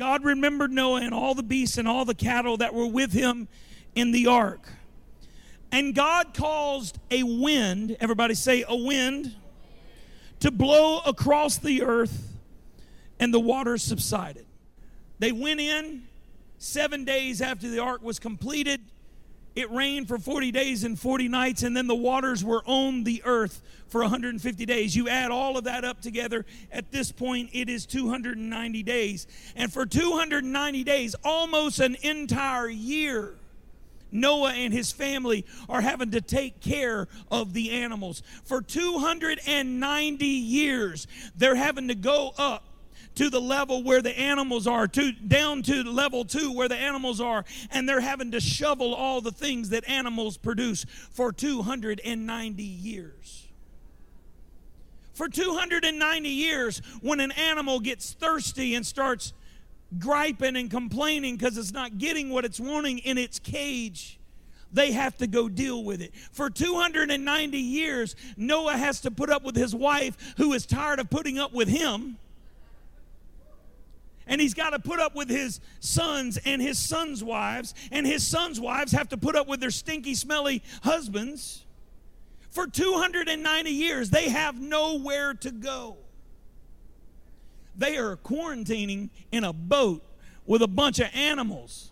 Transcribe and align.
God 0.00 0.24
remembered 0.24 0.72
Noah 0.72 1.02
and 1.02 1.12
all 1.12 1.34
the 1.34 1.42
beasts 1.42 1.76
and 1.76 1.86
all 1.86 2.06
the 2.06 2.14
cattle 2.14 2.56
that 2.56 2.72
were 2.72 2.86
with 2.86 3.12
him 3.12 3.48
in 3.94 4.12
the 4.12 4.28
ark. 4.28 4.66
And 5.70 5.94
God 5.94 6.32
caused 6.32 6.98
a 7.10 7.22
wind, 7.22 7.98
everybody 8.00 8.32
say 8.32 8.64
a 8.66 8.74
wind, 8.74 9.36
to 10.38 10.50
blow 10.50 11.00
across 11.00 11.58
the 11.58 11.82
earth, 11.82 12.32
and 13.18 13.34
the 13.34 13.40
waters 13.40 13.82
subsided. 13.82 14.46
They 15.18 15.32
went 15.32 15.60
in 15.60 16.04
seven 16.56 17.04
days 17.04 17.42
after 17.42 17.68
the 17.68 17.80
ark 17.80 18.02
was 18.02 18.18
completed. 18.18 18.80
It 19.56 19.70
rained 19.70 20.06
for 20.08 20.18
40 20.18 20.52
days 20.52 20.84
and 20.84 20.98
40 20.98 21.28
nights, 21.28 21.62
and 21.62 21.76
then 21.76 21.86
the 21.86 21.94
waters 21.94 22.44
were 22.44 22.62
on 22.66 23.04
the 23.04 23.22
earth 23.24 23.60
for 23.88 24.00
150 24.02 24.64
days. 24.64 24.94
You 24.94 25.08
add 25.08 25.30
all 25.30 25.58
of 25.58 25.64
that 25.64 25.84
up 25.84 26.00
together, 26.00 26.46
at 26.70 26.92
this 26.92 27.10
point, 27.10 27.50
it 27.52 27.68
is 27.68 27.84
290 27.86 28.82
days. 28.84 29.26
And 29.56 29.72
for 29.72 29.86
290 29.86 30.84
days, 30.84 31.16
almost 31.24 31.80
an 31.80 31.96
entire 32.02 32.68
year, 32.68 33.34
Noah 34.12 34.52
and 34.52 34.72
his 34.72 34.92
family 34.92 35.44
are 35.68 35.80
having 35.80 36.12
to 36.12 36.20
take 36.20 36.60
care 36.60 37.08
of 37.30 37.52
the 37.52 37.70
animals. 37.72 38.22
For 38.44 38.62
290 38.62 40.26
years, 40.26 41.06
they're 41.36 41.54
having 41.56 41.88
to 41.88 41.94
go 41.94 42.32
up 42.38 42.64
to 43.16 43.30
the 43.30 43.40
level 43.40 43.82
where 43.82 44.02
the 44.02 44.16
animals 44.18 44.66
are, 44.66 44.86
to 44.88 45.12
down 45.12 45.62
to 45.62 45.82
level 45.82 46.24
two 46.24 46.52
where 46.52 46.68
the 46.68 46.76
animals 46.76 47.20
are, 47.20 47.44
and 47.70 47.88
they're 47.88 48.00
having 48.00 48.30
to 48.32 48.40
shovel 48.40 48.94
all 48.94 49.20
the 49.20 49.32
things 49.32 49.70
that 49.70 49.88
animals 49.88 50.36
produce 50.36 50.84
for 51.10 51.32
290 51.32 52.62
years. 52.62 53.48
For 55.12 55.28
290 55.28 56.28
years, 56.28 56.80
when 57.02 57.20
an 57.20 57.32
animal 57.32 57.80
gets 57.80 58.12
thirsty 58.12 58.74
and 58.74 58.86
starts 58.86 59.34
griping 59.98 60.56
and 60.56 60.70
complaining 60.70 61.36
because 61.36 61.58
it's 61.58 61.72
not 61.72 61.98
getting 61.98 62.30
what 62.30 62.44
it's 62.44 62.60
wanting 62.60 62.98
in 62.98 63.18
its 63.18 63.38
cage, 63.38 64.18
they 64.72 64.92
have 64.92 65.16
to 65.18 65.26
go 65.26 65.48
deal 65.48 65.84
with 65.84 66.00
it. 66.00 66.14
For 66.32 66.48
290 66.48 67.58
years, 67.58 68.16
Noah 68.36 68.76
has 68.76 69.00
to 69.02 69.10
put 69.10 69.28
up 69.28 69.42
with 69.42 69.56
his 69.56 69.74
wife 69.74 70.34
who 70.36 70.52
is 70.52 70.64
tired 70.64 71.00
of 71.00 71.10
putting 71.10 71.38
up 71.38 71.52
with 71.52 71.68
him 71.68 72.16
and 74.30 74.40
he's 74.40 74.54
got 74.54 74.70
to 74.70 74.78
put 74.78 75.00
up 75.00 75.14
with 75.14 75.28
his 75.28 75.60
sons 75.80 76.38
and 76.46 76.62
his 76.62 76.78
sons' 76.78 77.22
wives, 77.22 77.74
and 77.90 78.06
his 78.06 78.24
sons' 78.26 78.60
wives 78.60 78.92
have 78.92 79.08
to 79.08 79.16
put 79.16 79.34
up 79.34 79.48
with 79.48 79.60
their 79.60 79.72
stinky, 79.72 80.14
smelly 80.14 80.62
husbands. 80.84 81.66
For 82.48 82.68
290 82.68 83.70
years, 83.70 84.10
they 84.10 84.28
have 84.28 84.58
nowhere 84.58 85.34
to 85.34 85.50
go. 85.50 85.96
They 87.76 87.96
are 87.98 88.16
quarantining 88.16 89.10
in 89.32 89.42
a 89.42 89.52
boat 89.52 90.02
with 90.46 90.62
a 90.62 90.68
bunch 90.68 91.00
of 91.00 91.08
animals 91.12 91.90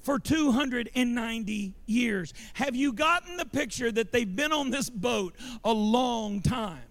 for 0.00 0.18
290 0.18 1.74
years. 1.86 2.34
Have 2.54 2.74
you 2.74 2.92
gotten 2.92 3.36
the 3.36 3.46
picture 3.46 3.92
that 3.92 4.10
they've 4.10 4.36
been 4.36 4.52
on 4.52 4.70
this 4.70 4.90
boat 4.90 5.34
a 5.64 5.72
long 5.72 6.40
time? 6.40 6.82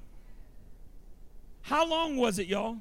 How 1.63 1.85
long 1.85 2.15
was 2.15 2.39
it, 2.39 2.47
y'all? 2.47 2.77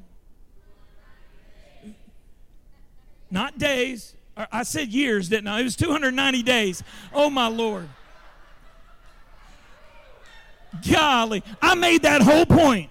Not 3.30 3.58
days. 3.58 4.14
Uh, 4.36 4.46
I 4.52 4.62
said 4.62 4.88
years, 4.88 5.28
didn't 5.28 5.48
I? 5.48 5.60
It 5.60 5.64
was 5.64 5.76
290 5.76 6.42
days. 6.42 6.82
Oh, 7.12 7.30
my 7.30 7.48
Lord. 7.48 7.88
Golly, 10.90 11.42
I 11.62 11.74
made 11.74 12.02
that 12.02 12.22
whole 12.22 12.46
point. 12.46 12.90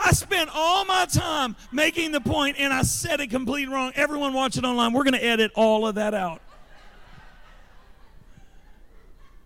I 0.00 0.12
spent 0.12 0.50
all 0.52 0.84
my 0.84 1.06
time 1.06 1.56
making 1.72 2.12
the 2.12 2.20
point 2.20 2.56
and 2.58 2.72
I 2.72 2.82
said 2.82 3.20
it 3.20 3.28
completely 3.30 3.72
wrong. 3.72 3.92
Everyone 3.96 4.32
watching 4.32 4.64
online, 4.64 4.92
we're 4.92 5.04
going 5.04 5.14
to 5.14 5.24
edit 5.24 5.50
all 5.54 5.86
of 5.86 5.96
that 5.96 6.14
out. 6.14 6.40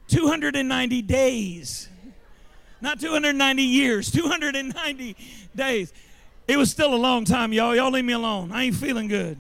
290 0.09 1.03
days. 1.03 1.89
Not 2.83 3.01
290 3.01 3.63
years, 3.63 4.11
290 4.11 5.17
days. 5.55 5.93
It 6.49 6.57
was 6.57 6.71
still 6.71 6.95
a 6.95 6.97
long 6.97 7.25
time, 7.25 7.53
y'all. 7.53 7.75
Y'all 7.75 7.91
leave 7.91 8.05
me 8.05 8.13
alone. 8.13 8.53
I 8.53 8.65
ain't 8.65 8.77
feeling 8.77 9.09
good. 9.09 9.39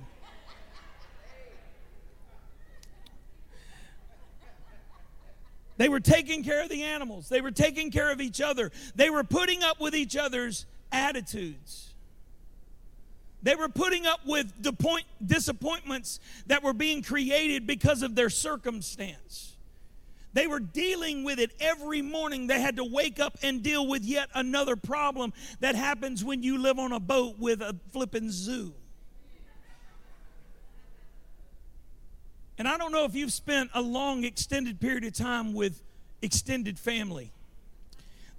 They 5.82 5.88
were 5.88 5.98
taking 5.98 6.44
care 6.44 6.62
of 6.62 6.69
the 6.69 6.84
animals, 6.84 7.28
they 7.28 7.41
were 7.41 7.50
taking 7.50 7.91
care 7.91 8.12
of 8.12 8.20
each 8.20 8.41
other, 8.41 8.70
they 8.94 9.10
were 9.10 9.25
putting 9.25 9.65
up 9.65 9.81
with 9.81 9.97
each 9.97 10.16
other's 10.16 10.65
attitudes. 10.93 11.93
They 13.43 13.56
were 13.56 13.69
putting 13.69 14.06
up 14.06 14.20
with 14.25 14.53
disappointments 15.26 16.20
that 16.47 16.62
were 16.62 16.72
being 16.72 17.03
created 17.03 17.66
because 17.66 18.03
of 18.03 18.15
their 18.15 18.31
circumstance. 18.31 19.56
They 20.34 20.47
were 20.47 20.60
dealing 20.60 21.25
with 21.25 21.41
it 21.41 21.50
every 21.59 22.00
morning. 22.00 22.47
They 22.47 22.60
had 22.60 22.76
to 22.76 22.84
wake 22.84 23.19
up 23.19 23.38
and 23.43 23.60
deal 23.60 23.84
with 23.84 24.04
yet 24.04 24.28
another 24.37 24.76
problem 24.76 25.32
that 25.59 25.75
happens 25.75 26.22
when 26.22 26.44
you 26.44 26.59
live 26.59 26.78
on 26.78 26.93
a 26.93 27.00
boat 27.00 27.41
with 27.41 27.60
a 27.60 27.75
flippin' 27.91 28.31
zoo. 28.31 28.72
And 32.58 32.68
I 32.68 32.76
don't 32.76 32.92
know 32.92 33.04
if 33.04 33.14
you've 33.14 33.32
spent 33.32 33.70
a 33.74 33.80
long, 33.80 34.24
extended 34.24 34.80
period 34.80 35.04
of 35.04 35.14
time 35.14 35.54
with 35.54 35.82
extended 36.20 36.78
family. 36.78 37.32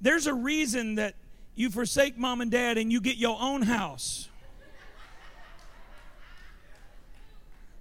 There's 0.01 0.27
a 0.27 0.33
reason 0.33 0.95
that 0.95 1.15
you 1.55 1.69
forsake 1.69 2.17
mom 2.17 2.41
and 2.41 2.51
dad 2.51 2.77
and 2.77 2.91
you 2.91 3.01
get 3.01 3.17
your 3.17 3.37
own 3.39 3.61
house. 3.61 4.29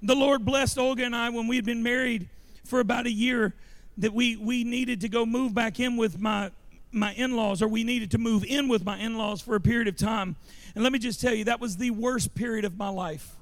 The 0.03 0.16
Lord 0.16 0.44
blessed 0.44 0.78
Olga 0.78 1.04
and 1.04 1.15
I 1.15 1.31
when 1.31 1.47
we 1.47 1.56
had 1.56 1.65
been 1.65 1.82
married 1.82 2.28
for 2.64 2.81
about 2.81 3.06
a 3.06 3.10
year 3.10 3.54
that 3.99 4.12
we, 4.12 4.37
we 4.37 4.64
needed 4.64 5.03
to 5.03 5.09
go 5.09 5.25
move 5.25 5.54
back 5.54 5.78
in 5.78 5.97
with 5.97 6.19
my, 6.19 6.50
my 6.91 7.12
in 7.12 7.37
laws, 7.37 7.62
or 7.62 7.69
we 7.69 7.84
needed 7.84 8.10
to 8.12 8.19
move 8.19 8.44
in 8.44 8.69
with 8.69 8.84
my 8.84 8.99
in 8.99 9.16
laws 9.16 9.41
for 9.41 9.54
a 9.54 9.60
period 9.60 9.87
of 9.87 9.97
time. 9.97 10.34
And 10.75 10.82
let 10.82 10.93
me 10.93 10.99
just 10.99 11.20
tell 11.20 11.34
you, 11.34 11.44
that 11.44 11.60
was 11.60 11.76
the 11.76 11.91
worst 11.91 12.34
period 12.34 12.64
of 12.64 12.76
my 12.76 12.88
life. 12.88 13.37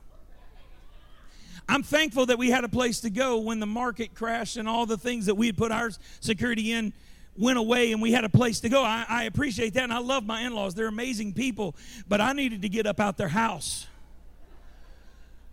I'm 1.68 1.82
thankful 1.82 2.26
that 2.26 2.38
we 2.38 2.50
had 2.50 2.64
a 2.64 2.68
place 2.68 3.00
to 3.00 3.10
go 3.10 3.38
when 3.38 3.60
the 3.60 3.66
market 3.66 4.14
crashed 4.14 4.56
and 4.56 4.68
all 4.68 4.86
the 4.86 4.96
things 4.96 5.26
that 5.26 5.34
we 5.34 5.46
had 5.46 5.56
put 5.56 5.72
our 5.72 5.90
security 6.20 6.72
in 6.72 6.92
went 7.36 7.58
away 7.58 7.92
and 7.92 8.02
we 8.02 8.12
had 8.12 8.24
a 8.24 8.28
place 8.28 8.60
to 8.60 8.68
go. 8.68 8.82
I, 8.82 9.04
I 9.08 9.24
appreciate 9.24 9.74
that 9.74 9.84
and 9.84 9.92
I 9.92 9.98
love 9.98 10.24
my 10.24 10.42
in 10.42 10.54
laws. 10.54 10.74
They're 10.74 10.88
amazing 10.88 11.32
people, 11.32 11.74
but 12.08 12.20
I 12.20 12.32
needed 12.32 12.62
to 12.62 12.68
get 12.68 12.86
up 12.86 13.00
out 13.00 13.16
their 13.16 13.28
house. 13.28 13.86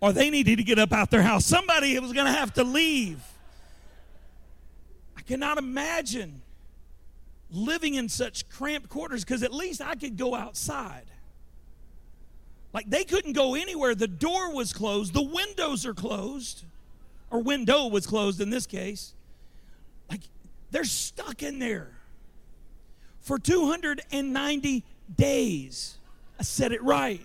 Or 0.00 0.12
they 0.12 0.30
needed 0.30 0.58
to 0.58 0.64
get 0.64 0.78
up 0.78 0.92
out 0.92 1.10
their 1.10 1.22
house. 1.22 1.44
Somebody 1.44 1.98
was 1.98 2.12
going 2.12 2.26
to 2.26 2.32
have 2.32 2.54
to 2.54 2.64
leave. 2.64 3.20
I 5.16 5.22
cannot 5.22 5.58
imagine 5.58 6.42
living 7.50 7.94
in 7.94 8.08
such 8.08 8.48
cramped 8.48 8.88
quarters 8.88 9.24
because 9.24 9.42
at 9.42 9.52
least 9.52 9.80
I 9.80 9.94
could 9.94 10.16
go 10.16 10.34
outside. 10.34 11.06
Like 12.72 12.88
they 12.90 13.04
couldn't 13.04 13.32
go 13.32 13.54
anywhere. 13.54 13.94
The 13.94 14.08
door 14.08 14.54
was 14.54 14.72
closed, 14.72 15.14
the 15.14 15.22
windows 15.22 15.86
are 15.86 15.94
closed, 15.94 16.64
or 17.30 17.40
window 17.40 17.86
was 17.86 18.06
closed 18.06 18.40
in 18.40 18.50
this 18.50 18.66
case. 18.66 19.14
Like 20.10 20.20
they're 20.70 20.84
stuck 20.84 21.42
in 21.42 21.58
there 21.58 21.90
for 23.20 23.38
290 23.38 24.84
days. 25.16 25.98
I 26.38 26.42
said 26.42 26.72
it 26.72 26.82
right. 26.82 27.20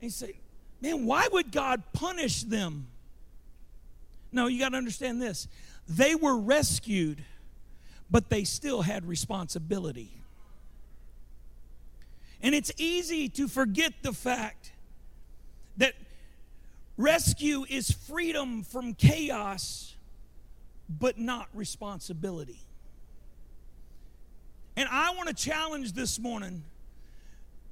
And 0.00 0.04
you 0.04 0.10
say, 0.10 0.34
man, 0.80 1.06
why 1.06 1.28
would 1.30 1.52
God 1.52 1.82
punish 1.92 2.42
them? 2.42 2.88
No, 4.32 4.46
you 4.46 4.58
got 4.58 4.70
to 4.70 4.78
understand 4.78 5.20
this. 5.20 5.46
They 5.88 6.14
were 6.14 6.36
rescued, 6.36 7.22
but 8.10 8.30
they 8.30 8.44
still 8.44 8.82
had 8.82 9.06
responsibility. 9.06 10.10
And 12.42 12.54
it's 12.54 12.72
easy 12.76 13.28
to 13.30 13.46
forget 13.46 13.92
the 14.02 14.12
fact 14.12 14.72
that 15.76 15.94
rescue 16.96 17.64
is 17.68 17.90
freedom 17.90 18.64
from 18.64 18.94
chaos, 18.94 19.94
but 20.88 21.18
not 21.18 21.48
responsibility. 21.54 22.58
And 24.76 24.88
I 24.90 25.14
want 25.14 25.28
to 25.28 25.34
challenge 25.34 25.92
this 25.92 26.18
morning 26.18 26.64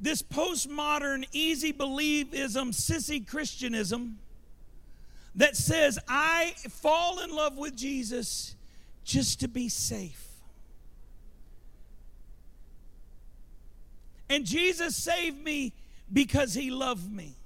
this 0.00 0.22
postmodern, 0.22 1.26
easy 1.32 1.72
believism, 1.72 2.72
sissy 2.72 3.26
Christianism 3.26 4.18
that 5.34 5.56
says, 5.56 5.98
I 6.08 6.54
fall 6.68 7.20
in 7.20 7.30
love 7.30 7.58
with 7.58 7.76
Jesus 7.76 8.56
just 9.04 9.40
to 9.40 9.48
be 9.48 9.68
safe. 9.68 10.29
And 14.30 14.46
Jesus 14.46 14.94
saved 14.94 15.42
me 15.42 15.74
because 16.10 16.54
he 16.54 16.70
loved 16.70 17.12
me. 17.12 17.36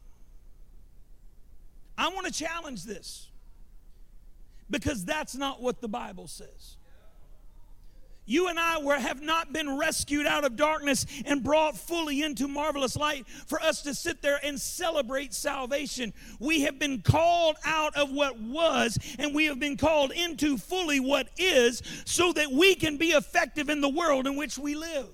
I 1.96 2.08
want 2.08 2.26
to 2.26 2.32
challenge 2.32 2.84
this 2.84 3.30
because 4.68 5.04
that's 5.04 5.34
not 5.34 5.62
what 5.62 5.80
the 5.80 5.88
Bible 5.88 6.28
says. 6.28 6.76
You 8.26 8.48
and 8.48 8.58
I 8.58 8.82
were, 8.82 8.98
have 8.98 9.22
not 9.22 9.52
been 9.52 9.76
rescued 9.78 10.26
out 10.26 10.44
of 10.44 10.56
darkness 10.56 11.06
and 11.26 11.42
brought 11.42 11.76
fully 11.76 12.22
into 12.22 12.48
marvelous 12.48 12.96
light 12.96 13.26
for 13.46 13.60
us 13.60 13.82
to 13.82 13.94
sit 13.94 14.22
there 14.22 14.40
and 14.42 14.58
celebrate 14.60 15.34
salvation. 15.34 16.12
We 16.38 16.62
have 16.62 16.78
been 16.78 17.02
called 17.02 17.56
out 17.64 17.96
of 17.96 18.10
what 18.10 18.38
was 18.40 18.98
and 19.18 19.34
we 19.34 19.46
have 19.46 19.60
been 19.60 19.76
called 19.76 20.12
into 20.12 20.56
fully 20.58 21.00
what 21.00 21.28
is 21.38 21.82
so 22.04 22.32
that 22.32 22.50
we 22.50 22.74
can 22.74 22.96
be 22.96 23.08
effective 23.08 23.68
in 23.68 23.80
the 23.80 23.90
world 23.90 24.26
in 24.26 24.36
which 24.36 24.58
we 24.58 24.74
live. 24.74 25.08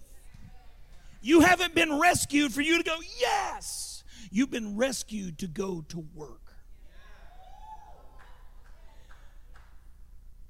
You 1.20 1.40
haven't 1.40 1.74
been 1.74 1.98
rescued 1.98 2.52
for 2.52 2.62
you 2.62 2.78
to 2.78 2.84
go, 2.84 2.96
yes. 3.18 4.04
You've 4.30 4.50
been 4.50 4.76
rescued 4.76 5.38
to 5.40 5.46
go 5.46 5.84
to 5.88 6.04
work. 6.14 6.40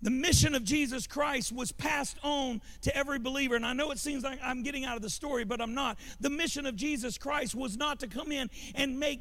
The 0.02 0.10
mission 0.10 0.54
of 0.54 0.64
Jesus 0.64 1.06
Christ 1.06 1.52
was 1.52 1.72
passed 1.72 2.16
on 2.22 2.62
to 2.82 2.96
every 2.96 3.18
believer. 3.18 3.54
And 3.54 3.66
I 3.66 3.74
know 3.74 3.90
it 3.90 3.98
seems 3.98 4.24
like 4.24 4.38
I'm 4.42 4.62
getting 4.62 4.84
out 4.86 4.96
of 4.96 5.02
the 5.02 5.10
story, 5.10 5.44
but 5.44 5.60
I'm 5.60 5.74
not. 5.74 5.98
The 6.20 6.30
mission 6.30 6.64
of 6.64 6.74
Jesus 6.74 7.18
Christ 7.18 7.54
was 7.54 7.76
not 7.76 8.00
to 8.00 8.06
come 8.06 8.32
in 8.32 8.48
and 8.74 8.98
make 8.98 9.20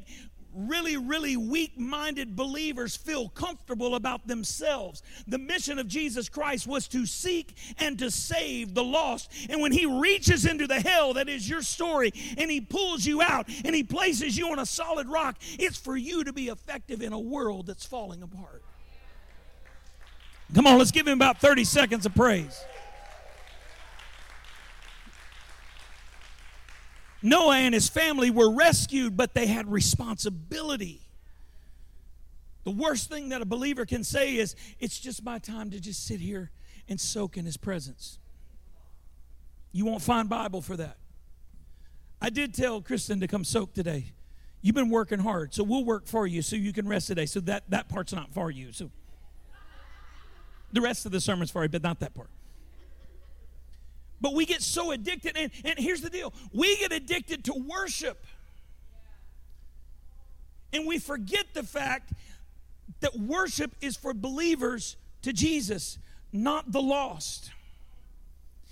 really, 0.54 0.96
really 0.96 1.36
weak 1.36 1.78
minded 1.78 2.36
believers 2.36 2.96
feel 2.96 3.28
comfortable 3.28 3.94
about 3.94 4.26
themselves. 4.26 5.02
The 5.26 5.38
mission 5.38 5.78
of 5.78 5.88
Jesus 5.88 6.28
Christ 6.28 6.66
was 6.66 6.88
to 6.88 7.06
seek 7.06 7.56
and 7.78 7.98
to 7.98 8.10
save 8.10 8.74
the 8.74 8.84
lost. 8.84 9.32
And 9.48 9.60
when 9.60 9.72
He 9.72 9.86
reaches 9.86 10.46
into 10.46 10.66
the 10.66 10.80
hell 10.80 11.14
that 11.14 11.28
is 11.28 11.48
your 11.48 11.62
story 11.62 12.12
and 12.36 12.50
He 12.50 12.60
pulls 12.60 13.04
you 13.04 13.22
out 13.22 13.48
and 13.64 13.74
He 13.74 13.82
places 13.82 14.36
you 14.36 14.50
on 14.50 14.58
a 14.58 14.66
solid 14.66 15.08
rock, 15.08 15.36
it's 15.58 15.78
for 15.78 15.96
you 15.96 16.24
to 16.24 16.32
be 16.32 16.48
effective 16.48 17.02
in 17.02 17.12
a 17.12 17.18
world 17.18 17.66
that's 17.66 17.86
falling 17.86 18.22
apart. 18.22 18.62
Come 20.54 20.66
on, 20.66 20.78
let's 20.78 20.90
give 20.90 21.06
him 21.06 21.16
about 21.16 21.38
30 21.38 21.64
seconds 21.64 22.06
of 22.06 22.14
praise. 22.14 22.64
Noah 27.22 27.56
and 27.56 27.74
his 27.74 27.88
family 27.88 28.30
were 28.30 28.50
rescued, 28.50 29.16
but 29.16 29.34
they 29.34 29.46
had 29.46 29.70
responsibility. 29.70 31.02
The 32.64 32.70
worst 32.70 33.10
thing 33.10 33.30
that 33.30 33.42
a 33.42 33.46
believer 33.46 33.84
can 33.86 34.04
say 34.04 34.36
is, 34.36 34.54
It's 34.78 34.98
just 34.98 35.24
my 35.24 35.38
time 35.38 35.70
to 35.70 35.80
just 35.80 36.06
sit 36.06 36.20
here 36.20 36.50
and 36.88 37.00
soak 37.00 37.36
in 37.36 37.44
his 37.44 37.56
presence. 37.56 38.18
You 39.72 39.84
won't 39.84 40.02
find 40.02 40.28
Bible 40.28 40.62
for 40.62 40.76
that. 40.76 40.96
I 42.20 42.30
did 42.30 42.54
tell 42.54 42.82
Kristen 42.82 43.20
to 43.20 43.28
come 43.28 43.44
soak 43.44 43.72
today. 43.72 44.12
You've 44.62 44.74
been 44.74 44.90
working 44.90 45.20
hard, 45.20 45.54
so 45.54 45.62
we'll 45.64 45.84
work 45.84 46.06
for 46.06 46.26
you 46.26 46.42
so 46.42 46.54
you 46.56 46.72
can 46.72 46.86
rest 46.86 47.06
today. 47.06 47.24
So 47.24 47.40
that, 47.40 47.64
that 47.70 47.88
part's 47.88 48.12
not 48.12 48.32
for 48.34 48.50
you. 48.50 48.72
So 48.72 48.90
the 50.72 50.82
rest 50.82 51.06
of 51.06 51.12
the 51.12 51.20
sermon's 51.20 51.50
for 51.50 51.62
you, 51.62 51.68
but 51.68 51.82
not 51.82 52.00
that 52.00 52.14
part. 52.14 52.28
But 54.20 54.34
we 54.34 54.44
get 54.44 54.62
so 54.62 54.90
addicted, 54.90 55.36
and, 55.36 55.50
and 55.64 55.78
here's 55.78 56.02
the 56.02 56.10
deal 56.10 56.32
we 56.52 56.76
get 56.76 56.92
addicted 56.92 57.44
to 57.44 57.54
worship. 57.54 58.24
And 60.72 60.86
we 60.86 60.98
forget 60.98 61.46
the 61.52 61.64
fact 61.64 62.12
that 63.00 63.16
worship 63.18 63.72
is 63.80 63.96
for 63.96 64.14
believers 64.14 64.96
to 65.22 65.32
Jesus, 65.32 65.98
not 66.32 66.70
the 66.70 66.80
lost. 66.80 67.50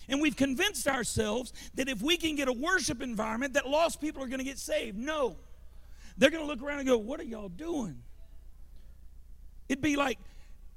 And 0.09 0.21
we've 0.23 0.37
convinced 0.37 0.87
ourselves 0.87 1.53
that 1.75 1.89
if 1.89 2.01
we 2.01 2.17
can 2.17 2.35
get 2.35 2.49
a 2.49 2.53
worship 2.53 3.03
environment, 3.03 3.55
that 3.55 3.69
lost 3.69 4.01
people 4.01 4.23
are 4.23 4.29
going 4.29 4.39
to 4.39 4.45
get 4.45 4.59
saved. 4.59 4.97
No. 4.97 5.37
They're 6.17 6.31
going 6.31 6.43
to 6.43 6.47
look 6.47 6.63
around 6.63 6.79
and 6.79 6.89
go, 6.89 6.97
What 6.99 7.21
are 7.21 7.25
y'all 7.25 7.49
doing? 7.49 8.01
It'd 9.69 9.83
be 9.83 9.97
like 9.97 10.19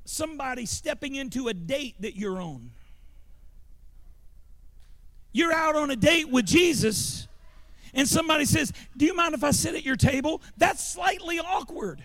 somebody 0.06 0.65
stepping 0.65 1.15
into 1.15 1.47
a 1.47 1.53
date 1.53 1.95
that 2.01 2.17
you're 2.17 2.41
on. 2.41 2.71
You're 5.31 5.53
out 5.53 5.75
on 5.75 5.91
a 5.91 5.95
date 5.95 6.29
with 6.29 6.45
Jesus, 6.45 7.27
and 7.93 8.07
somebody 8.07 8.45
says, 8.45 8.73
Do 8.95 9.05
you 9.05 9.15
mind 9.15 9.33
if 9.33 9.43
I 9.43 9.51
sit 9.51 9.75
at 9.75 9.85
your 9.85 9.95
table? 9.95 10.41
That's 10.57 10.85
slightly 10.85 11.39
awkward. 11.39 12.03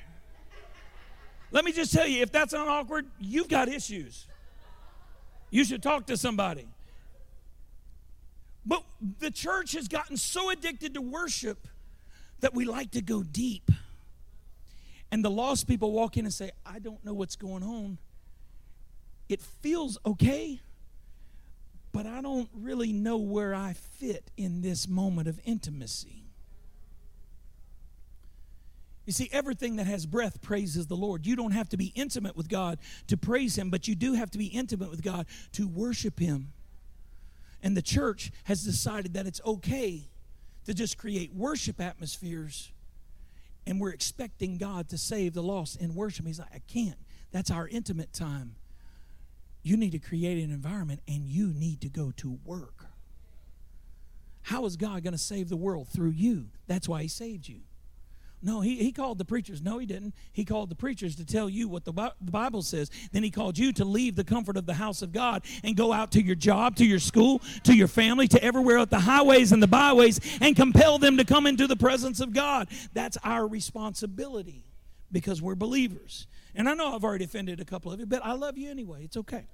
Let 1.50 1.64
me 1.64 1.72
just 1.72 1.92
tell 1.92 2.06
you 2.06 2.22
if 2.22 2.32
that's 2.32 2.52
not 2.52 2.68
awkward, 2.68 3.06
you've 3.20 3.48
got 3.48 3.68
issues. 3.68 4.26
You 5.50 5.64
should 5.64 5.82
talk 5.82 6.06
to 6.06 6.16
somebody. 6.16 6.66
But 8.64 8.82
the 9.20 9.30
church 9.30 9.72
has 9.72 9.86
gotten 9.86 10.16
so 10.16 10.50
addicted 10.50 10.94
to 10.94 11.00
worship 11.00 11.68
that 12.40 12.52
we 12.52 12.64
like 12.64 12.90
to 12.92 13.00
go 13.00 13.22
deep. 13.22 13.70
And 15.12 15.24
the 15.24 15.30
lost 15.30 15.68
people 15.68 15.92
walk 15.92 16.16
in 16.16 16.24
and 16.24 16.34
say, 16.34 16.50
I 16.64 16.80
don't 16.80 17.02
know 17.04 17.14
what's 17.14 17.36
going 17.36 17.62
on. 17.62 17.98
It 19.28 19.40
feels 19.40 19.98
okay, 20.04 20.60
but 21.96 22.04
I 22.04 22.20
don't 22.20 22.50
really 22.52 22.92
know 22.92 23.16
where 23.16 23.54
I 23.54 23.72
fit 23.72 24.30
in 24.36 24.60
this 24.60 24.86
moment 24.86 25.28
of 25.28 25.40
intimacy. 25.46 26.24
You 29.06 29.14
see, 29.14 29.30
everything 29.32 29.76
that 29.76 29.86
has 29.86 30.04
breath 30.04 30.42
praises 30.42 30.88
the 30.88 30.94
Lord. 30.94 31.24
You 31.24 31.36
don't 31.36 31.52
have 31.52 31.70
to 31.70 31.78
be 31.78 31.92
intimate 31.94 32.36
with 32.36 32.50
God 32.50 32.80
to 33.06 33.16
praise 33.16 33.56
Him, 33.56 33.70
but 33.70 33.88
you 33.88 33.94
do 33.94 34.12
have 34.12 34.30
to 34.32 34.36
be 34.36 34.48
intimate 34.48 34.90
with 34.90 35.02
God 35.02 35.24
to 35.52 35.66
worship 35.66 36.18
Him. 36.18 36.52
And 37.62 37.74
the 37.74 37.80
church 37.80 38.30
has 38.44 38.62
decided 38.62 39.14
that 39.14 39.26
it's 39.26 39.40
okay 39.46 40.10
to 40.66 40.74
just 40.74 40.98
create 40.98 41.32
worship 41.32 41.80
atmospheres 41.80 42.72
and 43.66 43.80
we're 43.80 43.94
expecting 43.94 44.58
God 44.58 44.90
to 44.90 44.98
save 44.98 45.32
the 45.32 45.42
lost 45.42 45.80
in 45.80 45.94
worship. 45.94 46.26
He's 46.26 46.40
like, 46.40 46.54
I 46.54 46.60
can't. 46.70 46.98
That's 47.32 47.50
our 47.50 47.66
intimate 47.66 48.12
time. 48.12 48.56
You 49.66 49.76
need 49.76 49.90
to 49.92 49.98
create 49.98 50.44
an 50.44 50.52
environment 50.52 51.00
and 51.08 51.24
you 51.24 51.48
need 51.52 51.80
to 51.80 51.88
go 51.88 52.12
to 52.18 52.38
work. 52.44 52.86
How 54.42 54.64
is 54.64 54.76
God 54.76 55.02
going 55.02 55.12
to 55.12 55.18
save 55.18 55.48
the 55.48 55.56
world? 55.56 55.88
Through 55.88 56.10
you. 56.10 56.50
That's 56.68 56.88
why 56.88 57.02
He 57.02 57.08
saved 57.08 57.48
you. 57.48 57.62
No, 58.40 58.60
he, 58.60 58.76
he 58.76 58.92
called 58.92 59.18
the 59.18 59.24
preachers. 59.24 59.60
No, 59.60 59.78
he 59.78 59.86
didn't. 59.86 60.14
He 60.32 60.44
called 60.44 60.68
the 60.68 60.76
preachers 60.76 61.16
to 61.16 61.24
tell 61.24 61.48
you 61.48 61.66
what 61.66 61.84
the, 61.84 61.92
the 61.92 62.30
Bible 62.30 62.62
says. 62.62 62.92
Then 63.10 63.24
he 63.24 63.30
called 63.32 63.58
you 63.58 63.72
to 63.72 63.84
leave 63.84 64.14
the 64.14 64.22
comfort 64.22 64.56
of 64.56 64.66
the 64.66 64.74
house 64.74 65.02
of 65.02 65.10
God 65.10 65.42
and 65.64 65.74
go 65.76 65.92
out 65.92 66.12
to 66.12 66.22
your 66.22 66.36
job, 66.36 66.76
to 66.76 66.84
your 66.84 67.00
school, 67.00 67.40
to 67.64 67.74
your 67.74 67.88
family, 67.88 68.28
to 68.28 68.44
everywhere 68.44 68.78
at 68.78 68.90
the 68.90 69.00
highways 69.00 69.50
and 69.50 69.60
the 69.60 69.66
byways 69.66 70.20
and 70.40 70.54
compel 70.54 70.98
them 70.98 71.16
to 71.16 71.24
come 71.24 71.44
into 71.46 71.66
the 71.66 71.74
presence 71.74 72.20
of 72.20 72.32
God. 72.32 72.68
That's 72.92 73.18
our 73.24 73.48
responsibility 73.48 74.66
because 75.10 75.42
we're 75.42 75.56
believers. 75.56 76.28
And 76.56 76.70
I 76.70 76.74
know 76.74 76.94
I've 76.94 77.04
already 77.04 77.26
offended 77.26 77.60
a 77.60 77.66
couple 77.66 77.92
of 77.92 78.00
you, 78.00 78.06
but 78.06 78.24
I 78.24 78.32
love 78.32 78.56
you 78.56 78.70
anyway. 78.70 79.04
It's 79.04 79.18
okay. 79.18 79.46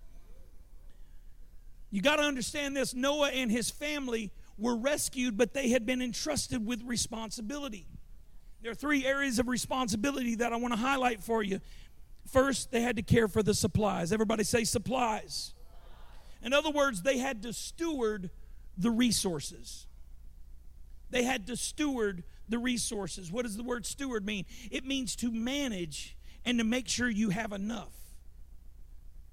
You 1.91 2.01
got 2.01 2.17
to 2.17 2.23
understand 2.23 2.77
this 2.77 2.95
Noah 2.95 3.31
and 3.31 3.51
his 3.51 3.69
family 3.69 4.31
were 4.57 4.77
rescued, 4.77 5.37
but 5.37 5.53
they 5.53 5.69
had 5.71 5.85
been 5.85 6.01
entrusted 6.01 6.65
with 6.65 6.81
responsibility. 6.85 7.87
There 8.63 8.71
are 8.71 8.77
three 8.77 9.05
areas 9.05 9.41
of 9.41 9.49
responsibility 9.49 10.37
that 10.37 10.53
I 10.53 10.57
want 10.57 10.73
to 10.73 10.79
highlight 10.79 11.21
for 11.21 11.43
you. 11.43 11.61
First, 12.29 12.71
they 12.71 12.81
had 12.81 12.95
to 12.97 13.03
care 13.03 13.27
for 13.27 13.43
the 13.43 13.53
supplies. 13.53 14.13
Everybody 14.13 14.45
say 14.45 14.63
supplies. 14.63 15.55
In 16.41 16.53
other 16.53 16.71
words, 16.71 17.03
they 17.03 17.19
had 17.19 17.43
to 17.43 17.53
steward 17.53 18.31
the 18.79 18.91
resources. 18.91 19.87
They 21.11 21.25
had 21.25 21.49
to 21.49 21.57
steward 21.57 22.23
the 22.49 22.59
resources. 22.59 23.33
What 23.33 23.43
does 23.43 23.57
the 23.57 23.65
word 23.65 23.85
steward 23.87 24.25
mean? 24.25 24.47
It 24.71 24.87
means 24.87 25.17
to 25.17 25.33
manage 25.33 26.17
and 26.45 26.59
to 26.59 26.65
make 26.65 26.89
sure 26.89 27.09
you 27.09 27.31
have 27.31 27.53
enough. 27.53 27.93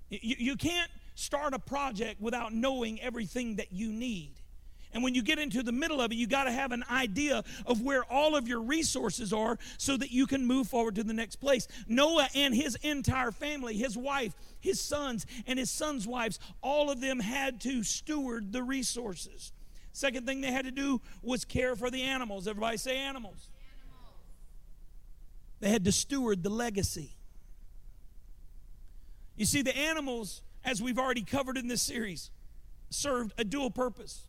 You, 0.10 0.36
you 0.38 0.56
can't 0.56 0.90
start 1.16 1.54
a 1.54 1.60
project 1.60 2.22
without 2.22 2.54
knowing 2.54 3.00
everything 3.02 3.58
that 3.58 3.72
you 3.72 3.92
need. 3.92 4.32
And 4.92 5.04
when 5.04 5.14
you 5.14 5.22
get 5.22 5.38
into 5.38 5.62
the 5.62 5.72
middle 5.72 6.02
of 6.02 6.12
it, 6.12 6.16
you 6.16 6.26
got 6.26 6.46
to 6.46 6.52
have 6.52 6.72
an 6.72 6.84
idea 6.90 7.44
of 7.66 7.82
where 7.82 8.04
all 8.06 8.36
of 8.36 8.48
your 8.48 8.62
resources 8.62 9.32
are 9.32 9.60
so 9.78 9.96
that 9.98 10.12
you 10.12 10.26
can 10.26 10.48
move 10.48 10.68
forward 10.68 10.96
to 10.96 11.04
the 11.04 11.14
next 11.14 11.36
place. 11.36 11.68
Noah 11.88 12.28
and 12.34 12.56
his 12.56 12.76
entire 12.82 13.32
family, 13.32 13.76
his 13.76 13.96
wife, 13.96 14.34
his 14.60 14.82
sons, 14.82 15.28
and 15.46 15.60
his 15.60 15.70
sons' 15.70 16.08
wives, 16.08 16.40
all 16.64 16.90
of 16.90 17.02
them 17.02 17.20
had 17.20 17.62
to 17.62 17.84
steward 17.84 18.52
the 18.52 18.64
resources. 18.64 19.52
Second 19.94 20.26
thing 20.26 20.42
they 20.42 20.52
had 20.52 20.66
to 20.66 20.72
do 20.72 21.02
was 21.22 21.46
care 21.46 21.76
for 21.76 21.92
the 21.92 22.02
animals. 22.02 22.48
Everybody 22.48 22.78
say 22.78 22.98
animals. 22.98 23.49
They 25.60 25.70
had 25.70 25.86
to 25.86 25.92
steward 25.92 26.44
the 26.44 26.50
legacy. 26.50 27.16
You 29.36 29.46
see, 29.46 29.62
the 29.62 29.76
animals, 29.76 30.42
as 30.64 30.82
we've 30.82 31.00
already 31.00 31.24
covered 31.24 31.58
in 31.58 31.68
this 31.68 31.82
series, 31.82 32.30
served 32.90 33.34
a 33.38 33.44
dual 33.44 33.72
purpose. 33.72 34.24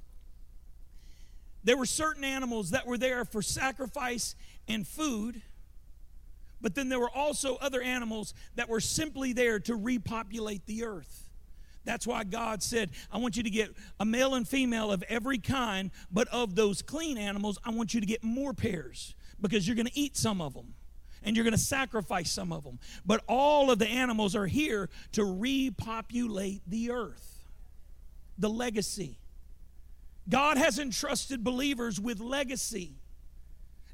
There 1.65 1.77
were 1.77 1.87
certain 1.87 2.25
animals 2.25 2.71
that 2.71 2.87
were 2.87 2.99
there 2.99 3.25
for 3.25 3.43
sacrifice 3.43 4.35
and 4.67 4.87
food, 4.87 5.43
but 6.61 6.75
then 6.75 6.89
there 6.89 7.01
were 7.01 7.11
also 7.11 7.57
other 7.57 7.83
animals 7.83 8.35
that 8.55 8.69
were 8.69 8.81
simply 8.81 9.33
there 9.33 9.59
to 9.61 9.75
repopulate 9.75 10.67
the 10.67 10.85
earth. 10.85 11.29
That's 11.85 12.07
why 12.07 12.25
God 12.25 12.63
said, 12.63 12.91
I 13.11 13.19
want 13.19 13.37
you 13.37 13.43
to 13.43 13.51
get 13.51 13.71
a 13.99 14.05
male 14.05 14.35
and 14.35 14.47
female 14.47 14.93
of 14.93 15.03
every 15.09 15.39
kind, 15.39 15.91
but 16.11 16.29
of 16.29 16.55
those 16.55 16.83
clean 16.83 17.19
animals, 17.19 17.59
I 17.65 17.71
want 17.71 17.95
you 17.95 18.01
to 18.01 18.07
get 18.07 18.23
more 18.23 18.53
pairs 18.53 19.15
because 19.41 19.67
you're 19.67 19.77
going 19.77 19.87
to 19.87 19.99
eat 19.99 20.17
some 20.17 20.41
of 20.41 20.55
them 20.55 20.75
and 21.23 21.37
you're 21.37 21.45
going 21.45 21.53
to 21.53 21.59
sacrifice 21.59 22.31
some 22.33 22.53
of 22.53 22.65
them. 22.65 22.79
But 23.05 23.23
all 23.27 23.71
of 23.71 23.79
the 23.79 23.89
animals 23.89 24.35
are 24.35 24.47
here 24.47 24.89
to 25.13 25.25
repopulate 25.25 26.63
the 26.67 26.91
earth. 26.91 27.27
the 28.39 28.49
legacy. 28.49 29.19
God 30.29 30.57
has 30.57 30.79
entrusted 30.79 31.45
believers 31.45 32.01
with 32.01 32.21
legacy. 32.21 32.95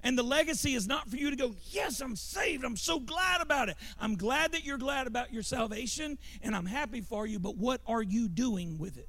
And 0.02 0.16
the 0.16 0.22
legacy 0.22 0.74
is 0.74 0.86
not 0.86 1.08
for 1.08 1.16
you 1.16 1.30
to 1.30 1.36
go, 1.36 1.56
Yes, 1.70 2.00
I'm 2.00 2.14
saved. 2.14 2.64
I'm 2.64 2.76
so 2.76 3.00
glad 3.00 3.40
about 3.40 3.68
it. 3.70 3.76
I'm 3.98 4.14
glad 4.16 4.52
that 4.52 4.64
you're 4.64 4.78
glad 4.78 5.08
about 5.08 5.32
your 5.32 5.42
salvation, 5.42 6.18
and 6.42 6.54
I'm 6.54 6.66
happy 6.66 7.00
for 7.00 7.26
you, 7.26 7.40
but 7.40 7.56
what 7.56 7.80
are 7.88 8.02
you 8.02 8.28
doing 8.28 8.78
with 8.78 8.98
it? 8.98 9.08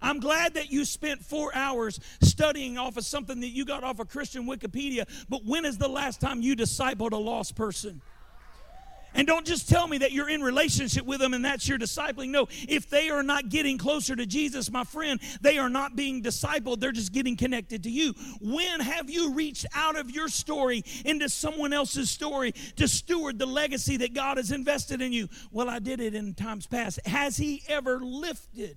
I'm 0.00 0.20
glad 0.20 0.54
that 0.54 0.70
you 0.70 0.84
spent 0.84 1.24
four 1.24 1.54
hours 1.54 2.00
studying 2.20 2.78
off 2.78 2.96
of 2.96 3.04
something 3.04 3.40
that 3.40 3.48
you 3.48 3.64
got 3.64 3.84
off 3.84 4.00
of 4.00 4.08
Christian 4.08 4.46
Wikipedia, 4.46 5.06
but 5.28 5.44
when 5.44 5.64
is 5.64 5.78
the 5.78 5.88
last 5.88 6.20
time 6.20 6.40
you 6.42 6.56
discipled 6.56 7.12
a 7.12 7.16
lost 7.16 7.54
person? 7.54 8.00
And 9.14 9.26
don't 9.26 9.46
just 9.46 9.68
tell 9.68 9.86
me 9.86 9.98
that 9.98 10.12
you're 10.12 10.28
in 10.28 10.42
relationship 10.42 11.06
with 11.06 11.20
them 11.20 11.34
and 11.34 11.44
that's 11.44 11.68
your 11.68 11.78
discipling. 11.78 12.30
No, 12.30 12.48
if 12.68 12.90
they 12.90 13.10
are 13.10 13.22
not 13.22 13.48
getting 13.48 13.78
closer 13.78 14.16
to 14.16 14.26
Jesus, 14.26 14.70
my 14.70 14.82
friend, 14.84 15.20
they 15.40 15.56
are 15.56 15.68
not 15.68 15.94
being 15.94 16.22
discipled. 16.22 16.80
They're 16.80 16.92
just 16.92 17.12
getting 17.12 17.36
connected 17.36 17.84
to 17.84 17.90
you. 17.90 18.14
When 18.40 18.80
have 18.80 19.08
you 19.08 19.32
reached 19.32 19.66
out 19.74 19.96
of 19.96 20.10
your 20.10 20.28
story 20.28 20.84
into 21.04 21.28
someone 21.28 21.72
else's 21.72 22.10
story 22.10 22.52
to 22.76 22.88
steward 22.88 23.38
the 23.38 23.46
legacy 23.46 23.98
that 23.98 24.14
God 24.14 24.36
has 24.36 24.50
invested 24.50 25.00
in 25.00 25.12
you? 25.12 25.28
Well, 25.52 25.70
I 25.70 25.78
did 25.78 26.00
it 26.00 26.14
in 26.14 26.34
times 26.34 26.66
past. 26.66 26.98
Has 27.06 27.36
He 27.36 27.62
ever 27.68 28.00
lifted 28.00 28.76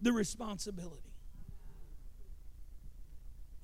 the 0.00 0.12
responsibility? 0.12 1.13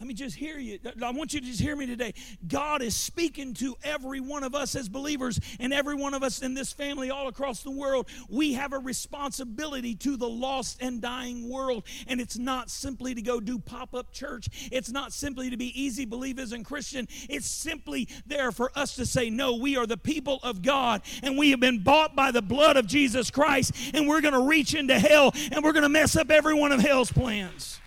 Let 0.01 0.07
me 0.07 0.15
just 0.15 0.35
hear 0.35 0.59
you. 0.59 0.79
I 1.03 1.11
want 1.11 1.35
you 1.35 1.41
to 1.41 1.47
just 1.47 1.61
hear 1.61 1.77
me 1.77 1.85
today. 1.85 2.15
God 2.49 2.81
is 2.81 2.97
speaking 2.97 3.53
to 3.55 3.77
every 3.85 4.19
one 4.19 4.45
of 4.45 4.55
us 4.55 4.75
as 4.75 4.89
believers 4.89 5.39
and 5.61 5.75
every 5.75 5.95
one 5.95 6.15
of 6.15 6.23
us 6.23 6.41
in 6.41 6.55
this 6.55 6.73
family 6.73 7.11
all 7.11 7.29
across 7.29 7.63
the 7.63 7.71
world. 7.71 8.09
We 8.31 8.55
have 8.55 8.73
a 8.73 8.79
responsibility 8.79 9.95
to 9.97 10.17
the 10.17 10.27
lost 10.29 10.81
and 10.81 11.03
dying 11.03 11.51
world. 11.51 11.85
And 12.07 12.19
it's 12.19 12.39
not 12.39 12.71
simply 12.71 13.15
to 13.15 13.21
go 13.21 13.41
do 13.41 13.59
pop 13.59 13.95
up 13.95 14.11
church, 14.11 14.49
it's 14.73 14.91
not 14.91 15.13
simply 15.13 15.51
to 15.51 15.59
be 15.59 15.79
easy 15.79 16.07
believers 16.07 16.53
and 16.53 16.65
Christian. 16.65 17.07
It's 17.29 17.47
simply 17.47 18.09
there 18.27 18.53
for 18.53 18.73
us 18.75 18.97
to 18.97 19.05
say, 19.05 19.29
No, 19.29 19.57
we 19.57 19.77
are 19.77 19.87
the 19.87 19.99
people 19.99 20.41
of 20.43 20.63
God 20.63 21.03
and 21.23 21.37
we 21.37 21.51
have 21.51 21.61
been 21.61 21.83
bought 21.83 22.17
by 22.17 22.31
the 22.31 22.41
blood 22.41 22.79
of 22.79 22.87
Jesus 22.87 23.31
Christ 23.31 23.75
and 23.93 24.09
we're 24.09 24.23
going 24.23 24.33
to 24.33 24.49
reach 24.49 24.73
into 24.73 24.99
hell 24.99 25.35
and 25.53 25.63
we're 25.63 25.75
going 25.75 25.83
to 25.83 25.91
mess 25.91 26.17
up 26.17 26.31
every 26.31 26.55
one 26.55 26.73
of 26.73 26.81
hell's 26.81 27.13
plans. 27.13 27.81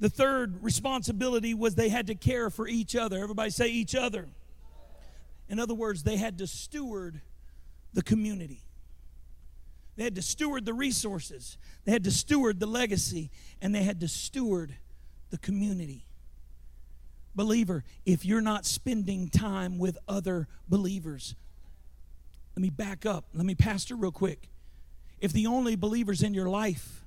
The 0.00 0.08
third 0.08 0.62
responsibility 0.62 1.54
was 1.54 1.74
they 1.74 1.88
had 1.88 2.06
to 2.06 2.14
care 2.14 2.50
for 2.50 2.68
each 2.68 2.94
other. 2.94 3.20
Everybody 3.20 3.50
say 3.50 3.68
each 3.68 3.94
other. 3.94 4.28
In 5.48 5.58
other 5.58 5.74
words, 5.74 6.02
they 6.02 6.16
had 6.16 6.38
to 6.38 6.46
steward 6.46 7.20
the 7.94 8.02
community. 8.02 8.62
They 9.96 10.04
had 10.04 10.14
to 10.14 10.22
steward 10.22 10.64
the 10.64 10.74
resources, 10.74 11.58
they 11.84 11.90
had 11.90 12.04
to 12.04 12.12
steward 12.12 12.60
the 12.60 12.66
legacy, 12.66 13.30
and 13.60 13.74
they 13.74 13.82
had 13.82 14.00
to 14.00 14.08
steward 14.08 14.76
the 15.30 15.38
community. 15.38 16.04
Believer, 17.34 17.84
if 18.06 18.24
you're 18.24 18.40
not 18.40 18.64
spending 18.64 19.28
time 19.28 19.78
with 19.78 19.98
other 20.08 20.46
believers, 20.68 21.34
let 22.54 22.62
me 22.62 22.70
back 22.70 23.06
up. 23.06 23.26
Let 23.34 23.46
me 23.46 23.54
pastor 23.54 23.96
real 23.96 24.12
quick. 24.12 24.48
If 25.20 25.32
the 25.32 25.46
only 25.46 25.76
believers 25.76 26.22
in 26.22 26.34
your 26.34 26.48
life 26.48 27.04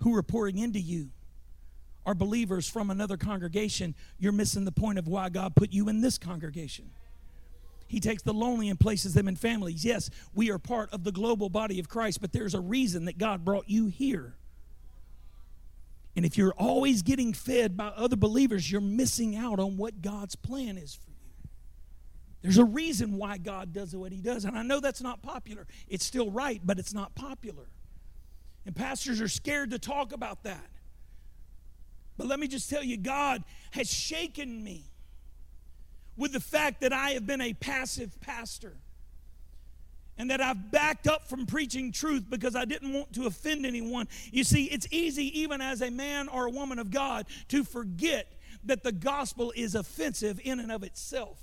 who 0.00 0.14
are 0.16 0.22
pouring 0.22 0.58
into 0.58 0.80
you 0.80 1.10
are 2.04 2.14
believers 2.14 2.68
from 2.68 2.90
another 2.90 3.16
congregation, 3.16 3.94
you're 4.18 4.32
missing 4.32 4.64
the 4.64 4.72
point 4.72 4.98
of 4.98 5.06
why 5.06 5.28
God 5.28 5.54
put 5.54 5.72
you 5.72 5.88
in 5.88 6.00
this 6.00 6.18
congregation. 6.18 6.90
He 7.86 8.00
takes 8.00 8.22
the 8.22 8.32
lonely 8.32 8.70
and 8.70 8.80
places 8.80 9.14
them 9.14 9.28
in 9.28 9.36
families. 9.36 9.84
Yes, 9.84 10.08
we 10.34 10.50
are 10.50 10.58
part 10.58 10.90
of 10.92 11.04
the 11.04 11.12
global 11.12 11.48
body 11.50 11.78
of 11.78 11.88
Christ, 11.88 12.20
but 12.20 12.32
there's 12.32 12.54
a 12.54 12.60
reason 12.60 13.04
that 13.04 13.18
God 13.18 13.44
brought 13.44 13.68
you 13.68 13.86
here. 13.86 14.34
And 16.16 16.24
if 16.24 16.36
you're 16.36 16.54
always 16.54 17.02
getting 17.02 17.32
fed 17.32 17.76
by 17.76 17.88
other 17.88 18.16
believers, 18.16 18.70
you're 18.70 18.80
missing 18.80 19.36
out 19.36 19.58
on 19.58 19.76
what 19.76 20.02
God's 20.02 20.34
plan 20.34 20.76
is 20.76 20.94
for 20.94 21.10
you. 21.10 21.48
There's 22.42 22.58
a 22.58 22.64
reason 22.64 23.16
why 23.16 23.38
God 23.38 23.72
does 23.72 23.94
what 23.94 24.10
He 24.10 24.20
does. 24.20 24.44
And 24.44 24.58
I 24.58 24.62
know 24.62 24.80
that's 24.80 25.00
not 25.00 25.22
popular. 25.22 25.66
It's 25.88 26.04
still 26.04 26.30
right, 26.30 26.60
but 26.64 26.78
it's 26.78 26.92
not 26.92 27.14
popular. 27.14 27.66
And 28.66 28.74
pastors 28.74 29.20
are 29.20 29.28
scared 29.28 29.70
to 29.70 29.78
talk 29.78 30.12
about 30.12 30.42
that. 30.44 30.66
But 32.16 32.26
let 32.26 32.38
me 32.38 32.48
just 32.48 32.68
tell 32.68 32.82
you, 32.82 32.96
God 32.96 33.42
has 33.72 33.90
shaken 33.90 34.62
me 34.62 34.84
with 36.16 36.32
the 36.32 36.40
fact 36.40 36.82
that 36.82 36.92
I 36.92 37.10
have 37.10 37.26
been 37.26 37.40
a 37.40 37.54
passive 37.54 38.20
pastor 38.20 38.74
and 40.18 40.30
that 40.30 40.40
I've 40.40 40.70
backed 40.70 41.06
up 41.06 41.26
from 41.26 41.46
preaching 41.46 41.90
truth 41.90 42.26
because 42.28 42.54
I 42.54 42.64
didn't 42.64 42.92
want 42.92 43.14
to 43.14 43.26
offend 43.26 43.64
anyone. 43.64 44.08
You 44.30 44.44
see, 44.44 44.64
it's 44.66 44.86
easy, 44.90 45.40
even 45.40 45.60
as 45.60 45.80
a 45.80 45.90
man 45.90 46.28
or 46.28 46.46
a 46.46 46.50
woman 46.50 46.78
of 46.78 46.90
God, 46.90 47.26
to 47.48 47.64
forget 47.64 48.30
that 48.64 48.82
the 48.82 48.92
gospel 48.92 49.52
is 49.56 49.74
offensive 49.74 50.40
in 50.44 50.60
and 50.60 50.70
of 50.70 50.82
itself. 50.82 51.38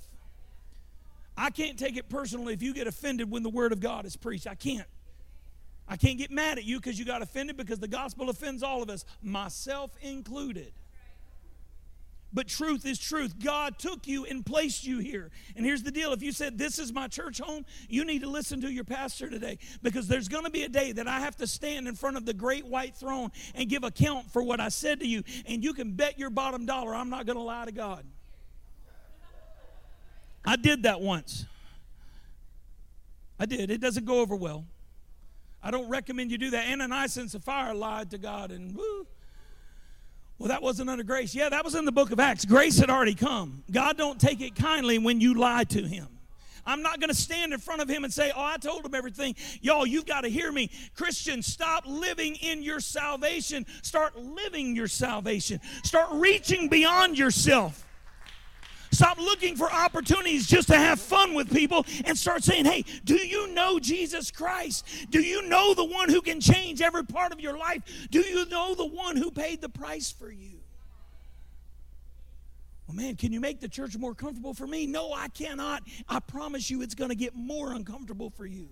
I 1.36 1.50
can't 1.50 1.78
take 1.78 1.96
it 1.96 2.08
personally 2.08 2.54
if 2.54 2.62
you 2.62 2.72
get 2.72 2.86
offended 2.86 3.30
when 3.30 3.42
the 3.42 3.50
word 3.50 3.72
of 3.72 3.80
God 3.80 4.06
is 4.06 4.16
preached. 4.16 4.46
I 4.46 4.54
can't. 4.54 4.86
I 5.90 5.96
can't 5.96 6.16
get 6.16 6.30
mad 6.30 6.56
at 6.56 6.64
you 6.64 6.78
because 6.78 7.00
you 7.00 7.04
got 7.04 7.20
offended 7.20 7.56
because 7.56 7.80
the 7.80 7.88
gospel 7.88 8.30
offends 8.30 8.62
all 8.62 8.80
of 8.80 8.88
us, 8.88 9.04
myself 9.22 9.90
included. 10.00 10.72
But 12.32 12.46
truth 12.46 12.86
is 12.86 12.96
truth. 12.96 13.40
God 13.42 13.76
took 13.76 14.06
you 14.06 14.24
and 14.24 14.46
placed 14.46 14.86
you 14.86 14.98
here. 14.98 15.32
And 15.56 15.66
here's 15.66 15.82
the 15.82 15.90
deal 15.90 16.12
if 16.12 16.22
you 16.22 16.30
said, 16.30 16.56
This 16.56 16.78
is 16.78 16.92
my 16.92 17.08
church 17.08 17.40
home, 17.40 17.66
you 17.88 18.04
need 18.04 18.22
to 18.22 18.30
listen 18.30 18.60
to 18.60 18.70
your 18.70 18.84
pastor 18.84 19.28
today 19.28 19.58
because 19.82 20.06
there's 20.06 20.28
going 20.28 20.44
to 20.44 20.50
be 20.50 20.62
a 20.62 20.68
day 20.68 20.92
that 20.92 21.08
I 21.08 21.18
have 21.18 21.34
to 21.38 21.46
stand 21.48 21.88
in 21.88 21.96
front 21.96 22.16
of 22.16 22.24
the 22.24 22.34
great 22.34 22.64
white 22.64 22.94
throne 22.94 23.32
and 23.56 23.68
give 23.68 23.82
account 23.82 24.30
for 24.30 24.44
what 24.44 24.60
I 24.60 24.68
said 24.68 25.00
to 25.00 25.08
you. 25.08 25.24
And 25.44 25.64
you 25.64 25.74
can 25.74 25.90
bet 25.94 26.20
your 26.20 26.30
bottom 26.30 26.66
dollar 26.66 26.94
I'm 26.94 27.10
not 27.10 27.26
going 27.26 27.36
to 27.36 27.42
lie 27.42 27.64
to 27.64 27.72
God. 27.72 28.04
I 30.44 30.54
did 30.54 30.84
that 30.84 31.00
once. 31.00 31.46
I 33.40 33.46
did. 33.46 33.72
It 33.72 33.80
doesn't 33.80 34.04
go 34.04 34.20
over 34.20 34.36
well. 34.36 34.66
I 35.62 35.70
don't 35.70 35.88
recommend 35.88 36.30
you 36.30 36.38
do 36.38 36.50
that. 36.50 36.70
Ananias 36.70 37.16
and 37.16 37.30
Sapphira 37.30 37.74
lied 37.74 38.10
to 38.10 38.18
God 38.18 38.50
and 38.50 38.74
woo. 38.74 39.06
Well, 40.38 40.48
that 40.48 40.62
wasn't 40.62 40.88
under 40.88 41.04
grace. 41.04 41.34
Yeah, 41.34 41.50
that 41.50 41.64
was 41.64 41.74
in 41.74 41.84
the 41.84 41.92
book 41.92 42.12
of 42.12 42.18
Acts. 42.18 42.46
Grace 42.46 42.78
had 42.78 42.88
already 42.88 43.14
come. 43.14 43.62
God 43.70 43.98
don't 43.98 44.18
take 44.18 44.40
it 44.40 44.54
kindly 44.54 44.98
when 44.98 45.20
you 45.20 45.34
lie 45.34 45.64
to 45.64 45.82
him. 45.82 46.08
I'm 46.64 46.82
not 46.82 47.00
going 47.00 47.08
to 47.08 47.16
stand 47.16 47.52
in 47.52 47.58
front 47.58 47.82
of 47.82 47.88
him 47.88 48.04
and 48.04 48.12
say, 48.12 48.32
Oh, 48.34 48.42
I 48.42 48.56
told 48.56 48.84
him 48.84 48.94
everything. 48.94 49.34
Y'all, 49.60 49.86
you've 49.86 50.06
got 50.06 50.22
to 50.22 50.28
hear 50.28 50.50
me. 50.50 50.70
Christians, 50.94 51.46
stop 51.46 51.84
living 51.86 52.36
in 52.36 52.62
your 52.62 52.80
salvation. 52.80 53.66
Start 53.82 54.16
living 54.16 54.74
your 54.74 54.88
salvation. 54.88 55.60
Start 55.84 56.08
reaching 56.12 56.68
beyond 56.68 57.18
yourself. 57.18 57.86
Stop 58.92 59.18
looking 59.18 59.56
for 59.56 59.72
opportunities 59.72 60.46
just 60.46 60.68
to 60.68 60.76
have 60.76 61.00
fun 61.00 61.34
with 61.34 61.52
people 61.52 61.86
and 62.04 62.18
start 62.18 62.42
saying, 62.42 62.64
hey, 62.64 62.84
do 63.04 63.14
you 63.14 63.52
know 63.54 63.78
Jesus 63.78 64.30
Christ? 64.30 64.84
Do 65.10 65.20
you 65.20 65.46
know 65.48 65.74
the 65.74 65.84
one 65.84 66.08
who 66.08 66.20
can 66.20 66.40
change 66.40 66.82
every 66.82 67.04
part 67.04 67.32
of 67.32 67.40
your 67.40 67.56
life? 67.56 67.82
Do 68.10 68.20
you 68.20 68.46
know 68.46 68.74
the 68.74 68.86
one 68.86 69.16
who 69.16 69.30
paid 69.30 69.60
the 69.60 69.68
price 69.68 70.10
for 70.10 70.30
you? 70.30 70.58
Well, 72.88 72.96
man, 72.96 73.14
can 73.14 73.32
you 73.32 73.38
make 73.38 73.60
the 73.60 73.68
church 73.68 73.96
more 73.96 74.14
comfortable 74.16 74.52
for 74.52 74.66
me? 74.66 74.88
No, 74.88 75.12
I 75.12 75.28
cannot. 75.28 75.84
I 76.08 76.18
promise 76.18 76.68
you 76.68 76.82
it's 76.82 76.96
going 76.96 77.10
to 77.10 77.16
get 77.16 77.36
more 77.36 77.72
uncomfortable 77.72 78.30
for 78.30 78.46
you. 78.46 78.68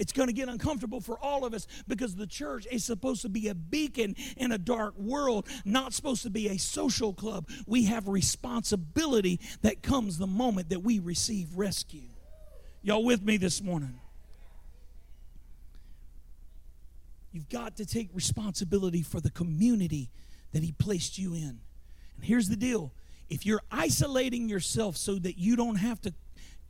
It's 0.00 0.12
going 0.12 0.28
to 0.28 0.32
get 0.32 0.48
uncomfortable 0.48 1.02
for 1.02 1.18
all 1.18 1.44
of 1.44 1.52
us 1.52 1.66
because 1.86 2.16
the 2.16 2.26
church 2.26 2.66
is 2.72 2.82
supposed 2.82 3.20
to 3.20 3.28
be 3.28 3.48
a 3.48 3.54
beacon 3.54 4.16
in 4.38 4.50
a 4.50 4.56
dark 4.56 4.96
world, 4.96 5.46
not 5.66 5.92
supposed 5.92 6.22
to 6.22 6.30
be 6.30 6.48
a 6.48 6.56
social 6.56 7.12
club. 7.12 7.46
We 7.66 7.84
have 7.84 8.08
responsibility 8.08 9.40
that 9.60 9.82
comes 9.82 10.16
the 10.16 10.26
moment 10.26 10.70
that 10.70 10.80
we 10.80 11.00
receive 11.00 11.48
rescue. 11.54 12.08
Y'all 12.80 13.04
with 13.04 13.22
me 13.22 13.36
this 13.36 13.62
morning? 13.62 14.00
You've 17.30 17.50
got 17.50 17.76
to 17.76 17.84
take 17.84 18.08
responsibility 18.14 19.02
for 19.02 19.20
the 19.20 19.30
community 19.30 20.08
that 20.52 20.62
He 20.62 20.72
placed 20.72 21.18
you 21.18 21.34
in. 21.34 21.60
And 22.16 22.24
here's 22.24 22.48
the 22.48 22.56
deal 22.56 22.90
if 23.28 23.44
you're 23.44 23.62
isolating 23.70 24.48
yourself 24.48 24.96
so 24.96 25.16
that 25.16 25.36
you 25.36 25.56
don't 25.56 25.76
have 25.76 26.00
to 26.00 26.14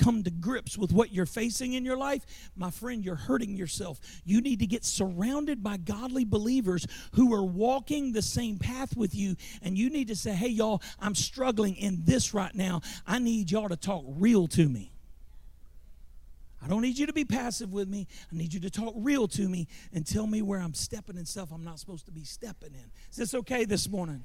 come 0.00 0.22
to 0.24 0.30
grips 0.30 0.76
with 0.76 0.92
what 0.92 1.12
you're 1.12 1.26
facing 1.26 1.74
in 1.74 1.84
your 1.84 1.96
life, 1.96 2.24
my 2.56 2.70
friend, 2.70 3.04
you're 3.04 3.14
hurting 3.14 3.56
yourself. 3.56 4.00
You 4.24 4.40
need 4.40 4.58
to 4.60 4.66
get 4.66 4.84
surrounded 4.84 5.62
by 5.62 5.76
godly 5.76 6.24
believers 6.24 6.86
who 7.12 7.32
are 7.34 7.44
walking 7.44 8.12
the 8.12 8.22
same 8.22 8.58
path 8.58 8.96
with 8.96 9.14
you. 9.14 9.36
And 9.62 9.76
you 9.78 9.90
need 9.90 10.08
to 10.08 10.16
say, 10.16 10.32
hey, 10.32 10.48
y'all, 10.48 10.82
I'm 10.98 11.14
struggling 11.14 11.76
in 11.76 12.02
this 12.04 12.34
right 12.34 12.54
now. 12.54 12.80
I 13.06 13.18
need 13.18 13.50
y'all 13.50 13.68
to 13.68 13.76
talk 13.76 14.04
real 14.06 14.48
to 14.48 14.68
me. 14.68 14.92
I 16.62 16.68
don't 16.68 16.82
need 16.82 16.98
you 16.98 17.06
to 17.06 17.12
be 17.12 17.24
passive 17.24 17.72
with 17.72 17.88
me. 17.88 18.06
I 18.30 18.36
need 18.36 18.52
you 18.52 18.60
to 18.60 18.70
talk 18.70 18.94
real 18.96 19.26
to 19.28 19.48
me 19.48 19.66
and 19.92 20.06
tell 20.06 20.26
me 20.26 20.42
where 20.42 20.60
I'm 20.60 20.74
stepping 20.74 21.16
in 21.16 21.24
stuff 21.24 21.50
I'm 21.52 21.64
not 21.64 21.78
supposed 21.78 22.04
to 22.06 22.12
be 22.12 22.24
stepping 22.24 22.74
in. 22.74 22.90
Is 23.10 23.16
this 23.16 23.34
okay 23.34 23.64
this 23.64 23.88
morning? 23.88 24.24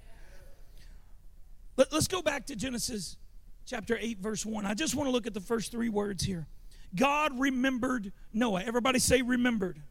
Let, 1.78 1.92
us 1.94 2.08
go 2.08 2.22
back 2.22 2.46
to 2.48 2.56
Genesis 2.56 3.18
chapter 3.66 3.98
8, 4.00 4.20
verse 4.20 4.46
1. 4.46 4.66
I 4.66 4.74
just 4.74 4.96
want 4.96 5.08
to 5.08 5.12
look 5.12 5.28
at 5.28 5.34
the 5.34 5.42
first 5.42 5.72
three 5.72 5.90
words 5.90 6.24
here. 6.24 6.48
God 6.96 7.38
remembered 7.40 8.12
Noah. 8.34 8.64
Everybody 8.64 9.00
say 9.00 9.22
remembered. 9.22 9.82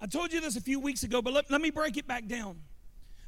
I 0.00 0.06
told 0.06 0.32
you 0.32 0.40
this 0.40 0.56
a 0.56 0.60
few 0.60 0.80
weeks 0.80 1.02
ago, 1.02 1.20
but 1.20 1.32
let, 1.32 1.50
let 1.50 1.60
me 1.60 1.70
break 1.70 1.96
it 1.96 2.06
back 2.06 2.26
down. 2.26 2.60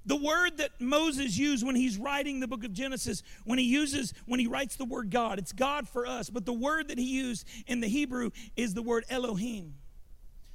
The 0.07 0.17
word 0.17 0.57
that 0.57 0.81
Moses 0.81 1.37
used 1.37 1.64
when 1.64 1.76
he's 1.76 1.97
writing 1.97 2.41
the 2.41 2.49
book 2.49 2.64
of 2.64 2.73
Genesis, 2.73 3.23
when 3.45 3.59
he 3.59 3.64
uses, 3.64 4.14
when 4.26 4.41
he 4.41 4.47
writes 4.47 4.76
the 4.76 4.85
word 4.85 5.11
God, 5.11 5.38
it's 5.38 5.52
God 5.52 5.88
for 5.88 6.07
us. 6.07 6.29
But 6.29 6.45
the 6.45 6.52
word 6.52 6.88
that 6.88 6.99
he 6.99 7.05
used 7.05 7.47
in 7.67 7.81
the 7.81 7.88
Hebrew 7.88 8.31
is 8.57 8.75
the 8.75 8.83
word 8.83 9.05
Elohim. 9.09 9.75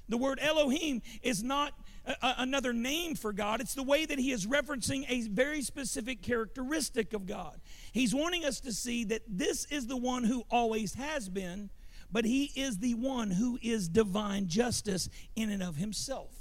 The 0.09 0.17
word 0.17 0.39
Elohim 0.41 1.01
is 1.21 1.43
not 1.43 1.73
a, 2.07 2.35
another 2.39 2.73
name 2.73 3.15
for 3.15 3.33
God, 3.33 3.61
it's 3.61 3.75
the 3.75 3.83
way 3.83 4.05
that 4.05 4.19
he 4.19 4.31
is 4.31 4.45
referencing 4.45 5.05
a 5.09 5.27
very 5.27 5.61
specific 5.61 6.21
characteristic 6.21 7.13
of 7.13 7.25
God. 7.25 7.59
He's 7.91 8.15
wanting 8.15 8.45
us 8.45 8.59
to 8.61 8.73
see 8.73 9.03
that 9.05 9.21
this 9.27 9.65
is 9.65 9.87
the 9.87 9.97
one 9.97 10.23
who 10.23 10.43
always 10.49 10.95
has 10.95 11.29
been, 11.29 11.69
but 12.11 12.25
he 12.25 12.51
is 12.55 12.77
the 12.77 12.93
one 12.93 13.31
who 13.31 13.59
is 13.61 13.89
divine 13.89 14.47
justice 14.47 15.09
in 15.35 15.49
and 15.49 15.61
of 15.61 15.75
himself. 15.75 16.31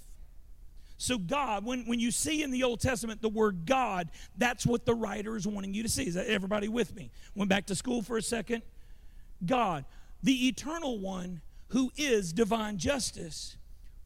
So, 0.99 1.19
God, 1.19 1.65
when, 1.65 1.85
when 1.85 2.01
you 2.01 2.11
see 2.11 2.43
in 2.43 2.51
the 2.51 2.65
Old 2.65 2.81
Testament 2.81 3.21
the 3.21 3.29
word 3.29 3.67
God, 3.67 4.11
that's 4.39 4.67
what 4.67 4.87
the 4.87 4.95
writer 4.95 5.37
is 5.37 5.47
wanting 5.47 5.75
you 5.75 5.83
to 5.83 5.91
see. 5.91 6.07
Is 6.07 6.17
everybody 6.17 6.69
with 6.69 6.95
me? 6.95 7.11
Went 7.35 7.51
back 7.51 7.67
to 7.67 7.75
school 7.75 8.01
for 8.01 8.17
a 8.17 8.23
second. 8.23 8.63
God, 9.45 9.85
the 10.23 10.49
eternal 10.49 10.99
one 10.99 11.43
who 11.69 11.91
is 11.97 12.33
divine 12.33 12.79
justice, 12.79 13.59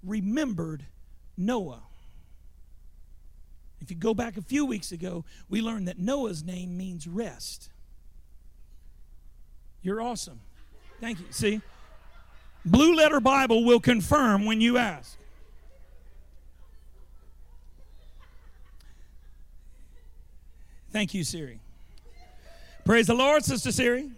remembered 0.02 0.86
Noah. 1.40 1.82
If 3.80 3.90
you 3.90 3.96
go 3.96 4.12
back 4.12 4.36
a 4.36 4.42
few 4.42 4.66
weeks 4.66 4.92
ago, 4.92 5.24
we 5.48 5.62
learned 5.62 5.88
that 5.88 5.98
Noah's 5.98 6.44
name 6.44 6.76
means 6.76 7.08
rest. 7.08 7.70
You're 9.82 10.02
awesome. 10.02 10.40
Thank 11.00 11.18
you. 11.18 11.26
See? 11.30 11.62
Blue 12.64 12.94
Letter 12.94 13.20
Bible 13.20 13.64
will 13.64 13.80
confirm 13.80 14.44
when 14.44 14.60
you 14.60 14.76
ask. 14.76 15.16
Thank 20.92 21.14
you, 21.14 21.24
Siri. 21.24 21.60
Praise 22.84 23.06
the 23.06 23.14
Lord, 23.14 23.44
Sister 23.44 23.72
Siri. 23.72 24.10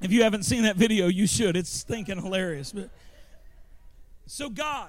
If 0.00 0.12
you 0.12 0.22
haven't 0.22 0.44
seen 0.44 0.62
that 0.62 0.76
video, 0.76 1.08
you 1.08 1.26
should. 1.26 1.56
It's 1.56 1.70
stinking 1.70 2.22
hilarious. 2.22 2.72
But 2.72 2.90
so 4.26 4.48
God, 4.48 4.88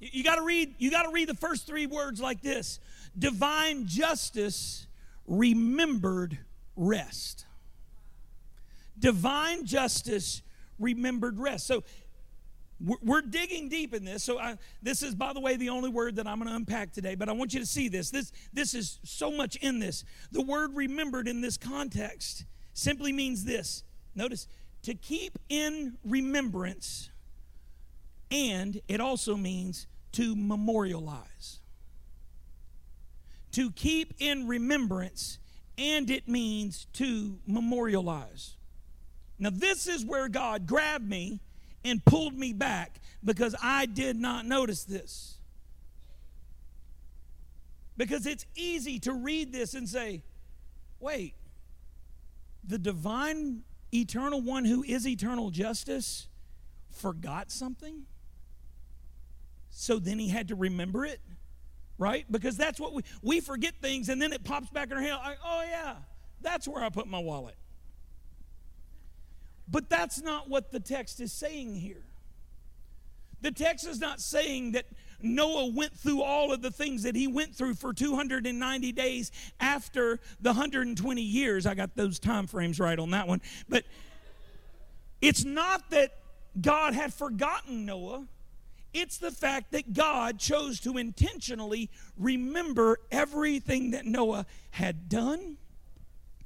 you 0.00 0.24
got 0.24 0.36
to 0.36 0.42
read. 0.42 0.74
You 0.78 0.90
got 0.90 1.04
to 1.04 1.12
read 1.12 1.28
the 1.28 1.34
first 1.34 1.66
three 1.66 1.86
words 1.86 2.20
like 2.20 2.42
this: 2.42 2.80
divine 3.16 3.86
justice, 3.86 4.86
remembered 5.26 6.38
rest. 6.74 7.46
Divine 8.98 9.64
justice, 9.64 10.42
remembered 10.78 11.38
rest. 11.38 11.66
So 11.66 11.84
we're 12.80 13.22
digging 13.22 13.68
deep 13.68 13.94
in 13.94 14.04
this. 14.04 14.24
So 14.24 14.38
I, 14.38 14.56
this 14.82 15.02
is, 15.02 15.14
by 15.14 15.32
the 15.32 15.40
way, 15.40 15.56
the 15.56 15.68
only 15.68 15.90
word 15.90 16.16
that 16.16 16.26
I'm 16.26 16.38
going 16.38 16.48
to 16.48 16.56
unpack 16.56 16.92
today. 16.92 17.14
But 17.14 17.28
I 17.28 17.32
want 17.32 17.54
you 17.54 17.60
to 17.60 17.66
see 17.66 17.88
this. 17.88 18.10
This 18.10 18.32
this 18.52 18.74
is 18.74 18.98
so 19.04 19.30
much 19.30 19.56
in 19.56 19.78
this. 19.78 20.04
The 20.32 20.42
word 20.42 20.74
remembered 20.74 21.28
in 21.28 21.40
this 21.40 21.56
context 21.56 22.46
simply 22.72 23.12
means 23.12 23.44
this. 23.44 23.84
Notice 24.14 24.48
to 24.82 24.94
keep 24.94 25.38
in 25.48 25.98
remembrance, 26.04 27.10
and 28.30 28.80
it 28.88 29.00
also 29.00 29.36
means 29.36 29.86
to 30.12 30.34
memorialize. 30.34 31.60
To 33.52 33.70
keep 33.70 34.14
in 34.18 34.46
remembrance, 34.46 35.38
and 35.76 36.10
it 36.10 36.28
means 36.28 36.86
to 36.94 37.38
memorialize. 37.46 38.56
Now, 39.38 39.50
this 39.50 39.86
is 39.86 40.04
where 40.04 40.28
God 40.28 40.66
grabbed 40.66 41.08
me 41.08 41.40
and 41.84 42.04
pulled 42.04 42.34
me 42.34 42.52
back 42.52 43.00
because 43.24 43.54
I 43.62 43.86
did 43.86 44.16
not 44.16 44.44
notice 44.44 44.84
this. 44.84 45.38
Because 47.96 48.26
it's 48.26 48.46
easy 48.54 48.98
to 49.00 49.12
read 49.12 49.52
this 49.52 49.74
and 49.74 49.88
say, 49.88 50.22
wait, 51.00 51.34
the 52.64 52.78
divine, 52.78 53.62
eternal 53.92 54.40
one 54.40 54.64
who 54.64 54.82
is 54.82 55.06
eternal 55.06 55.50
justice 55.50 56.28
forgot 56.90 57.50
something? 57.50 58.02
So 59.70 59.98
then 59.98 60.18
he 60.18 60.28
had 60.28 60.48
to 60.48 60.54
remember 60.54 61.04
it, 61.04 61.20
right? 61.98 62.24
Because 62.30 62.56
that's 62.56 62.80
what 62.80 62.92
we, 62.92 63.02
we 63.22 63.40
forget 63.40 63.74
things 63.80 64.08
and 64.08 64.20
then 64.20 64.32
it 64.32 64.44
pops 64.44 64.70
back 64.70 64.90
in 64.90 64.96
our 64.96 65.02
head 65.02 65.14
like, 65.14 65.38
oh 65.44 65.64
yeah, 65.68 65.94
that's 66.40 66.66
where 66.66 66.82
I 66.82 66.88
put 66.88 67.06
my 67.06 67.18
wallet. 67.18 67.56
But 69.68 69.88
that's 69.88 70.20
not 70.20 70.48
what 70.48 70.72
the 70.72 70.80
text 70.80 71.20
is 71.20 71.32
saying 71.32 71.76
here. 71.76 72.02
The 73.40 73.52
text 73.52 73.86
is 73.86 74.00
not 74.00 74.20
saying 74.20 74.72
that 74.72 74.86
Noah 75.22 75.66
went 75.66 75.96
through 75.96 76.22
all 76.22 76.52
of 76.52 76.62
the 76.62 76.70
things 76.70 77.02
that 77.02 77.14
he 77.14 77.26
went 77.26 77.54
through 77.54 77.74
for 77.74 77.92
290 77.92 78.92
days 78.92 79.30
after 79.58 80.20
the 80.40 80.50
120 80.50 81.22
years. 81.22 81.66
I 81.66 81.74
got 81.74 81.94
those 81.96 82.18
time 82.18 82.46
frames 82.46 82.80
right 82.80 82.98
on 82.98 83.10
that 83.10 83.28
one. 83.28 83.40
But 83.68 83.84
it's 85.20 85.44
not 85.44 85.90
that 85.90 86.16
God 86.60 86.94
had 86.94 87.12
forgotten 87.12 87.86
Noah. 87.86 88.26
It's 88.92 89.18
the 89.18 89.30
fact 89.30 89.72
that 89.72 89.92
God 89.92 90.38
chose 90.38 90.80
to 90.80 90.98
intentionally 90.98 91.90
remember 92.16 92.98
everything 93.10 93.92
that 93.92 94.04
Noah 94.04 94.46
had 94.70 95.08
done 95.08 95.58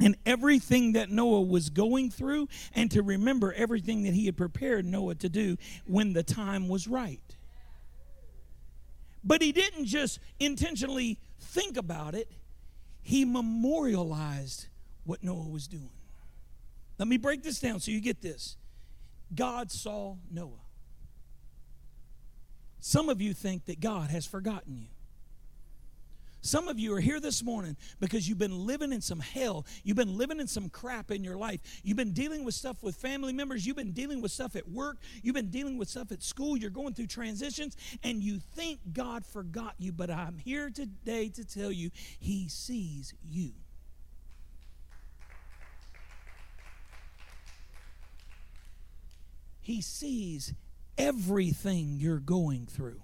and 0.01 0.17
everything 0.27 0.93
that 0.93 1.09
Noah 1.09 1.43
was 1.43 1.71
going 1.71 2.11
through, 2.11 2.49
and 2.75 2.91
to 2.91 3.03
remember 3.03 3.53
everything 3.53 4.03
that 4.03 4.13
he 4.13 4.27
had 4.27 4.37
prepared 4.37 4.85
Noah 4.85 5.15
to 5.15 5.29
do 5.29 5.57
when 5.87 6.13
the 6.13 6.23
time 6.23 6.69
was 6.69 6.89
right. 6.89 7.21
But 9.25 9.41
he 9.41 9.53
didn't 9.53 9.87
just 9.87 10.21
intentionally 10.39 11.19
think 11.41 11.77
about 11.77 12.15
it, 12.15 12.31
he 13.03 13.25
memorialized 13.25 14.67
what 15.05 15.23
Noah 15.23 15.49
was 15.49 15.67
doing. 15.67 15.91
Let 16.99 17.09
me 17.09 17.17
break 17.17 17.43
this 17.43 17.61
down 17.61 17.81
so 17.81 17.91
you 17.91 18.01
get 18.01 18.23
this. 18.23 18.57
God 19.35 19.71
saw 19.71 20.17
Noah. 20.31 20.51
Some 22.81 23.09
of 23.09 23.21
you 23.21 23.33
think 23.33 23.65
that 23.67 23.81
God 23.81 24.11
has 24.11 24.27
forgotten 24.27 24.79
you. 24.79 24.89
Some 26.44 26.68
of 26.68 26.78
you 26.78 26.94
are 26.94 27.00
here 27.00 27.20
this 27.20 27.42
morning 27.42 27.74
because 28.00 28.28
you've 28.28 28.37
been 28.37 28.66
living 28.66 28.92
in 28.92 29.00
some 29.00 29.18
hell. 29.18 29.64
You've 29.83 29.96
been 29.96 30.18
living 30.18 30.40
in 30.40 30.46
some 30.46 30.68
crap 30.68 31.11
in 31.11 31.24
your 31.24 31.38
life. 31.38 31.61
You've 31.83 31.96
been 31.96 32.12
dealing 32.12 32.44
with 32.44 32.54
stuff 32.54 32.83
with 32.83 32.96
family 32.96 33.33
members. 33.33 33.66
You've 33.66 33.76
been 33.76 33.92
dealing 33.92 34.20
with 34.20 34.30
stuff 34.30 34.54
at 34.54 34.68
work. 34.68 34.98
You've 35.22 35.35
been 35.35 35.48
dealing 35.48 35.78
with 35.78 35.88
stuff 35.88 36.12
at 36.12 36.22
school. 36.22 36.54
You're 36.54 36.68
going 36.68 36.92
through 36.92 37.07
transitions 37.07 37.78
and 38.02 38.22
you 38.22 38.40
think 38.57 38.80
God 38.92 39.24
forgot 39.24 39.74
you. 39.78 39.90
But 39.90 40.11
I'm 40.11 40.37
here 40.37 40.68
today 40.68 41.30
to 41.30 41.46
tell 41.46 41.72
you, 41.72 41.90
He 42.20 42.50
sees 42.50 43.14
you. 43.26 43.52
He 49.62 49.80
sees 49.80 50.52
everything 50.98 51.96
you're 51.96 52.18
going 52.18 52.66
through. 52.66 53.00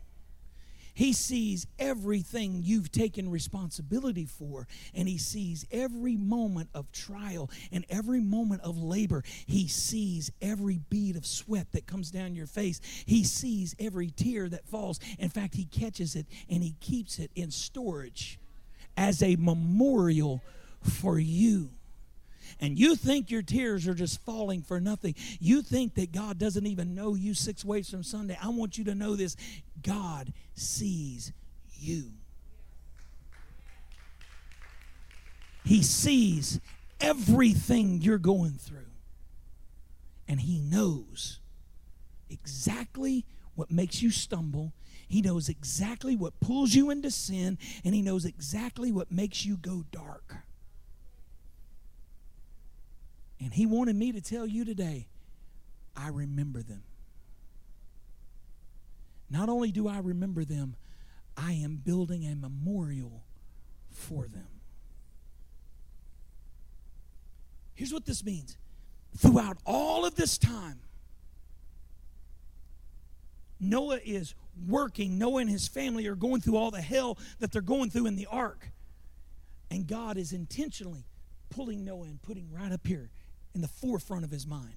He 1.00 1.14
sees 1.14 1.66
everything 1.78 2.60
you've 2.62 2.92
taken 2.92 3.30
responsibility 3.30 4.26
for, 4.26 4.68
and 4.94 5.08
He 5.08 5.16
sees 5.16 5.64
every 5.72 6.18
moment 6.18 6.68
of 6.74 6.92
trial 6.92 7.48
and 7.72 7.86
every 7.88 8.20
moment 8.20 8.60
of 8.60 8.76
labor. 8.76 9.24
He 9.46 9.66
sees 9.66 10.30
every 10.42 10.78
bead 10.90 11.16
of 11.16 11.24
sweat 11.24 11.72
that 11.72 11.86
comes 11.86 12.10
down 12.10 12.34
your 12.34 12.46
face. 12.46 12.82
He 13.06 13.24
sees 13.24 13.74
every 13.78 14.10
tear 14.10 14.50
that 14.50 14.68
falls. 14.68 15.00
In 15.18 15.30
fact, 15.30 15.54
He 15.54 15.64
catches 15.64 16.14
it 16.16 16.26
and 16.50 16.62
He 16.62 16.76
keeps 16.80 17.18
it 17.18 17.30
in 17.34 17.50
storage 17.50 18.38
as 18.94 19.22
a 19.22 19.36
memorial 19.36 20.42
for 20.82 21.18
you 21.18 21.70
and 22.60 22.78
you 22.78 22.96
think 22.96 23.30
your 23.30 23.42
tears 23.42 23.86
are 23.86 23.94
just 23.94 24.20
falling 24.22 24.62
for 24.62 24.80
nothing, 24.80 25.14
you 25.38 25.62
think 25.62 25.94
that 25.94 26.12
God 26.12 26.38
doesn't 26.38 26.66
even 26.66 26.94
know 26.94 27.14
you 27.14 27.34
six 27.34 27.64
ways 27.64 27.90
from 27.90 28.02
Sunday, 28.02 28.38
I 28.42 28.48
want 28.48 28.78
you 28.78 28.84
to 28.84 28.94
know 28.94 29.16
this 29.16 29.36
God 29.82 30.32
sees 30.54 31.32
you. 31.78 32.12
He 35.64 35.82
sees 35.82 36.60
everything 37.00 38.00
you're 38.02 38.18
going 38.18 38.52
through. 38.52 38.86
And 40.28 40.40
He 40.40 40.58
knows 40.58 41.40
exactly 42.28 43.24
what 43.54 43.70
makes 43.70 44.00
you 44.00 44.10
stumble. 44.10 44.72
He 45.08 45.22
knows 45.22 45.48
exactly 45.48 46.16
what 46.16 46.38
pulls 46.40 46.74
you 46.74 46.90
into 46.90 47.10
sin. 47.10 47.58
And 47.84 47.94
He 47.94 48.02
knows 48.02 48.24
exactly 48.24 48.92
what 48.92 49.10
makes 49.10 49.44
you 49.44 49.56
go 49.56 49.84
dark. 49.90 50.36
And 53.40 53.52
He 53.52 53.66
wanted 53.66 53.96
me 53.96 54.12
to 54.12 54.20
tell 54.20 54.46
you 54.46 54.64
today, 54.64 55.08
I 55.96 56.08
remember 56.08 56.62
them. 56.62 56.82
Not 59.30 59.48
only 59.48 59.70
do 59.70 59.88
I 59.88 59.98
remember 59.98 60.44
them, 60.44 60.76
I 61.36 61.52
am 61.52 61.76
building 61.76 62.26
a 62.26 62.34
memorial 62.34 63.24
for 63.90 64.26
them. 64.26 64.46
Here's 67.74 67.92
what 67.92 68.04
this 68.04 68.24
means 68.24 68.58
throughout 69.16 69.56
all 69.64 70.04
of 70.04 70.14
this 70.16 70.36
time, 70.36 70.80
Noah 73.58 74.00
is 74.04 74.34
working. 74.68 75.18
Noah 75.18 75.42
and 75.42 75.50
his 75.50 75.68
family 75.68 76.06
are 76.06 76.14
going 76.14 76.40
through 76.40 76.56
all 76.56 76.70
the 76.70 76.80
hell 76.80 77.18
that 77.38 77.52
they're 77.52 77.62
going 77.62 77.90
through 77.90 78.06
in 78.06 78.16
the 78.16 78.26
ark. 78.26 78.70
And 79.70 79.86
God 79.86 80.16
is 80.16 80.32
intentionally 80.32 81.04
pulling 81.50 81.84
Noah 81.84 82.06
and 82.06 82.20
putting 82.22 82.50
right 82.50 82.72
up 82.72 82.86
here 82.86 83.10
in 83.54 83.60
the 83.60 83.68
forefront 83.68 84.24
of 84.24 84.30
his 84.30 84.46
mind. 84.46 84.76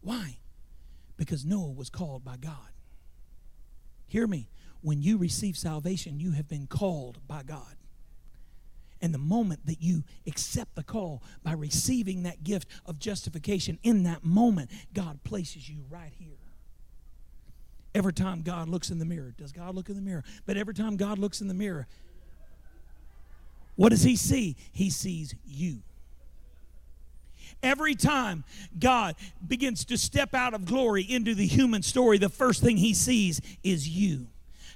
Why? 0.00 0.38
Because 1.16 1.44
Noah 1.44 1.72
was 1.72 1.90
called 1.90 2.24
by 2.24 2.36
God. 2.36 2.72
Hear 4.06 4.26
me. 4.26 4.48
When 4.82 5.02
you 5.02 5.18
receive 5.18 5.56
salvation, 5.56 6.20
you 6.20 6.32
have 6.32 6.48
been 6.48 6.66
called 6.66 7.18
by 7.28 7.42
God. 7.42 7.76
And 9.02 9.14
the 9.14 9.18
moment 9.18 9.66
that 9.66 9.82
you 9.82 10.04
accept 10.26 10.74
the 10.74 10.82
call 10.82 11.22
by 11.42 11.52
receiving 11.52 12.24
that 12.24 12.42
gift 12.44 12.68
of 12.86 12.98
justification, 12.98 13.78
in 13.82 14.02
that 14.04 14.24
moment, 14.24 14.70
God 14.92 15.22
places 15.24 15.68
you 15.68 15.84
right 15.90 16.12
here. 16.18 16.38
Every 17.94 18.12
time 18.12 18.42
God 18.42 18.68
looks 18.68 18.90
in 18.90 18.98
the 18.98 19.04
mirror, 19.04 19.34
does 19.36 19.52
God 19.52 19.74
look 19.74 19.88
in 19.88 19.96
the 19.96 20.02
mirror? 20.02 20.22
But 20.46 20.56
every 20.56 20.74
time 20.74 20.96
God 20.96 21.18
looks 21.18 21.40
in 21.40 21.48
the 21.48 21.54
mirror, 21.54 21.86
what 23.76 23.88
does 23.88 24.02
He 24.02 24.16
see? 24.16 24.56
He 24.72 24.90
sees 24.90 25.34
you. 25.44 25.80
Every 27.62 27.94
time 27.94 28.44
God 28.78 29.16
begins 29.46 29.84
to 29.86 29.98
step 29.98 30.34
out 30.34 30.54
of 30.54 30.64
glory 30.64 31.02
into 31.02 31.34
the 31.34 31.46
human 31.46 31.82
story, 31.82 32.18
the 32.18 32.28
first 32.28 32.62
thing 32.62 32.76
He 32.76 32.94
sees 32.94 33.40
is 33.62 33.88
you 33.88 34.26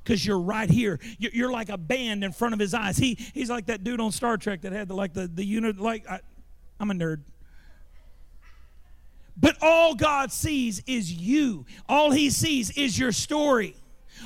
because 0.04 0.24
you're 0.24 0.38
right 0.38 0.68
here. 0.68 1.00
You're, 1.18 1.50
like 1.50 1.70
a 1.70 1.78
band 1.78 2.24
in 2.24 2.32
front 2.32 2.52
of 2.52 2.60
his 2.60 2.74
eyes. 2.74 2.96
He, 2.96 3.14
he's 3.32 3.48
like 3.48 3.66
that 3.66 3.84
dude 3.84 4.00
on 4.00 4.12
Star 4.12 4.36
Trek 4.36 4.62
that 4.62 4.72
had 4.72 4.88
the, 4.88 4.94
like 4.94 5.14
the, 5.14 5.26
the 5.26 5.44
unit, 5.44 5.78
like, 5.78 6.08
I, 6.08 6.20
I'm 6.78 6.90
a 6.90 6.94
nerd. 6.94 7.20
But 9.36 9.56
all 9.62 9.94
God 9.94 10.30
sees 10.30 10.82
is 10.86 11.12
you. 11.12 11.64
All 11.88 12.10
he 12.10 12.30
sees 12.30 12.70
is 12.76 12.98
your 12.98 13.12
story. 13.12 13.76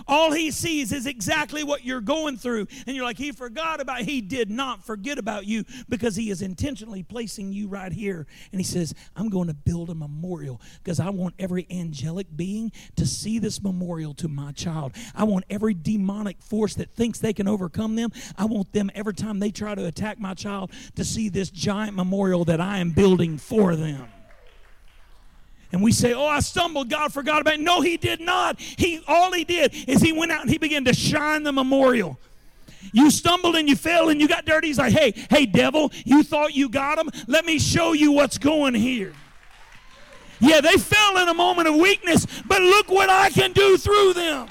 All 0.06 0.32
he 0.32 0.50
sees 0.50 0.92
is 0.92 1.06
exactly 1.06 1.64
what 1.64 1.84
you're 1.84 2.00
going 2.00 2.36
through. 2.36 2.66
And 2.86 2.94
you're 2.96 3.04
like, 3.04 3.18
he 3.18 3.32
forgot 3.32 3.80
about, 3.80 4.00
he 4.00 4.20
did 4.20 4.50
not 4.50 4.84
forget 4.84 5.18
about 5.18 5.46
you 5.46 5.64
because 5.88 6.16
he 6.16 6.30
is 6.30 6.42
intentionally 6.42 7.02
placing 7.02 7.52
you 7.52 7.68
right 7.68 7.92
here. 7.92 8.26
And 8.52 8.60
he 8.60 8.64
says, 8.64 8.94
I'm 9.16 9.28
going 9.28 9.48
to 9.48 9.54
build 9.54 9.90
a 9.90 9.94
memorial 9.94 10.60
because 10.82 11.00
I 11.00 11.10
want 11.10 11.34
every 11.38 11.66
angelic 11.70 12.26
being 12.34 12.72
to 12.96 13.06
see 13.06 13.38
this 13.38 13.62
memorial 13.62 14.14
to 14.14 14.28
my 14.28 14.52
child. 14.52 14.92
I 15.14 15.24
want 15.24 15.44
every 15.50 15.74
demonic 15.74 16.40
force 16.42 16.74
that 16.74 16.94
thinks 16.94 17.18
they 17.18 17.32
can 17.32 17.48
overcome 17.48 17.96
them, 17.96 18.10
I 18.36 18.44
want 18.44 18.72
them 18.72 18.90
every 18.94 19.14
time 19.14 19.38
they 19.38 19.50
try 19.50 19.74
to 19.74 19.86
attack 19.86 20.18
my 20.18 20.34
child 20.34 20.72
to 20.96 21.04
see 21.04 21.28
this 21.28 21.50
giant 21.50 21.96
memorial 21.96 22.44
that 22.46 22.60
I 22.60 22.78
am 22.78 22.90
building 22.90 23.38
for 23.38 23.76
them 23.76 24.08
and 25.72 25.82
we 25.82 25.92
say, 25.92 26.14
"Oh, 26.14 26.26
I 26.26 26.40
stumbled. 26.40 26.88
God 26.88 27.12
forgot 27.12 27.40
about." 27.40 27.54
It. 27.54 27.60
No, 27.60 27.80
He 27.80 27.96
did 27.96 28.20
not. 28.20 28.60
He 28.60 29.02
all 29.06 29.32
He 29.32 29.44
did 29.44 29.74
is 29.88 30.00
He 30.00 30.12
went 30.12 30.32
out 30.32 30.42
and 30.42 30.50
He 30.50 30.58
began 30.58 30.84
to 30.84 30.94
shine 30.94 31.42
the 31.42 31.52
memorial. 31.52 32.18
You 32.92 33.10
stumbled 33.10 33.56
and 33.56 33.68
you 33.68 33.76
fell 33.76 34.08
and 34.08 34.20
you 34.20 34.28
got 34.28 34.44
dirty. 34.44 34.68
He's 34.68 34.78
like, 34.78 34.92
"Hey, 34.92 35.12
hey, 35.30 35.46
devil! 35.46 35.92
You 36.04 36.22
thought 36.22 36.54
you 36.54 36.68
got 36.68 36.98
him? 36.98 37.10
Let 37.26 37.44
me 37.44 37.58
show 37.58 37.92
you 37.92 38.12
what's 38.12 38.38
going 38.38 38.74
here." 38.74 39.12
Yeah, 40.40 40.60
they 40.60 40.76
fell 40.76 41.18
in 41.18 41.28
a 41.28 41.34
moment 41.34 41.68
of 41.68 41.74
weakness, 41.74 42.26
but 42.46 42.62
look 42.62 42.88
what 42.88 43.10
I 43.10 43.30
can 43.30 43.52
do 43.52 43.76
through 43.76 44.14
them. 44.14 44.48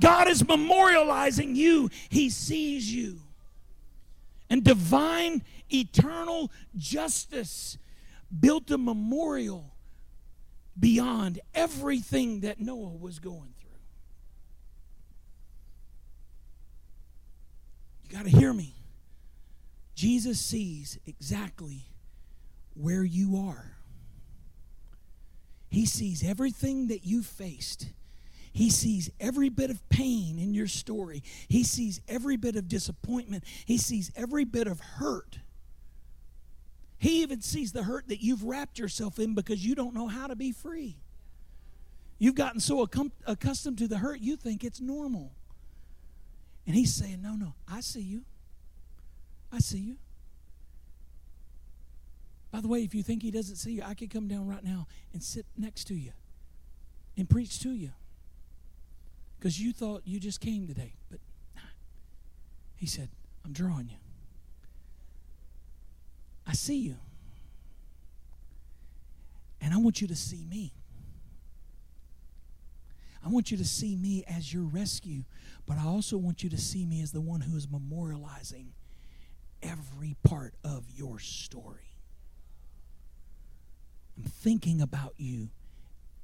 God 0.00 0.28
is 0.28 0.42
memorializing 0.42 1.54
you. 1.54 1.90
He 2.08 2.30
sees 2.30 2.92
you. 2.92 3.18
And 4.50 4.64
divine, 4.64 5.42
eternal 5.72 6.50
justice 6.76 7.78
built 8.40 8.70
a 8.70 8.78
memorial 8.78 9.74
beyond 10.78 11.40
everything 11.54 12.40
that 12.40 12.60
Noah 12.60 12.96
was 12.96 13.18
going 13.18 13.54
through. 13.60 13.68
You 18.04 18.16
got 18.16 18.24
to 18.24 18.30
hear 18.30 18.52
me. 18.52 18.74
Jesus 19.94 20.38
sees 20.38 20.98
exactly 21.06 21.88
where 22.74 23.02
you 23.02 23.36
are. 23.36 23.72
He 25.70 25.84
sees 25.84 26.24
everything 26.24 26.88
that 26.88 27.04
you 27.04 27.22
faced. 27.22 27.88
He 28.52 28.70
sees 28.70 29.10
every 29.20 29.50
bit 29.50 29.70
of 29.70 29.86
pain 29.88 30.38
in 30.38 30.54
your 30.54 30.66
story. 30.66 31.22
He 31.48 31.62
sees 31.62 32.00
every 32.08 32.36
bit 32.36 32.56
of 32.56 32.68
disappointment. 32.68 33.44
He 33.66 33.76
sees 33.76 34.10
every 34.16 34.44
bit 34.44 34.66
of 34.66 34.80
hurt. 34.80 35.38
He 36.98 37.22
even 37.22 37.40
sees 37.40 37.72
the 37.72 37.84
hurt 37.84 38.08
that 38.08 38.22
you've 38.22 38.42
wrapped 38.42 38.78
yourself 38.78 39.18
in 39.18 39.34
because 39.34 39.64
you 39.64 39.74
don't 39.74 39.94
know 39.94 40.08
how 40.08 40.26
to 40.26 40.36
be 40.36 40.52
free. 40.52 40.96
You've 42.18 42.34
gotten 42.34 42.60
so 42.60 42.86
accustomed 43.26 43.78
to 43.78 43.86
the 43.86 43.98
hurt, 43.98 44.20
you 44.20 44.36
think 44.36 44.64
it's 44.64 44.80
normal. 44.80 45.32
And 46.66 46.74
he's 46.74 46.92
saying, 46.92 47.22
No, 47.22 47.34
no, 47.34 47.54
I 47.70 47.80
see 47.80 48.00
you. 48.00 48.22
I 49.52 49.60
see 49.60 49.78
you. 49.78 49.96
By 52.50 52.60
the 52.60 52.68
way, 52.68 52.82
if 52.82 52.94
you 52.94 53.02
think 53.02 53.22
he 53.22 53.30
doesn't 53.30 53.56
see 53.56 53.72
you, 53.72 53.82
I 53.84 53.94
could 53.94 54.10
come 54.10 54.26
down 54.26 54.48
right 54.48 54.64
now 54.64 54.86
and 55.12 55.22
sit 55.22 55.46
next 55.56 55.84
to 55.84 55.94
you 55.94 56.12
and 57.16 57.28
preach 57.28 57.60
to 57.60 57.70
you. 57.70 57.90
Because 59.38 59.60
you 59.60 59.72
thought 59.72 60.02
you 60.04 60.18
just 60.18 60.40
came 60.40 60.66
today. 60.66 60.94
But 61.10 61.20
he 62.76 62.86
said, 62.86 63.08
I'm 63.44 63.52
drawing 63.52 63.88
you. 63.88 63.96
I 66.48 66.54
see 66.54 66.78
you. 66.78 66.96
And 69.60 69.74
I 69.74 69.76
want 69.76 70.00
you 70.00 70.08
to 70.08 70.16
see 70.16 70.46
me. 70.48 70.72
I 73.24 73.28
want 73.28 73.50
you 73.50 73.58
to 73.58 73.64
see 73.64 73.94
me 73.96 74.24
as 74.26 74.54
your 74.54 74.62
rescue, 74.62 75.24
but 75.66 75.76
I 75.76 75.84
also 75.84 76.16
want 76.16 76.42
you 76.42 76.48
to 76.50 76.56
see 76.56 76.86
me 76.86 77.02
as 77.02 77.12
the 77.12 77.20
one 77.20 77.42
who 77.42 77.56
is 77.56 77.66
memorializing 77.66 78.68
every 79.62 80.16
part 80.22 80.54
of 80.64 80.84
your 80.94 81.18
story. 81.18 81.98
I'm 84.16 84.24
thinking 84.24 84.80
about 84.80 85.14
you 85.18 85.50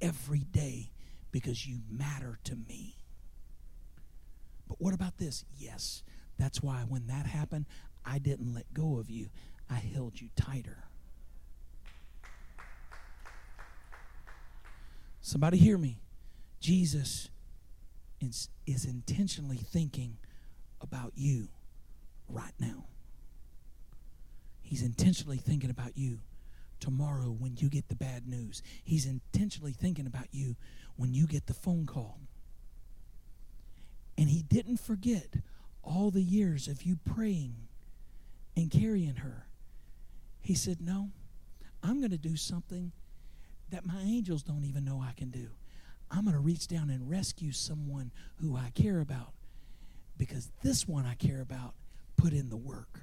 every 0.00 0.40
day 0.40 0.90
because 1.32 1.66
you 1.66 1.80
matter 1.90 2.38
to 2.44 2.56
me. 2.56 2.96
But 4.68 4.80
what 4.80 4.94
about 4.94 5.18
this? 5.18 5.44
Yes, 5.58 6.02
that's 6.38 6.62
why 6.62 6.84
when 6.88 7.08
that 7.08 7.26
happened, 7.26 7.66
I 8.04 8.18
didn't 8.18 8.54
let 8.54 8.72
go 8.72 8.98
of 8.98 9.10
you. 9.10 9.28
I 9.74 9.78
held 9.78 10.20
you 10.20 10.28
tighter. 10.37 10.84
Somebody 15.20 15.58
hear 15.58 15.76
me. 15.76 15.98
Jesus 16.60 17.28
is, 18.20 18.48
is 18.66 18.84
intentionally 18.84 19.56
thinking 19.56 20.18
about 20.80 21.12
you 21.16 21.48
right 22.28 22.52
now. 22.60 22.84
He's 24.62 24.82
intentionally 24.82 25.38
thinking 25.38 25.70
about 25.70 25.98
you 25.98 26.20
tomorrow 26.78 27.34
when 27.37 27.56
you 27.56 27.68
get 27.68 27.88
the 27.88 27.96
bad 27.96 28.28
news. 28.28 28.62
He's 28.84 29.06
intentionally 29.06 29.72
thinking 29.72 30.06
about 30.06 30.28
you 30.30 30.54
when 30.94 31.14
you 31.14 31.26
get 31.26 31.46
the 31.46 31.54
phone 31.54 31.84
call. 31.84 32.20
And 34.16 34.28
he 34.28 34.42
didn't 34.42 34.78
forget 34.78 35.34
all 35.82 36.12
the 36.12 36.22
years 36.22 36.68
of 36.68 36.84
you 36.84 36.96
praying 37.04 37.56
and 38.56 38.70
carrying 38.70 39.16
her 39.16 39.48
he 40.44 40.54
said, 40.54 40.80
No, 40.80 41.11
I'm 41.83 41.98
going 41.98 42.11
to 42.11 42.18
do 42.18 42.37
something 42.37 42.92
that 43.70 43.87
my 43.87 44.00
angels 44.02 44.42
don't 44.42 44.64
even 44.64 44.85
know 44.85 45.02
I 45.02 45.12
can 45.12 45.30
do. 45.30 45.48
I'm 46.11 46.24
going 46.24 46.35
to 46.37 46.40
reach 46.40 46.68
down 46.68 46.90
and 46.90 47.11
rescue 47.11 47.50
someone 47.50 48.12
who 48.37 48.54
I 48.54 48.70
care 48.74 49.00
about 49.00 49.33
because 50.18 50.52
this 50.62 50.87
one 50.87 51.07
I 51.07 51.14
care 51.14 51.40
about 51.40 51.74
put 52.16 52.35
in 52.35 52.50
the 52.50 52.59
work. 52.59 53.00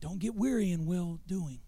Don't 0.00 0.18
get 0.18 0.34
weary 0.34 0.72
in 0.72 0.86
well 0.86 1.20
doing. 1.26 1.60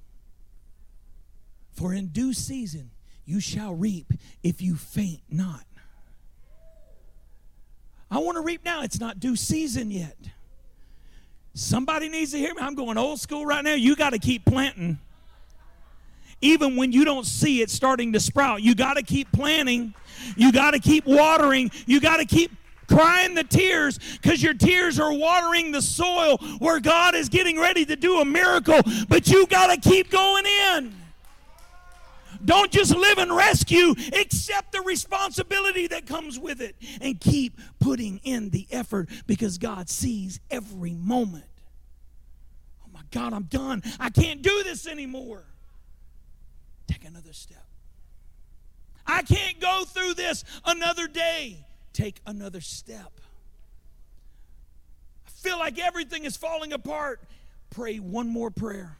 For 1.70 1.94
in 1.94 2.08
due 2.08 2.32
season 2.32 2.90
you 3.24 3.38
shall 3.38 3.72
reap 3.72 4.12
if 4.42 4.61
you 4.61 4.74
faint 4.74 5.22
not. 5.30 5.64
I 8.11 8.18
want 8.18 8.37
to 8.37 8.42
reap 8.42 8.64
now. 8.64 8.82
It's 8.82 8.98
not 8.98 9.20
due 9.20 9.37
season 9.37 9.92
yet. 9.92 10.16
Somebody 11.59 12.09
needs 12.09 12.31
to 12.31 12.38
hear 12.38 12.55
me. 12.55 12.62
I'm 12.62 12.77
going 12.77 12.97
old 12.97 13.18
school 13.18 13.44
right 13.44 13.64
now. 13.64 13.75
You 13.75 13.97
got 13.97 14.11
to 14.11 14.21
keep 14.21 14.44
planting. 14.44 14.97
Even 16.40 16.77
when 16.77 16.92
you 16.92 17.05
don't 17.05 17.27
see 17.27 17.62
it 17.62 17.68
starting 17.68 18.12
to 18.12 18.21
sprout, 18.21 18.62
you 18.62 18.77
got 18.77 18.94
to 18.94 19.03
keep 19.03 19.33
planting. 19.33 19.92
You 20.37 20.53
got 20.53 20.71
to 20.71 20.79
keep 20.79 21.05
watering. 21.05 21.73
You 21.85 22.01
got 22.01 22.18
to 22.18 22.27
keep 22.27 22.53
crying 22.87 23.35
the 23.35 23.42
tears 23.42 23.99
because 24.23 24.40
your 24.40 24.55
tears 24.55 25.01
are 25.01 25.12
watering 25.12 25.73
the 25.73 25.83
soil 25.83 26.37
where 26.61 26.79
God 26.79 27.16
is 27.16 27.29
getting 27.29 27.59
ready 27.59 27.85
to 27.87 27.97
do 27.97 28.21
a 28.21 28.25
miracle. 28.25 28.81
But 29.09 29.27
you 29.27 29.44
got 29.49 29.75
to 29.75 29.81
keep 29.81 30.12
going 30.12 30.44
in. 30.47 30.94
Don't 32.44 32.71
just 32.71 32.94
live 32.94 33.18
and 33.18 33.35
rescue, 33.35 33.97
accept 34.12 34.71
the 34.71 34.81
responsibility 34.83 35.88
that 35.88 36.07
comes 36.07 36.38
with 36.38 36.61
it 36.61 36.77
and 37.01 37.18
keep 37.18 37.59
putting 37.81 38.21
in 38.23 38.51
the 38.51 38.68
effort 38.71 39.09
because 39.27 39.59
God 39.59 39.88
sees 39.88 40.38
every 40.53 40.94
moment 40.94 41.47
God, 43.11 43.33
I'm 43.33 43.44
done. 43.44 43.83
I 43.99 44.11
can't 44.11 44.42
do 44.42 44.62
this 44.62 44.87
anymore. 44.87 45.44
Take 46.87 47.05
another 47.05 47.33
step. 47.33 47.64
I 49.07 49.23
can't 49.23 49.59
go 49.61 49.85
through 49.87 50.14
this 50.14 50.44
another 50.66 51.09
day. 51.09 51.64
Take 51.92 52.21
another 52.27 52.61
step. 52.61 53.21
I 55.27 55.31
feel 55.31 55.59
like 55.59 55.79
everything 55.79 56.25
is 56.25 56.37
falling 56.37 56.73
apart. 56.73 57.21
Pray 57.71 57.99
one 57.99 58.29
more 58.29 58.51
prayer. 58.51 58.99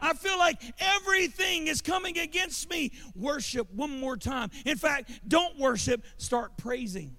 I 0.00 0.12
feel 0.12 0.38
like 0.38 0.60
everything 0.78 1.68
is 1.68 1.80
coming 1.80 2.18
against 2.18 2.68
me. 2.68 2.92
Worship 3.14 3.72
one 3.72 3.98
more 3.98 4.16
time. 4.16 4.50
In 4.66 4.76
fact, 4.76 5.10
don't 5.26 5.58
worship, 5.58 6.04
start 6.18 6.56
praising. 6.58 7.16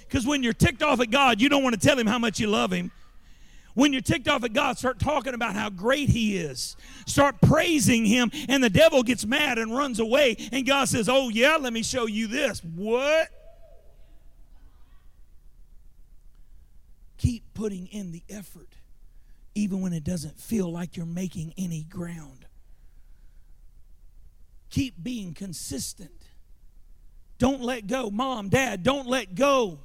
Because 0.00 0.26
when 0.26 0.42
you're 0.42 0.52
ticked 0.52 0.82
off 0.82 1.00
at 1.00 1.10
God, 1.10 1.40
you 1.40 1.48
don't 1.48 1.62
want 1.62 1.80
to 1.80 1.80
tell 1.80 1.98
him 1.98 2.06
how 2.06 2.18
much 2.18 2.40
you 2.40 2.46
love 2.46 2.72
him. 2.72 2.90
When 3.78 3.92
you're 3.92 4.02
ticked 4.02 4.26
off 4.26 4.42
at 4.42 4.52
God, 4.52 4.76
start 4.76 4.98
talking 4.98 5.34
about 5.34 5.54
how 5.54 5.70
great 5.70 6.08
He 6.08 6.36
is. 6.36 6.76
Start 7.06 7.40
praising 7.40 8.04
Him, 8.04 8.32
and 8.48 8.60
the 8.60 8.68
devil 8.68 9.04
gets 9.04 9.24
mad 9.24 9.56
and 9.56 9.72
runs 9.72 10.00
away. 10.00 10.36
And 10.50 10.66
God 10.66 10.88
says, 10.88 11.08
Oh, 11.08 11.28
yeah, 11.28 11.58
let 11.60 11.72
me 11.72 11.84
show 11.84 12.06
you 12.06 12.26
this. 12.26 12.58
What? 12.64 13.28
Keep 17.18 17.54
putting 17.54 17.86
in 17.86 18.10
the 18.10 18.24
effort, 18.28 18.74
even 19.54 19.80
when 19.80 19.92
it 19.92 20.02
doesn't 20.02 20.40
feel 20.40 20.72
like 20.72 20.96
you're 20.96 21.06
making 21.06 21.54
any 21.56 21.84
ground. 21.84 22.46
Keep 24.70 25.04
being 25.04 25.34
consistent. 25.34 26.10
Don't 27.38 27.62
let 27.62 27.86
go. 27.86 28.10
Mom, 28.10 28.48
dad, 28.48 28.82
don't 28.82 29.06
let 29.06 29.36
go. 29.36 29.78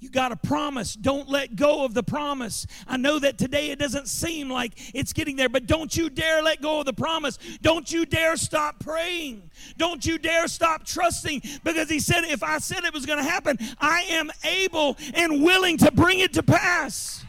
You 0.00 0.10
got 0.10 0.30
a 0.30 0.36
promise. 0.36 0.94
Don't 0.94 1.28
let 1.28 1.56
go 1.56 1.84
of 1.84 1.92
the 1.92 2.04
promise. 2.04 2.66
I 2.86 2.96
know 2.96 3.18
that 3.18 3.36
today 3.36 3.70
it 3.70 3.80
doesn't 3.80 4.06
seem 4.06 4.48
like 4.48 4.72
it's 4.94 5.12
getting 5.12 5.34
there, 5.34 5.48
but 5.48 5.66
don't 5.66 5.94
you 5.96 6.08
dare 6.08 6.40
let 6.40 6.62
go 6.62 6.80
of 6.80 6.86
the 6.86 6.92
promise. 6.92 7.36
Don't 7.62 7.90
you 7.90 8.06
dare 8.06 8.36
stop 8.36 8.78
praying. 8.78 9.50
Don't 9.76 10.06
you 10.06 10.18
dare 10.18 10.46
stop 10.46 10.84
trusting 10.84 11.42
because 11.64 11.90
he 11.90 11.98
said, 11.98 12.22
if 12.24 12.44
I 12.44 12.58
said 12.58 12.84
it 12.84 12.94
was 12.94 13.06
going 13.06 13.18
to 13.18 13.28
happen, 13.28 13.58
I 13.80 14.02
am 14.10 14.30
able 14.44 14.96
and 15.14 15.42
willing 15.42 15.78
to 15.78 15.90
bring 15.90 16.20
it 16.20 16.32
to 16.34 16.44
pass. 16.44 17.24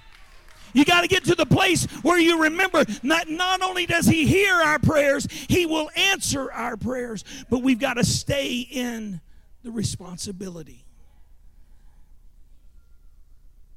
You 0.73 0.85
got 0.85 1.01
to 1.01 1.07
get 1.07 1.23
to 1.25 1.33
the 1.33 1.47
place 1.47 1.85
where 2.03 2.19
you 2.19 2.43
remember 2.43 2.85
not, 3.01 3.27
not 3.29 3.63
only 3.63 3.87
does 3.87 4.05
he 4.05 4.27
hear 4.27 4.53
our 4.53 4.77
prayers, 4.77 5.27
he 5.47 5.65
will 5.65 5.89
answer 5.95 6.51
our 6.51 6.77
prayers, 6.77 7.25
but 7.49 7.63
we've 7.63 7.79
got 7.79 7.95
to 7.95 8.03
stay 8.03 8.59
in 8.59 9.21
the 9.63 9.71
responsibility. 9.71 10.85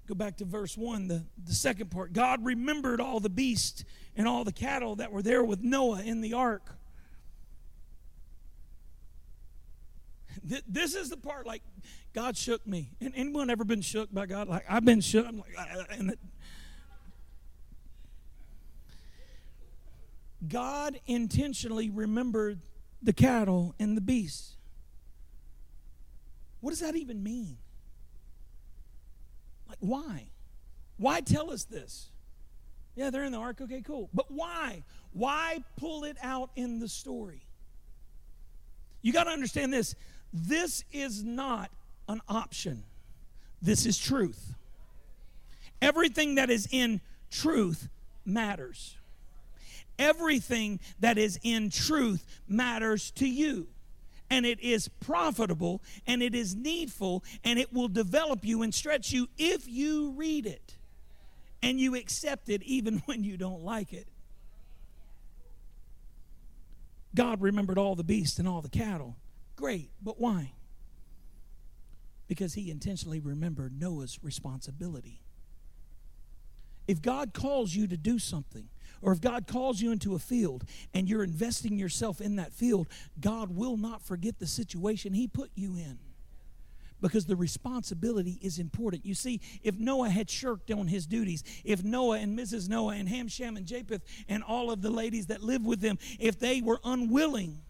Go 0.07 0.15
back 0.15 0.39
to 0.39 0.45
verse 0.45 0.77
1, 0.77 1.09
the, 1.09 1.25
the 1.45 1.55
second 1.55 1.91
part. 1.91 2.13
God 2.13 2.45
remembered 2.45 3.01
all 3.01 3.21
the 3.21 3.31
beasts 3.31 3.85
and 4.17 4.27
all 4.27 4.45
the 4.45 4.53
cattle 4.53 4.97
that 4.97 5.13
were 5.13 5.23
there 5.23 5.45
with 5.45 5.63
Noah 5.63 6.03
in 6.03 6.21
the 6.21 6.35
ark. 6.35 6.69
This 10.43 10.95
is 10.95 11.09
the 11.09 11.17
part 11.17 11.47
like 11.47 11.63
God 12.13 12.37
shook 12.37 12.67
me. 12.67 12.91
And 13.01 13.13
anyone 13.15 13.49
ever 13.49 13.65
been 13.65 13.81
shook 13.81 14.13
by 14.13 14.27
God? 14.27 14.49
Like 14.49 14.65
I've 14.69 14.85
been 14.85 15.01
shook. 15.01 15.27
I'm 15.27 15.39
like, 15.39 15.55
ah, 15.57 15.85
and 15.91 16.11
it, 16.11 16.19
God 20.49 20.99
intentionally 21.07 21.91
remembered 21.91 22.61
the 23.03 23.13
cattle 23.13 23.75
and 23.79 23.97
the 23.97 24.01
beasts. 24.01 24.57
What 26.61 26.71
does 26.71 26.81
that 26.81 26.97
even 26.97 27.23
mean? 27.23 27.59
Like, 29.73 29.79
why? 29.81 30.27
Why 30.99 31.21
tell 31.21 31.51
us 31.51 31.65
this? 31.65 32.11
Yeah, 32.95 33.09
they're 33.09 33.25
in 33.25 33.33
the 33.33 33.39
ark. 33.39 33.61
Okay, 33.63 33.81
cool. 33.81 34.11
But 34.13 34.31
why? 34.31 34.85
Why 35.15 35.65
pull 35.77 36.05
it 36.05 36.19
out 36.23 36.51
in 36.57 36.79
the 36.79 36.89
story? 36.89 37.47
You 39.01 39.15
got 39.15 39.25
to 39.25 39.31
understand 39.31 39.73
this. 39.73 39.95
This 40.33 40.85
is 40.93 41.25
not 41.25 41.71
an 42.09 42.21
option, 42.29 42.85
this 43.63 43.87
is 43.87 43.97
truth. 43.99 44.55
Everything 45.81 46.35
that 46.37 46.51
is 46.51 46.69
in 46.71 47.01
truth 47.31 47.89
matters. 48.25 48.97
Everything 49.99 50.81
that 51.01 51.17
is 51.19 51.39
in 51.43 51.71
truth 51.71 52.25
matters 52.47 53.11
to 53.13 53.27
you 53.27 53.69
and 54.33 54.47
it 54.47 54.59
is 54.61 54.89
profitable 54.89 55.83
and 56.07 56.23
it 56.23 56.35
is 56.35 56.57
needful 56.57 57.23
and 57.45 57.59
it 57.59 57.71
will 57.71 57.87
develop 57.87 58.47
you 58.47 58.63
and 58.63 58.75
stretch 58.75 59.13
you 59.13 59.29
if 59.37 59.69
you 59.69 60.13
read 60.13 60.47
it 60.47 60.79
and 61.63 61.79
you 61.79 61.95
accept 61.95 62.49
it 62.49 62.63
even 62.63 62.99
when 63.05 63.23
you 63.23 63.37
don't 63.37 63.63
like 63.63 63.93
it. 63.93 64.09
God 67.15 67.43
remembered 67.43 67.77
all 67.77 67.95
the 67.95 68.05
beasts 68.05 68.39
and 68.39 68.49
all 68.49 68.63
the 68.63 68.71
cattle. 68.71 69.17
Great, 69.55 69.91
but 70.03 70.19
why? 70.19 70.53
Because 72.27 72.55
he 72.55 72.71
intentionally 72.71 73.21
remembered 73.21 73.79
Noah's 73.79 74.19
responsibility. 74.23 75.21
If 76.89 77.03
God 77.03 77.35
calls 77.35 77.75
you 77.75 77.87
to 77.87 77.99
do 77.99 78.19
something, 78.19 78.71
or 79.03 79.13
if 79.13 79.21
God 79.21 79.47
calls 79.47 79.81
you 79.81 79.93
into 79.93 80.15
a 80.15 80.19
field 80.19 80.65
and 80.95 81.09
you're 81.09 81.25
investing 81.25 81.79
yourself 81.79 82.21
in 82.21 82.37
that 82.37 82.53
field, 82.53 82.87
God 83.21 83.55
will 83.55 83.77
not 83.77 84.01
forget 84.01 84.39
the 84.39 84.47
situation 84.47 85.13
He 85.13 85.27
put 85.27 85.51
you 85.55 85.75
in 85.77 85.99
because 87.03 87.27
the 87.27 87.37
responsibility 87.37 88.39
is 88.41 88.59
important. 88.59 89.05
You 89.05 89.15
see, 89.15 89.41
if 89.63 89.75
Noah 89.79 90.09
had 90.09 90.31
shirked 90.31 90.71
on 90.71 90.87
his 90.87 91.05
duties, 91.05 91.43
if 91.65 91.83
Noah 91.83 92.19
and 92.19 92.39
Mrs. 92.39 92.69
Noah 92.69 92.95
and 92.95 93.09
Ham, 93.09 93.29
Shem, 93.29 93.57
and 93.57 93.67
Japheth 93.67 94.03
and 94.29 94.43
all 94.43 94.71
of 94.71 94.81
the 94.81 94.91
ladies 94.91 95.27
that 95.27 95.43
lived 95.43 95.67
with 95.67 95.81
them, 95.81 95.99
if 96.21 96.39
they 96.39 96.63
were 96.63 96.81
unwilling 96.85 97.61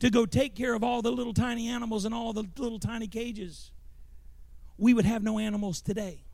to 0.00 0.10
go 0.10 0.24
take 0.24 0.56
care 0.56 0.74
of 0.74 0.82
all 0.82 1.02
the 1.02 1.12
little 1.12 1.34
tiny 1.34 1.68
animals 1.68 2.06
and 2.06 2.14
all 2.14 2.32
the 2.32 2.44
little 2.56 2.78
tiny 2.78 3.06
cages, 3.06 3.70
we 4.78 4.94
would 4.94 5.04
have 5.04 5.22
no 5.22 5.38
animals 5.38 5.82
today. 5.82 6.24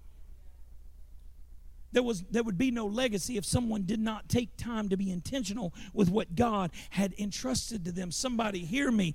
There, 1.92 2.02
was, 2.02 2.24
there 2.30 2.42
would 2.42 2.58
be 2.58 2.70
no 2.70 2.86
legacy 2.86 3.36
if 3.36 3.44
someone 3.44 3.82
did 3.82 4.00
not 4.00 4.28
take 4.28 4.56
time 4.56 4.88
to 4.90 4.96
be 4.96 5.10
intentional 5.10 5.72
with 5.94 6.10
what 6.10 6.34
God 6.34 6.70
had 6.90 7.14
entrusted 7.18 7.84
to 7.84 7.92
them. 7.92 8.10
Somebody 8.10 8.64
hear 8.64 8.90
me. 8.90 9.14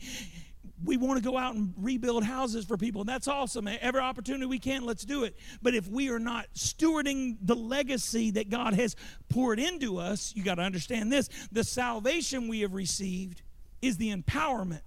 We 0.83 0.97
want 0.97 1.21
to 1.21 1.29
go 1.29 1.37
out 1.37 1.53
and 1.53 1.73
rebuild 1.77 2.23
houses 2.23 2.65
for 2.65 2.75
people. 2.75 3.03
That's 3.03 3.27
awesome. 3.27 3.67
Every 3.67 4.01
opportunity 4.01 4.47
we 4.47 4.57
can, 4.57 4.83
let's 4.83 5.05
do 5.05 5.25
it. 5.25 5.35
But 5.61 5.75
if 5.75 5.87
we 5.87 6.09
are 6.09 6.19
not 6.19 6.47
stewarding 6.55 7.37
the 7.41 7.55
legacy 7.55 8.31
that 8.31 8.49
God 8.49 8.73
has 8.73 8.95
poured 9.29 9.59
into 9.59 9.97
us, 9.97 10.33
you 10.35 10.43
got 10.43 10.55
to 10.55 10.63
understand 10.63 11.11
this 11.11 11.29
the 11.51 11.63
salvation 11.63 12.47
we 12.47 12.61
have 12.61 12.73
received 12.73 13.43
is 13.81 13.97
the 13.97 14.15
empowerment 14.15 14.81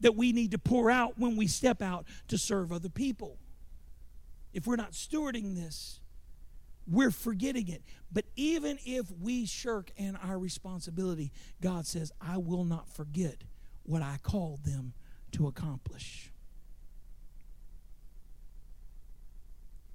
that 0.00 0.14
we 0.14 0.32
need 0.32 0.52
to 0.52 0.58
pour 0.58 0.90
out 0.90 1.18
when 1.18 1.36
we 1.36 1.46
step 1.46 1.82
out 1.82 2.06
to 2.28 2.38
serve 2.38 2.72
other 2.72 2.88
people. 2.88 3.38
If 4.52 4.66
we're 4.66 4.76
not 4.76 4.92
stewarding 4.92 5.54
this, 5.54 6.00
we're 6.86 7.10
forgetting 7.10 7.68
it. 7.68 7.82
But 8.12 8.24
even 8.36 8.78
if 8.84 9.10
we 9.20 9.46
shirk 9.46 9.90
in 9.96 10.16
our 10.16 10.38
responsibility, 10.38 11.32
God 11.60 11.86
says, 11.86 12.12
I 12.20 12.38
will 12.38 12.64
not 12.64 12.88
forget 12.88 13.42
what 13.82 14.02
I 14.02 14.18
called 14.22 14.64
them 14.64 14.92
to 15.32 15.46
accomplish. 15.46 16.30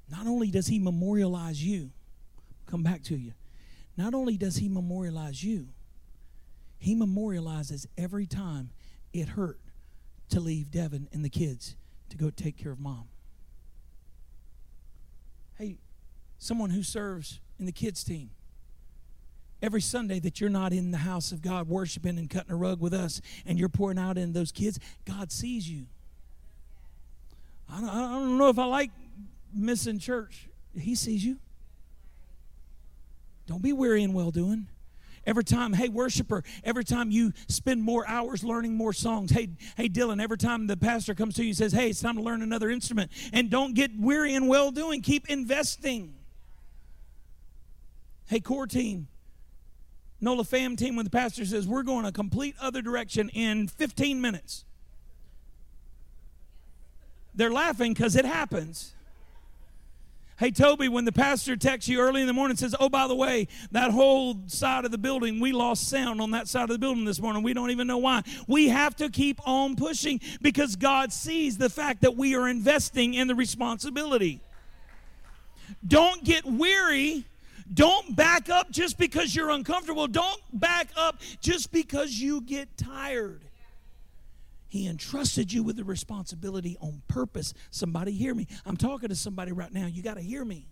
Not 0.10 0.27
only 0.27 0.51
does 0.51 0.67
He 0.67 0.80
memorialize 0.80 1.63
you, 1.63 1.91
come 2.65 2.84
back 2.84 3.04
to 3.04 3.15
you, 3.15 3.32
not 3.95 4.13
only 4.13 4.38
does 4.38 4.58
He 4.58 4.67
memorialize 4.67 5.43
you, 5.43 5.69
He 6.77 6.95
memorializes 6.95 7.86
every 7.97 8.25
time 8.25 8.71
it 9.13 9.30
hurt 9.30 9.60
to 10.30 10.39
leave 10.39 10.71
Devin 10.71 11.08
and 11.13 11.23
the 11.23 11.30
kids 11.30 11.75
to 12.10 12.17
go 12.17 12.30
take 12.30 12.58
care 12.58 12.71
of 12.71 12.80
mom. 12.80 13.06
Hey, 15.58 15.77
someone 16.41 16.71
who 16.71 16.82
serves 16.82 17.39
in 17.60 17.65
the 17.67 17.71
kids' 17.71 18.04
team. 18.04 18.32
Every 19.62 19.80
Sunday 19.80 20.19
that 20.21 20.41
you're 20.41 20.49
not 20.49 20.73
in 20.73 20.89
the 20.89 20.97
house 20.97 21.32
of 21.32 21.43
God 21.43 21.69
worshiping 21.69 22.17
and 22.17 22.27
cutting 22.27 22.51
a 22.51 22.56
rug 22.56 22.82
with 22.82 22.95
us 22.95 23.21
and 23.45 23.60
you're 23.60 23.69
pouring 23.69 23.99
out 23.99 24.17
in 24.17 24.34
those 24.34 24.51
kids, 24.51 24.80
God 25.06 25.32
sees 25.32 25.69
you. 25.69 25.86
I 27.71 27.80
don't, 27.80 27.89
I 27.89 27.99
don't 27.99 28.38
know 28.39 28.49
if 28.49 28.58
I 28.58 28.65
like 28.65 28.89
missing 29.54 29.99
church. 29.99 30.49
He 30.77 30.95
sees 30.95 31.23
you. 31.23 31.38
Don't 33.45 33.62
be 33.62 33.71
weary 33.71 34.01
in 34.01 34.12
well 34.12 34.32
doing. 34.32 34.67
Every 35.27 35.43
time, 35.43 35.73
hey, 35.73 35.89
worshiper, 35.89 36.43
every 36.63 36.84
time 36.84 37.12
you 37.12 37.34
spend 37.47 37.84
more 37.84 38.08
hours 38.08 38.43
learning 38.43 38.73
more 38.73 38.93
songs, 38.93 39.30
hey, 39.30 39.49
hey, 39.77 39.88
Dylan, 39.88 40.19
every 40.19 40.39
time 40.39 40.65
the 40.65 40.75
pastor 40.75 41.13
comes 41.13 41.36
to 41.36 41.43
you 41.43 41.49
and 41.49 41.58
says, 41.58 41.71
hey, 41.71 41.91
it's 41.91 42.01
time 42.01 42.15
to 42.15 42.23
learn 42.23 42.41
another 42.41 42.71
instrument, 42.71 43.12
and 43.32 43.51
don't 43.51 43.75
get 43.75 43.91
weary 43.95 44.34
in 44.34 44.47
well 44.47 44.71
doing, 44.71 45.04
keep 45.04 45.30
investing. 45.30 46.15
Hey, 48.31 48.39
core 48.39 48.65
team, 48.65 49.09
NOLA 50.21 50.45
fam 50.45 50.77
team, 50.77 50.95
when 50.95 51.03
the 51.03 51.11
pastor 51.11 51.43
says 51.43 51.67
we're 51.67 51.83
going 51.83 52.05
a 52.05 52.13
complete 52.13 52.55
other 52.61 52.81
direction 52.81 53.27
in 53.27 53.67
15 53.67 54.21
minutes, 54.21 54.63
they're 57.35 57.51
laughing 57.51 57.93
because 57.93 58.15
it 58.15 58.23
happens. 58.23 58.93
Hey, 60.39 60.49
Toby, 60.49 60.87
when 60.87 61.03
the 61.03 61.11
pastor 61.11 61.57
texts 61.57 61.89
you 61.89 61.99
early 61.99 62.21
in 62.21 62.27
the 62.27 62.31
morning 62.31 62.51
and 62.51 62.59
says, 62.59 62.73
Oh, 62.79 62.87
by 62.87 63.05
the 63.05 63.15
way, 63.15 63.49
that 63.71 63.91
whole 63.91 64.37
side 64.47 64.85
of 64.85 64.91
the 64.91 64.97
building, 64.97 65.41
we 65.41 65.51
lost 65.51 65.89
sound 65.89 66.21
on 66.21 66.31
that 66.31 66.47
side 66.47 66.63
of 66.63 66.69
the 66.69 66.79
building 66.79 67.03
this 67.03 67.19
morning. 67.19 67.43
We 67.43 67.53
don't 67.53 67.71
even 67.71 67.85
know 67.85 67.97
why. 67.97 68.21
We 68.47 68.69
have 68.69 68.95
to 68.95 69.09
keep 69.09 69.45
on 69.45 69.75
pushing 69.75 70.21
because 70.41 70.77
God 70.77 71.11
sees 71.11 71.57
the 71.57 71.69
fact 71.69 72.03
that 72.03 72.15
we 72.15 72.33
are 72.35 72.47
investing 72.47 73.13
in 73.13 73.27
the 73.27 73.35
responsibility. 73.35 74.39
Don't 75.85 76.23
get 76.23 76.45
weary. 76.45 77.25
Don't 77.73 78.15
back 78.15 78.49
up 78.49 78.69
just 78.71 78.97
because 78.97 79.36
you're 79.36 79.49
uncomfortable. 79.49 80.07
Don't 80.07 80.41
back 80.53 80.89
up 80.95 81.21
just 81.39 81.71
because 81.71 82.12
you 82.19 82.41
get 82.41 82.77
tired. 82.77 83.45
He 84.67 84.88
entrusted 84.88 85.51
you 85.51 85.63
with 85.63 85.75
the 85.75 85.84
responsibility 85.84 86.77
on 86.79 87.01
purpose. 87.07 87.53
Somebody 87.71 88.13
hear 88.13 88.34
me. 88.34 88.47
I'm 88.65 88.77
talking 88.77 89.10
to 89.10 89.15
somebody 89.15 89.51
right 89.51 89.73
now. 89.73 89.86
You 89.86 90.01
got 90.01 90.15
to 90.15 90.21
hear 90.21 90.45
me. 90.45 90.67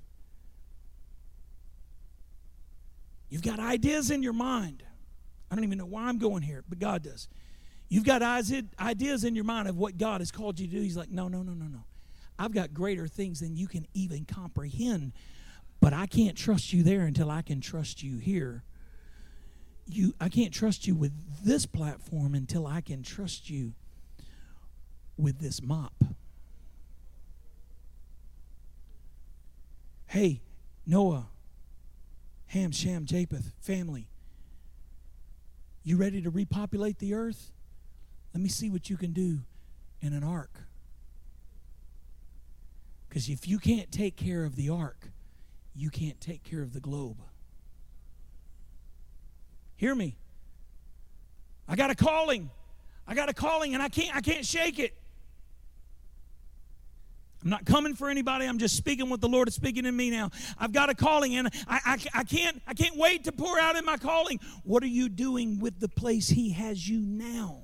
You've 3.29 3.43
got 3.43 3.59
ideas 3.59 4.09
in 4.09 4.23
your 4.23 4.33
mind. 4.33 4.83
I 5.51 5.55
don't 5.55 5.63
even 5.63 5.77
know 5.77 5.85
why 5.85 6.03
I'm 6.03 6.17
going 6.17 6.43
here, 6.43 6.63
but 6.67 6.79
God 6.79 7.03
does. 7.03 7.27
You've 7.89 8.05
got 8.05 8.21
ideas 8.21 9.23
in 9.23 9.35
your 9.35 9.43
mind 9.45 9.67
of 9.67 9.75
what 9.75 9.97
God 9.97 10.21
has 10.21 10.31
called 10.31 10.59
you 10.59 10.67
to 10.67 10.75
do. 10.75 10.81
He's 10.81 10.97
like, 10.97 11.09
no, 11.09 11.27
no, 11.27 11.41
no, 11.41 11.53
no, 11.53 11.65
no. 11.65 11.83
I've 12.37 12.53
got 12.53 12.73
greater 12.73 13.07
things 13.07 13.41
than 13.41 13.57
you 13.57 13.67
can 13.67 13.85
even 13.93 14.25
comprehend, 14.25 15.11
but 15.79 15.93
I 15.93 16.05
can't 16.05 16.37
trust 16.37 16.73
you 16.73 16.83
there 16.83 17.01
until 17.01 17.31
I 17.31 17.41
can 17.41 17.61
trust 17.61 18.03
you 18.03 18.17
here. 18.17 18.63
You, 19.87 20.13
I 20.19 20.29
can't 20.29 20.53
trust 20.53 20.85
you 20.85 20.95
with 20.95 21.13
this 21.43 21.65
platform 21.65 22.35
until 22.35 22.67
I 22.67 22.81
can 22.81 23.01
trust 23.01 23.49
you 23.49 23.73
with 25.17 25.39
this 25.39 25.61
mop. 25.61 25.93
Hey, 30.07 30.41
Noah, 30.85 31.27
Ham, 32.47 32.71
Shem, 32.71 33.05
Japheth, 33.05 33.51
family, 33.61 34.07
you 35.83 35.97
ready 35.97 36.21
to 36.21 36.29
repopulate 36.29 36.99
the 36.99 37.13
earth? 37.13 37.51
Let 38.33 38.41
me 38.41 38.49
see 38.49 38.69
what 38.69 38.89
you 38.89 38.97
can 38.97 39.13
do 39.13 39.39
in 40.01 40.13
an 40.13 40.23
ark. 40.23 40.61
Because 43.07 43.29
if 43.29 43.47
you 43.47 43.59
can't 43.59 43.91
take 43.91 44.15
care 44.15 44.43
of 44.43 44.55
the 44.55 44.69
ark, 44.69 45.09
you 45.75 45.89
can't 45.89 46.19
take 46.19 46.43
care 46.43 46.61
of 46.61 46.73
the 46.73 46.79
globe. 46.79 47.21
Hear 49.75 49.95
me. 49.95 50.17
I 51.67 51.75
got 51.75 51.89
a 51.89 51.95
calling. 51.95 52.49
I 53.07 53.15
got 53.15 53.29
a 53.29 53.33
calling 53.33 53.73
and 53.73 53.81
I 53.81 53.89
can't 53.89 54.15
I 54.15 54.21
can't 54.21 54.45
shake 54.45 54.79
it. 54.79 54.93
I'm 57.43 57.49
not 57.49 57.65
coming 57.65 57.95
for 57.95 58.09
anybody. 58.09 58.45
I'm 58.45 58.57
just 58.57 58.75
speaking 58.75 59.09
what 59.09 59.21
the 59.21 59.29
Lord 59.29 59.47
is 59.47 59.55
speaking 59.55 59.85
in 59.85 59.95
me 59.95 60.09
now. 60.09 60.29
I've 60.57 60.73
got 60.73 60.89
a 60.89 60.93
calling, 60.93 61.37
and 61.37 61.47
I, 61.69 61.79
I, 61.85 62.19
I, 62.19 62.23
can't 62.25 62.61
I 62.67 62.73
can't 62.73 62.97
wait 62.97 63.23
to 63.25 63.31
pour 63.31 63.57
out 63.57 63.77
in 63.77 63.85
my 63.85 63.95
calling. 63.95 64.41
What 64.63 64.83
are 64.83 64.87
you 64.87 65.07
doing 65.07 65.59
with 65.59 65.79
the 65.79 65.87
place 65.87 66.27
He 66.27 66.51
has 66.51 66.87
you 66.87 66.99
now? 66.99 67.61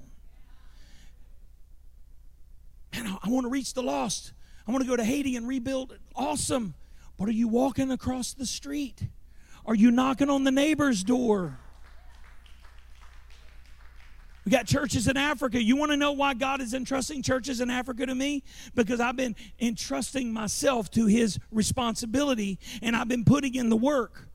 Man, 2.94 3.08
I, 3.08 3.18
I 3.24 3.30
want 3.30 3.46
to 3.46 3.50
reach 3.50 3.74
the 3.74 3.84
lost. 3.84 4.32
I 4.66 4.72
want 4.72 4.84
to 4.84 4.90
go 4.90 4.96
to 4.96 5.04
Haiti 5.04 5.36
and 5.36 5.46
rebuild. 5.46 5.98
Awesome. 6.16 6.74
But 7.18 7.30
are 7.30 7.34
you 7.34 7.48
walking 7.48 7.92
across 7.92 8.34
the 8.34 8.46
street? 8.46 9.02
Are 9.66 9.76
you 9.76 9.92
knocking 9.92 10.30
on 10.30 10.44
the 10.44 10.52
neighbor's 10.52 11.04
door? 11.04 11.58
We 14.46 14.52
got 14.52 14.68
churches 14.68 15.08
in 15.08 15.18
Africa. 15.18 15.62
You 15.62 15.76
want 15.76 15.92
to 15.92 15.98
know 15.98 16.12
why 16.12 16.36
God 16.36 16.62
is 16.62 16.76
entrusting 16.76 17.24
churches 17.24 17.62
in 17.62 17.72
Africa 17.72 18.06
to 18.06 18.14
me? 18.14 18.44
Because 18.76 19.00
I've 19.00 19.16
been 19.16 19.36
entrusting 19.60 20.32
myself 20.32 20.92
to 20.92 21.08
His 21.08 21.40
responsibility 21.52 22.60
and 22.84 22.96
I've 22.96 23.08
been 23.08 23.26
putting 23.26 23.56
in 23.56 23.70
the 23.70 23.76
work. 23.76 24.30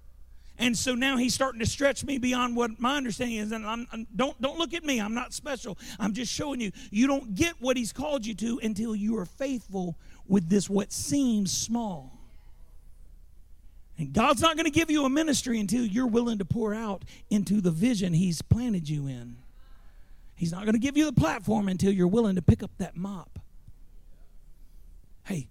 And 0.59 0.77
so 0.77 0.95
now 0.95 1.17
he's 1.17 1.33
starting 1.33 1.61
to 1.61 1.67
stretch 1.67 2.05
me 2.05 2.19
beyond 2.19 2.55
what 2.55 2.79
my 2.79 2.97
understanding 2.99 3.39
is. 3.39 3.51
And 3.53 3.65
I'm, 3.65 3.87
I'm, 3.93 4.07
don't, 4.15 4.39
don't 4.43 4.59
look 4.59 4.75
at 4.75 4.85
me. 4.85 5.01
I'm 5.01 5.15
not 5.15 5.33
special. 5.33 5.79
I'm 5.99 6.13
just 6.13 6.31
showing 6.31 6.61
you. 6.61 6.71
You 6.91 7.07
don't 7.07 7.35
get 7.35 7.55
what 7.61 7.79
he's 7.79 7.95
called 7.95 8.27
you 8.27 8.35
to 8.35 8.61
until 8.63 8.95
you 8.95 9.17
are 9.17 9.25
faithful 9.25 9.97
with 10.29 10.51
this, 10.51 10.69
what 10.69 10.93
seems 10.93 11.51
small. 11.51 12.20
And 14.01 14.15
God's 14.15 14.41
not 14.41 14.57
going 14.57 14.65
to 14.65 14.71
give 14.71 14.91
you 14.91 15.05
a 15.05 15.11
ministry 15.11 15.61
until 15.61 15.85
you're 15.85 16.07
willing 16.07 16.39
to 16.39 16.45
pour 16.47 16.75
out 16.75 17.05
into 17.29 17.61
the 17.61 17.71
vision 17.71 18.15
he's 18.15 18.41
planted 18.41 18.89
you 18.89 19.07
in. 19.07 19.37
He's 20.35 20.53
not 20.53 20.63
going 20.63 20.73
to 20.73 20.81
give 20.81 20.97
you 20.97 21.05
the 21.05 21.13
platform 21.13 21.69
until 21.69 21.93
you're 21.93 22.09
willing 22.09 22.37
to 22.37 22.43
pick 22.43 22.63
up 22.63 22.71
that 22.79 22.97
mop. 22.97 23.39
Hey, 25.25 25.49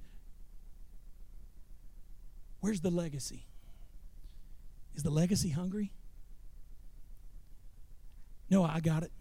where's 2.59 2.81
the 2.81 2.89
legacy? 2.89 3.45
Is 4.95 5.03
the 5.03 5.11
legacy 5.11 5.49
hungry? 5.49 5.91
No, 8.49 8.63
I 8.63 8.79
got 8.79 9.03
it. 9.03 9.11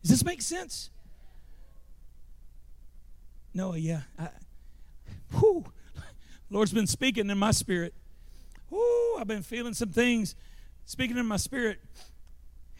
Does 0.00 0.12
this 0.12 0.24
make 0.24 0.40
sense? 0.40 0.88
No, 3.52 3.74
yeah. 3.74 4.00
I, 4.18 4.30
whew, 5.38 5.66
Lord's 6.50 6.72
been 6.72 6.86
speaking 6.86 7.30
in 7.30 7.38
my 7.38 7.52
spirit. 7.52 7.94
Whoo, 8.70 9.16
I've 9.18 9.28
been 9.28 9.42
feeling 9.42 9.74
some 9.74 9.90
things 9.90 10.34
speaking 10.84 11.16
in 11.16 11.26
my 11.26 11.36
spirit 11.36 11.80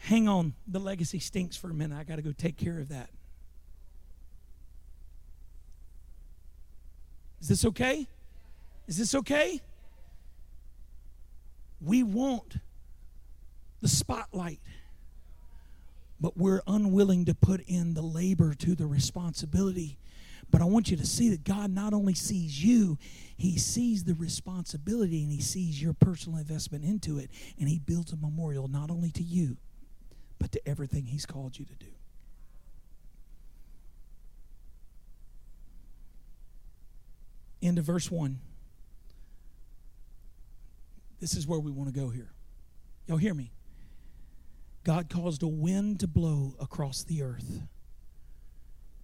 hang 0.01 0.27
on, 0.27 0.53
the 0.67 0.79
legacy 0.79 1.19
stinks 1.19 1.55
for 1.55 1.69
a 1.69 1.73
minute. 1.73 1.97
I 1.97 2.03
got 2.03 2.15
to 2.15 2.21
go 2.21 2.31
take 2.31 2.57
care 2.57 2.79
of 2.79 2.89
that. 2.89 3.09
Is 7.39 7.47
this 7.47 7.65
okay? 7.65 8.07
Is 8.87 8.97
this 8.97 9.15
okay? 9.15 9.61
We 11.83 12.03
want 12.03 12.57
the 13.81 13.87
spotlight, 13.87 14.59
but 16.19 16.37
we're 16.37 16.61
unwilling 16.67 17.25
to 17.25 17.33
put 17.33 17.61
in 17.61 17.95
the 17.95 18.03
labor 18.03 18.53
to 18.53 18.75
the 18.75 18.85
responsibility. 18.85 19.97
But 20.51 20.61
I 20.61 20.65
want 20.65 20.91
you 20.91 20.97
to 20.97 21.05
see 21.05 21.29
that 21.29 21.45
God 21.45 21.71
not 21.71 21.93
only 21.93 22.13
sees 22.13 22.63
you, 22.63 22.97
He 23.37 23.57
sees 23.57 24.03
the 24.03 24.13
responsibility 24.13 25.23
and 25.23 25.31
He 25.31 25.41
sees 25.41 25.81
your 25.81 25.93
personal 25.93 26.37
investment 26.37 26.83
into 26.83 27.17
it. 27.17 27.31
And 27.57 27.69
He 27.69 27.79
builds 27.79 28.11
a 28.11 28.17
memorial 28.17 28.67
not 28.67 28.91
only 28.91 29.11
to 29.11 29.23
you, 29.23 29.57
but 30.37 30.51
to 30.51 30.67
everything 30.67 31.05
He's 31.05 31.25
called 31.25 31.57
you 31.57 31.65
to 31.65 31.75
do. 31.75 31.87
Into 37.61 37.81
verse 37.81 38.11
1. 38.11 38.39
This 41.21 41.35
is 41.35 41.47
where 41.47 41.59
we 41.59 41.71
want 41.71 41.93
to 41.93 41.97
go 41.97 42.09
here. 42.09 42.33
Y'all 43.07 43.17
hear 43.17 43.35
me? 43.35 43.51
God 44.83 45.09
caused 45.09 45.43
a 45.43 45.47
wind 45.47 45.99
to 45.99 46.07
blow 46.07 46.55
across 46.59 47.03
the 47.03 47.21
earth, 47.21 47.61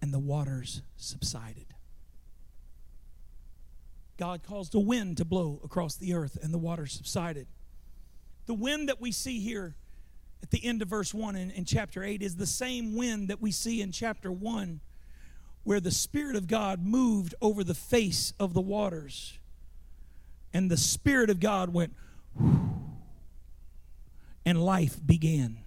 and 0.00 0.12
the 0.12 0.18
waters 0.18 0.82
subsided. 0.96 1.74
God 4.16 4.42
caused 4.42 4.74
a 4.74 4.80
wind 4.80 5.16
to 5.18 5.24
blow 5.24 5.60
across 5.64 5.96
the 5.96 6.14
earth, 6.14 6.36
and 6.42 6.52
the 6.52 6.58
waters 6.58 6.92
subsided. 6.92 7.46
The 8.46 8.54
wind 8.54 8.88
that 8.88 9.00
we 9.00 9.12
see 9.12 9.40
here 9.40 9.76
at 10.42 10.50
the 10.50 10.64
end 10.64 10.82
of 10.82 10.88
verse 10.88 11.14
1 11.14 11.36
in, 11.36 11.50
in 11.50 11.64
chapter 11.64 12.02
8 12.02 12.22
is 12.22 12.36
the 12.36 12.46
same 12.46 12.96
wind 12.96 13.28
that 13.28 13.40
we 13.40 13.52
see 13.52 13.80
in 13.80 13.92
chapter 13.92 14.32
1 14.32 14.80
where 15.68 15.80
the 15.80 15.90
Spirit 15.90 16.34
of 16.34 16.46
God 16.46 16.82
moved 16.82 17.34
over 17.42 17.62
the 17.62 17.74
face 17.74 18.32
of 18.40 18.54
the 18.54 18.60
waters. 18.60 19.38
And 20.52 20.70
the 20.70 20.78
Spirit 20.78 21.28
of 21.28 21.40
God 21.40 21.74
went, 21.74 21.94
and 24.46 24.64
life 24.64 24.98
began. 25.04 25.58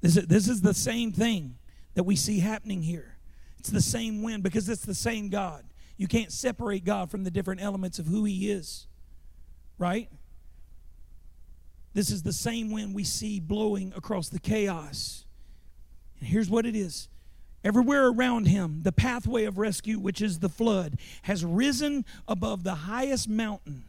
This 0.00 0.16
is, 0.16 0.26
this 0.26 0.48
is 0.48 0.60
the 0.60 0.74
same 0.74 1.12
thing 1.12 1.56
that 1.94 2.04
we 2.04 2.16
see 2.16 2.40
happening 2.40 2.82
here. 2.82 3.16
It's 3.58 3.70
the 3.70 3.80
same 3.80 4.22
wind 4.22 4.42
because 4.42 4.68
it's 4.68 4.84
the 4.84 4.94
same 4.94 5.28
God. 5.28 5.64
You 5.96 6.06
can't 6.06 6.30
separate 6.30 6.84
God 6.84 7.10
from 7.10 7.24
the 7.24 7.30
different 7.30 7.62
elements 7.62 7.98
of 7.98 8.06
who 8.06 8.24
He 8.24 8.50
is, 8.50 8.86
right? 9.78 10.08
This 11.94 12.10
is 12.10 12.22
the 12.22 12.32
same 12.32 12.70
wind 12.70 12.94
we 12.94 13.04
see 13.04 13.40
blowing 13.40 13.92
across 13.96 14.28
the 14.28 14.38
chaos. 14.38 15.24
And 16.20 16.28
here's 16.28 16.50
what 16.50 16.66
it 16.66 16.76
is 16.76 17.08
Everywhere 17.66 18.06
around 18.06 18.46
him, 18.46 18.82
the 18.84 18.92
pathway 18.92 19.44
of 19.44 19.58
rescue, 19.58 19.98
which 19.98 20.22
is 20.22 20.38
the 20.38 20.48
flood, 20.48 21.00
has 21.22 21.44
risen 21.44 22.04
above 22.28 22.62
the 22.62 22.76
highest 22.76 23.28
mountain 23.28 23.82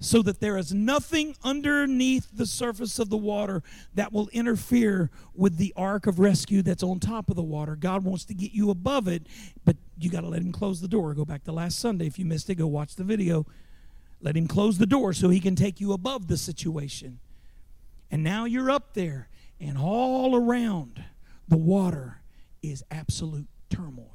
so 0.00 0.22
that 0.22 0.40
there 0.40 0.56
is 0.56 0.72
nothing 0.72 1.34
underneath 1.42 2.28
the 2.32 2.46
surface 2.46 2.98
of 2.98 3.10
the 3.10 3.16
water 3.16 3.62
that 3.94 4.12
will 4.12 4.28
interfere 4.28 5.10
with 5.34 5.56
the 5.56 5.72
ark 5.76 6.06
of 6.06 6.20
rescue 6.20 6.62
that's 6.62 6.82
on 6.82 7.00
top 7.00 7.28
of 7.28 7.36
the 7.36 7.42
water. 7.42 7.74
God 7.74 8.04
wants 8.04 8.24
to 8.26 8.34
get 8.34 8.52
you 8.52 8.70
above 8.70 9.08
it, 9.08 9.26
but 9.64 9.76
you 9.98 10.08
got 10.08 10.20
to 10.20 10.28
let 10.28 10.40
him 10.40 10.52
close 10.52 10.80
the 10.80 10.88
door. 10.88 11.14
Go 11.14 11.24
back 11.24 11.42
to 11.44 11.52
last 11.52 11.80
Sunday. 11.80 12.06
If 12.06 12.18
you 12.18 12.24
missed 12.24 12.48
it, 12.48 12.54
go 12.54 12.66
watch 12.68 12.94
the 12.94 13.04
video. 13.04 13.44
Let 14.20 14.36
him 14.36 14.46
close 14.46 14.78
the 14.78 14.86
door 14.86 15.12
so 15.12 15.28
he 15.28 15.40
can 15.40 15.56
take 15.56 15.80
you 15.80 15.92
above 15.92 16.28
the 16.28 16.36
situation. 16.36 17.18
And 18.10 18.22
now 18.22 18.44
you're 18.44 18.70
up 18.70 18.94
there, 18.94 19.28
and 19.60 19.76
all 19.76 20.34
around 20.36 21.04
the 21.46 21.56
water 21.56 22.22
is 22.62 22.84
absolute 22.90 23.48
turmoil. 23.70 24.14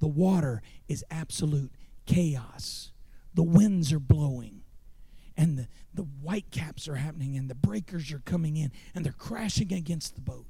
the 0.00 0.06
water 0.06 0.62
is 0.88 1.04
absolute 1.10 1.72
chaos. 2.06 2.92
The 3.36 3.42
winds 3.42 3.92
are 3.92 4.00
blowing, 4.00 4.62
and 5.36 5.58
the, 5.58 5.68
the 5.92 6.04
white 6.22 6.50
caps 6.50 6.88
are 6.88 6.94
happening, 6.94 7.36
and 7.36 7.50
the 7.50 7.54
breakers 7.54 8.10
are 8.10 8.20
coming 8.20 8.56
in, 8.56 8.72
and 8.94 9.04
they're 9.04 9.12
crashing 9.12 9.74
against 9.74 10.14
the 10.14 10.22
boat. 10.22 10.46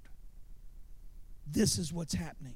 This 1.45 1.79
is 1.79 1.93
what's 1.93 2.15
happening. 2.15 2.55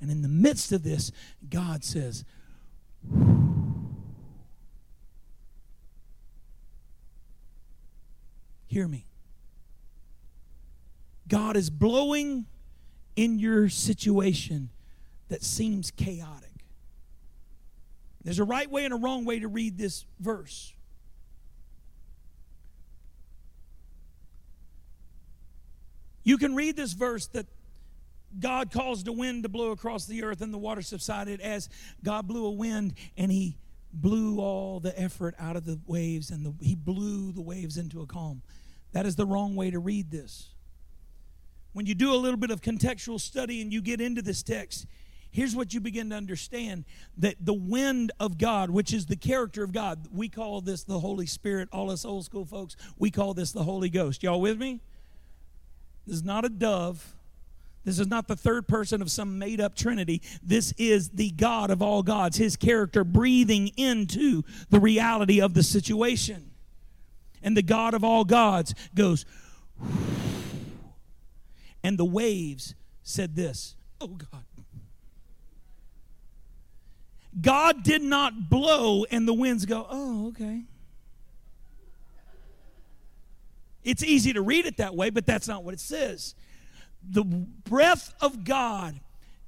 And 0.00 0.10
in 0.10 0.22
the 0.22 0.28
midst 0.28 0.72
of 0.72 0.84
this, 0.84 1.12
God 1.50 1.84
says, 1.84 2.24
Hear 8.68 8.88
me. 8.88 9.06
God 11.28 11.56
is 11.56 11.68
blowing 11.68 12.46
in 13.16 13.38
your 13.38 13.68
situation 13.68 14.70
that 15.28 15.42
seems 15.42 15.90
chaotic. 15.90 16.47
There's 18.28 18.40
a 18.40 18.44
right 18.44 18.70
way 18.70 18.84
and 18.84 18.92
a 18.92 18.98
wrong 18.98 19.24
way 19.24 19.40
to 19.40 19.48
read 19.48 19.78
this 19.78 20.04
verse. 20.20 20.74
You 26.24 26.36
can 26.36 26.54
read 26.54 26.76
this 26.76 26.92
verse 26.92 27.26
that 27.28 27.46
God 28.38 28.70
caused 28.70 29.08
a 29.08 29.12
wind 29.12 29.44
to 29.44 29.48
blow 29.48 29.70
across 29.70 30.04
the 30.04 30.24
earth 30.24 30.42
and 30.42 30.52
the 30.52 30.58
water 30.58 30.82
subsided 30.82 31.40
as 31.40 31.70
God 32.04 32.28
blew 32.28 32.44
a 32.44 32.50
wind 32.50 32.96
and 33.16 33.32
he 33.32 33.56
blew 33.94 34.40
all 34.40 34.78
the 34.78 35.00
effort 35.00 35.34
out 35.38 35.56
of 35.56 35.64
the 35.64 35.80
waves 35.86 36.28
and 36.30 36.44
the, 36.44 36.52
he 36.60 36.74
blew 36.74 37.32
the 37.32 37.40
waves 37.40 37.78
into 37.78 38.02
a 38.02 38.06
calm. 38.06 38.42
That 38.92 39.06
is 39.06 39.16
the 39.16 39.24
wrong 39.24 39.56
way 39.56 39.70
to 39.70 39.78
read 39.78 40.10
this. 40.10 40.50
When 41.72 41.86
you 41.86 41.94
do 41.94 42.12
a 42.12 42.16
little 42.16 42.36
bit 42.36 42.50
of 42.50 42.60
contextual 42.60 43.22
study 43.22 43.62
and 43.62 43.72
you 43.72 43.80
get 43.80 44.02
into 44.02 44.20
this 44.20 44.42
text, 44.42 44.84
here's 45.38 45.54
what 45.54 45.72
you 45.72 45.78
begin 45.78 46.10
to 46.10 46.16
understand 46.16 46.84
that 47.16 47.36
the 47.40 47.54
wind 47.54 48.10
of 48.18 48.38
God, 48.38 48.70
which 48.70 48.92
is 48.92 49.06
the 49.06 49.14
character 49.14 49.62
of 49.62 49.70
God, 49.70 50.08
we 50.12 50.28
call 50.28 50.60
this 50.60 50.82
the 50.82 50.98
Holy 50.98 51.26
Spirit. 51.26 51.68
All 51.70 51.92
us 51.92 52.04
old 52.04 52.24
school 52.24 52.44
folks, 52.44 52.74
we 52.98 53.12
call 53.12 53.34
this 53.34 53.52
the 53.52 53.62
Holy 53.62 53.88
Ghost. 53.88 54.24
Y'all 54.24 54.40
with 54.40 54.58
me? 54.58 54.80
This 56.08 56.16
is 56.16 56.24
not 56.24 56.44
a 56.44 56.48
dove. 56.48 57.14
This 57.84 58.00
is 58.00 58.08
not 58.08 58.26
the 58.26 58.34
third 58.34 58.66
person 58.66 59.00
of 59.00 59.12
some 59.12 59.38
made 59.38 59.60
up 59.60 59.76
Trinity. 59.76 60.22
This 60.42 60.72
is 60.76 61.10
the 61.10 61.30
God 61.30 61.70
of 61.70 61.82
all 61.82 62.02
gods, 62.02 62.36
his 62.36 62.56
character 62.56 63.04
breathing 63.04 63.68
into 63.76 64.42
the 64.70 64.80
reality 64.80 65.40
of 65.40 65.54
the 65.54 65.62
situation. 65.62 66.50
And 67.44 67.56
the 67.56 67.62
God 67.62 67.94
of 67.94 68.02
all 68.02 68.24
gods 68.24 68.74
goes, 68.92 69.24
and 71.84 71.96
the 71.96 72.04
waves 72.04 72.74
said 73.04 73.36
this 73.36 73.76
Oh 74.00 74.08
God. 74.08 74.47
God 77.40 77.82
did 77.82 78.02
not 78.02 78.48
blow 78.48 79.04
and 79.10 79.26
the 79.26 79.34
winds 79.34 79.64
go, 79.66 79.86
Oh, 79.88 80.28
okay. 80.28 80.62
It's 83.84 84.02
easy 84.02 84.32
to 84.32 84.42
read 84.42 84.66
it 84.66 84.76
that 84.78 84.94
way, 84.94 85.10
but 85.10 85.24
that's 85.24 85.48
not 85.48 85.64
what 85.64 85.72
it 85.72 85.80
says. 85.80 86.34
The 87.08 87.24
breath 87.24 88.12
of 88.20 88.44
God 88.44 89.00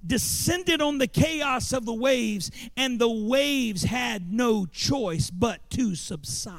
descended 0.07 0.81
on 0.81 0.99
the 0.99 1.07
chaos 1.07 1.73
of 1.73 1.85
the 1.85 1.93
waves, 1.93 2.51
and 2.77 2.99
the 2.99 3.11
waves 3.11 3.83
had 3.83 4.33
no 4.33 4.67
choice 4.67 5.31
but 5.31 5.69
to 5.71 5.95
subside. 5.95 6.57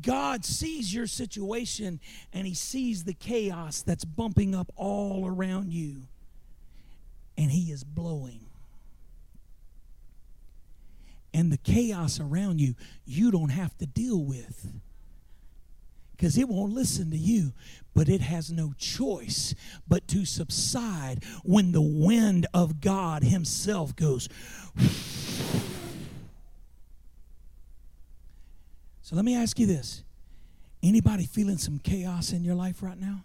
God 0.00 0.44
sees 0.44 0.92
your 0.92 1.06
situation 1.06 2.00
and 2.32 2.46
He 2.46 2.54
sees 2.54 3.04
the 3.04 3.14
chaos 3.14 3.82
that's 3.82 4.04
bumping 4.04 4.54
up 4.54 4.70
all 4.76 5.26
around 5.26 5.72
you, 5.72 6.02
and 7.36 7.50
He 7.50 7.70
is 7.70 7.84
blowing. 7.84 8.40
And 11.32 11.50
the 11.50 11.58
chaos 11.58 12.20
around 12.20 12.60
you, 12.60 12.74
you 13.04 13.30
don't 13.30 13.48
have 13.48 13.76
to 13.78 13.86
deal 13.86 14.24
with 14.24 14.72
because 16.16 16.38
it 16.38 16.48
won't 16.48 16.72
listen 16.72 17.10
to 17.10 17.16
you, 17.16 17.52
but 17.92 18.08
it 18.08 18.20
has 18.20 18.52
no 18.52 18.72
choice 18.78 19.54
but 19.88 20.06
to 20.08 20.24
subside 20.24 21.24
when 21.42 21.72
the 21.72 21.82
wind 21.82 22.46
of 22.54 22.80
God 22.80 23.24
Himself 23.24 23.96
goes. 23.96 24.28
So 29.02 29.16
let 29.16 29.24
me 29.24 29.36
ask 29.36 29.58
you 29.58 29.66
this. 29.66 30.02
Anybody 30.82 31.26
feeling 31.26 31.58
some 31.58 31.78
chaos 31.78 32.32
in 32.32 32.44
your 32.44 32.54
life 32.54 32.82
right 32.82 32.98
now? 32.98 33.24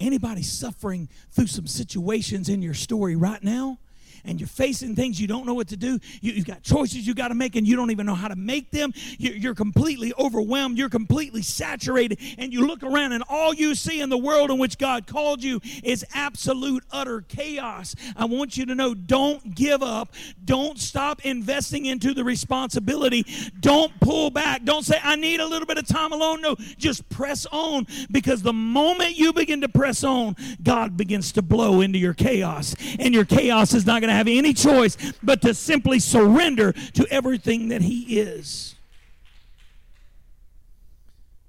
Anybody 0.00 0.42
suffering 0.42 1.08
through 1.30 1.48
some 1.48 1.66
situations 1.66 2.48
in 2.48 2.62
your 2.62 2.74
story 2.74 3.16
right 3.16 3.44
now? 3.44 3.78
And 4.24 4.40
you're 4.40 4.48
facing 4.48 4.94
things 4.94 5.20
you 5.20 5.26
don't 5.26 5.46
know 5.46 5.54
what 5.54 5.68
to 5.68 5.76
do. 5.76 5.98
You, 6.20 6.34
have 6.34 6.46
got 6.46 6.62
choices 6.62 7.06
you 7.06 7.14
got 7.14 7.28
to 7.28 7.34
make 7.34 7.56
and 7.56 7.66
you 7.66 7.76
don't 7.76 7.90
even 7.90 8.06
know 8.06 8.14
how 8.14 8.28
to 8.28 8.36
make 8.36 8.70
them. 8.70 8.92
You, 9.18 9.32
you're 9.32 9.54
completely 9.54 10.12
overwhelmed. 10.18 10.78
You're 10.78 10.88
completely 10.88 11.42
saturated. 11.42 12.18
And 12.38 12.52
you 12.52 12.66
look 12.66 12.82
around 12.82 13.12
and 13.12 13.24
all 13.28 13.54
you 13.54 13.74
see 13.74 14.00
in 14.00 14.08
the 14.08 14.18
world 14.18 14.50
in 14.50 14.58
which 14.58 14.78
God 14.78 15.06
called 15.06 15.42
you 15.42 15.60
is 15.82 16.04
absolute, 16.14 16.84
utter 16.90 17.22
chaos. 17.22 17.94
I 18.16 18.24
want 18.26 18.56
you 18.56 18.66
to 18.66 18.74
know 18.74 18.94
don't 18.94 19.54
give 19.54 19.82
up. 19.82 20.14
Don't 20.44 20.78
stop 20.78 21.24
investing 21.24 21.86
into 21.86 22.14
the 22.14 22.24
responsibility. 22.24 23.24
Don't 23.60 23.92
pull 24.00 24.30
back. 24.30 24.64
Don't 24.64 24.84
say, 24.84 24.98
I 25.02 25.16
need 25.16 25.40
a 25.40 25.46
little 25.46 25.66
bit 25.66 25.78
of 25.78 25.86
time 25.86 26.12
alone. 26.12 26.42
No, 26.42 26.56
just 26.76 27.08
press 27.08 27.46
on 27.50 27.86
because 28.10 28.42
the 28.42 28.52
moment 28.52 29.16
you 29.16 29.32
begin 29.32 29.60
to 29.62 29.68
press 29.68 30.04
on, 30.04 30.36
God 30.62 30.96
begins 30.96 31.32
to 31.32 31.42
blow 31.42 31.80
into 31.80 31.98
your 31.98 32.14
chaos. 32.14 32.74
And 32.98 33.14
your 33.14 33.24
chaos 33.24 33.74
is 33.74 33.86
not 33.86 34.00
going 34.10 34.24
to 34.24 34.30
have 34.30 34.38
any 34.38 34.52
choice 34.52 34.96
but 35.22 35.42
to 35.42 35.54
simply 35.54 35.98
surrender 35.98 36.72
to 36.72 37.06
everything 37.10 37.68
that 37.68 37.82
He 37.82 38.18
is. 38.18 38.74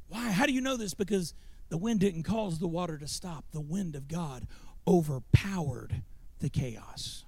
Why? 0.09 0.31
How 0.31 0.45
do 0.45 0.53
you 0.53 0.61
know 0.61 0.77
this? 0.77 0.93
Because 0.93 1.33
the 1.69 1.77
wind 1.77 2.01
didn't 2.01 2.23
cause 2.23 2.59
the 2.59 2.67
water 2.67 2.97
to 2.97 3.07
stop, 3.07 3.45
the 3.51 3.61
wind 3.61 3.95
of 3.95 4.07
God 4.07 4.47
overpowered 4.87 6.01
the 6.39 6.49
chaos. 6.49 7.23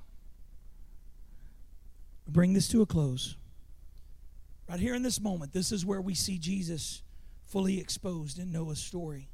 Bring 2.28 2.54
this 2.54 2.68
to 2.70 2.82
a 2.82 2.86
close. 2.86 3.36
Right 4.70 4.80
here 4.80 4.96
in 4.96 5.04
this 5.04 5.20
moment, 5.20 5.54
this 5.54 5.72
is 5.72 5.86
where 5.86 6.02
we 6.02 6.14
see 6.14 6.38
Jesus 6.38 7.02
fully 7.46 7.80
exposed 7.80 8.40
in 8.40 8.52
Noah's 8.52 8.80
story. 8.80 9.30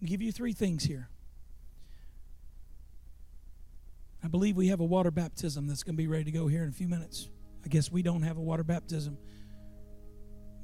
I'll 0.00 0.08
give 0.08 0.22
you 0.22 0.32
three 0.32 0.52
things 0.52 0.84
here. 0.84 1.08
I 4.26 4.28
believe 4.28 4.56
we 4.56 4.66
have 4.68 4.80
a 4.80 4.84
water 4.84 5.12
baptism 5.12 5.68
that's 5.68 5.84
going 5.84 5.94
to 5.94 5.96
be 5.96 6.08
ready 6.08 6.24
to 6.24 6.32
go 6.32 6.48
here 6.48 6.64
in 6.64 6.68
a 6.68 6.72
few 6.72 6.88
minutes. 6.88 7.28
I 7.64 7.68
guess 7.68 7.92
we 7.92 8.02
don't 8.02 8.22
have 8.22 8.38
a 8.38 8.40
water 8.40 8.64
baptism. 8.64 9.16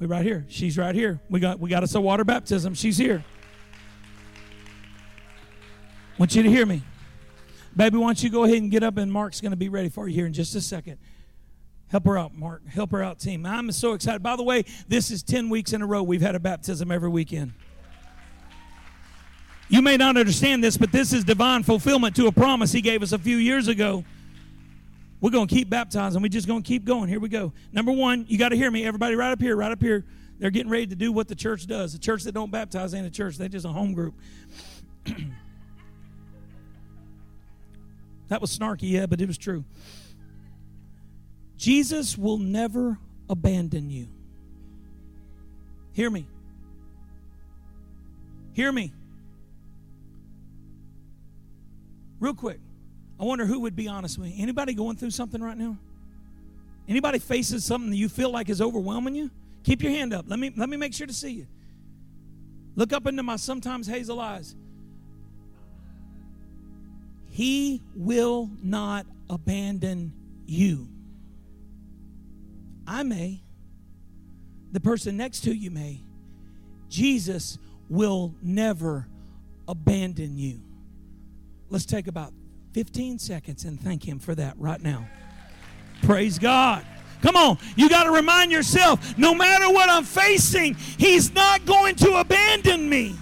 We're 0.00 0.08
right 0.08 0.24
here. 0.24 0.44
She's 0.48 0.76
right 0.76 0.96
here. 0.96 1.20
We 1.30 1.38
got 1.38 1.60
we 1.60 1.70
got 1.70 1.84
us 1.84 1.94
a 1.94 2.00
water 2.00 2.24
baptism. 2.24 2.74
She's 2.74 2.98
here. 2.98 3.22
I 6.10 6.18
want 6.18 6.34
you 6.34 6.42
to 6.42 6.50
hear 6.50 6.66
me. 6.66 6.82
Baby, 7.76 7.98
why 7.98 8.08
don't 8.08 8.20
you 8.24 8.30
go 8.30 8.42
ahead 8.42 8.56
and 8.56 8.68
get 8.68 8.82
up 8.82 8.96
and 8.96 9.12
Mark's 9.12 9.40
going 9.40 9.52
to 9.52 9.56
be 9.56 9.68
ready 9.68 9.88
for 9.88 10.08
you 10.08 10.14
here 10.16 10.26
in 10.26 10.32
just 10.32 10.56
a 10.56 10.60
second. 10.60 10.98
Help 11.86 12.04
her 12.06 12.18
out, 12.18 12.34
Mark. 12.34 12.66
Help 12.66 12.90
her 12.90 13.00
out, 13.00 13.20
team. 13.20 13.46
I'm 13.46 13.70
so 13.70 13.92
excited. 13.92 14.24
By 14.24 14.34
the 14.34 14.42
way, 14.42 14.64
this 14.88 15.12
is 15.12 15.22
10 15.22 15.48
weeks 15.50 15.72
in 15.72 15.82
a 15.82 15.86
row 15.86 16.02
we've 16.02 16.20
had 16.20 16.34
a 16.34 16.40
baptism 16.40 16.90
every 16.90 17.10
weekend. 17.10 17.52
You 19.72 19.80
may 19.80 19.96
not 19.96 20.18
understand 20.18 20.62
this, 20.62 20.76
but 20.76 20.92
this 20.92 21.14
is 21.14 21.24
divine 21.24 21.62
fulfillment 21.62 22.14
to 22.16 22.26
a 22.26 22.32
promise 22.32 22.72
He 22.72 22.82
gave 22.82 23.02
us 23.02 23.12
a 23.12 23.18
few 23.18 23.38
years 23.38 23.68
ago. 23.68 24.04
We're 25.18 25.30
going 25.30 25.48
to 25.48 25.54
keep 25.54 25.70
baptizing. 25.70 26.20
We're 26.20 26.28
just 26.28 26.46
going 26.46 26.62
to 26.62 26.68
keep 26.68 26.84
going. 26.84 27.08
Here 27.08 27.18
we 27.18 27.30
go. 27.30 27.54
Number 27.72 27.90
one, 27.90 28.26
you 28.28 28.36
got 28.36 28.50
to 28.50 28.56
hear 28.56 28.70
me. 28.70 28.84
Everybody, 28.84 29.14
right 29.14 29.32
up 29.32 29.40
here, 29.40 29.56
right 29.56 29.72
up 29.72 29.80
here. 29.80 30.04
They're 30.38 30.50
getting 30.50 30.70
ready 30.70 30.88
to 30.88 30.94
do 30.94 31.10
what 31.10 31.26
the 31.26 31.34
church 31.34 31.66
does. 31.66 31.94
The 31.94 31.98
church 31.98 32.24
that 32.24 32.32
don't 32.32 32.50
baptize 32.50 32.92
ain't 32.92 33.06
a 33.06 33.10
church. 33.10 33.38
They're 33.38 33.48
just 33.48 33.64
a 33.64 33.70
home 33.70 33.94
group. 33.94 34.12
that 38.28 38.42
was 38.42 38.58
snarky, 38.58 38.90
yeah, 38.90 39.06
but 39.06 39.22
it 39.22 39.26
was 39.26 39.38
true. 39.38 39.64
Jesus 41.56 42.18
will 42.18 42.36
never 42.36 42.98
abandon 43.30 43.88
you. 43.88 44.08
Hear 45.94 46.10
me. 46.10 46.26
Hear 48.52 48.70
me. 48.70 48.92
Real 52.22 52.34
quick, 52.34 52.60
I 53.18 53.24
wonder 53.24 53.46
who 53.46 53.58
would 53.58 53.74
be 53.74 53.88
honest 53.88 54.16
with 54.16 54.28
me. 54.28 54.36
Anybody 54.38 54.74
going 54.74 54.96
through 54.96 55.10
something 55.10 55.42
right 55.42 55.58
now? 55.58 55.76
Anybody 56.88 57.18
faces 57.18 57.64
something 57.64 57.90
that 57.90 57.96
you 57.96 58.08
feel 58.08 58.30
like 58.30 58.48
is 58.48 58.62
overwhelming 58.62 59.16
you? 59.16 59.28
Keep 59.64 59.82
your 59.82 59.90
hand 59.90 60.14
up. 60.14 60.26
Let 60.28 60.38
me 60.38 60.52
let 60.56 60.68
me 60.68 60.76
make 60.76 60.94
sure 60.94 61.08
to 61.08 61.12
see 61.12 61.32
you. 61.32 61.48
Look 62.76 62.92
up 62.92 63.08
into 63.08 63.24
my 63.24 63.34
sometimes 63.34 63.88
hazel 63.88 64.20
eyes. 64.20 64.54
He 67.28 67.82
will 67.96 68.48
not 68.62 69.04
abandon 69.28 70.12
you. 70.46 70.86
I 72.86 73.02
may. 73.02 73.42
The 74.70 74.78
person 74.78 75.16
next 75.16 75.40
to 75.40 75.52
you 75.52 75.72
may. 75.72 76.04
Jesus 76.88 77.58
will 77.88 78.36
never 78.40 79.08
abandon 79.66 80.38
you. 80.38 80.60
Let's 81.72 81.86
take 81.86 82.06
about 82.06 82.34
15 82.74 83.18
seconds 83.18 83.64
and 83.64 83.80
thank 83.80 84.06
Him 84.06 84.18
for 84.18 84.34
that 84.34 84.58
right 84.58 84.80
now. 84.80 85.08
Praise 86.02 86.38
God. 86.38 86.84
Come 87.22 87.34
on, 87.34 87.56
you 87.76 87.88
got 87.88 88.04
to 88.04 88.10
remind 88.10 88.52
yourself 88.52 89.16
no 89.16 89.34
matter 89.34 89.70
what 89.70 89.88
I'm 89.88 90.04
facing, 90.04 90.74
He's 90.74 91.32
not 91.32 91.64
going 91.64 91.94
to 91.96 92.16
abandon 92.16 92.90
me. 92.90 93.16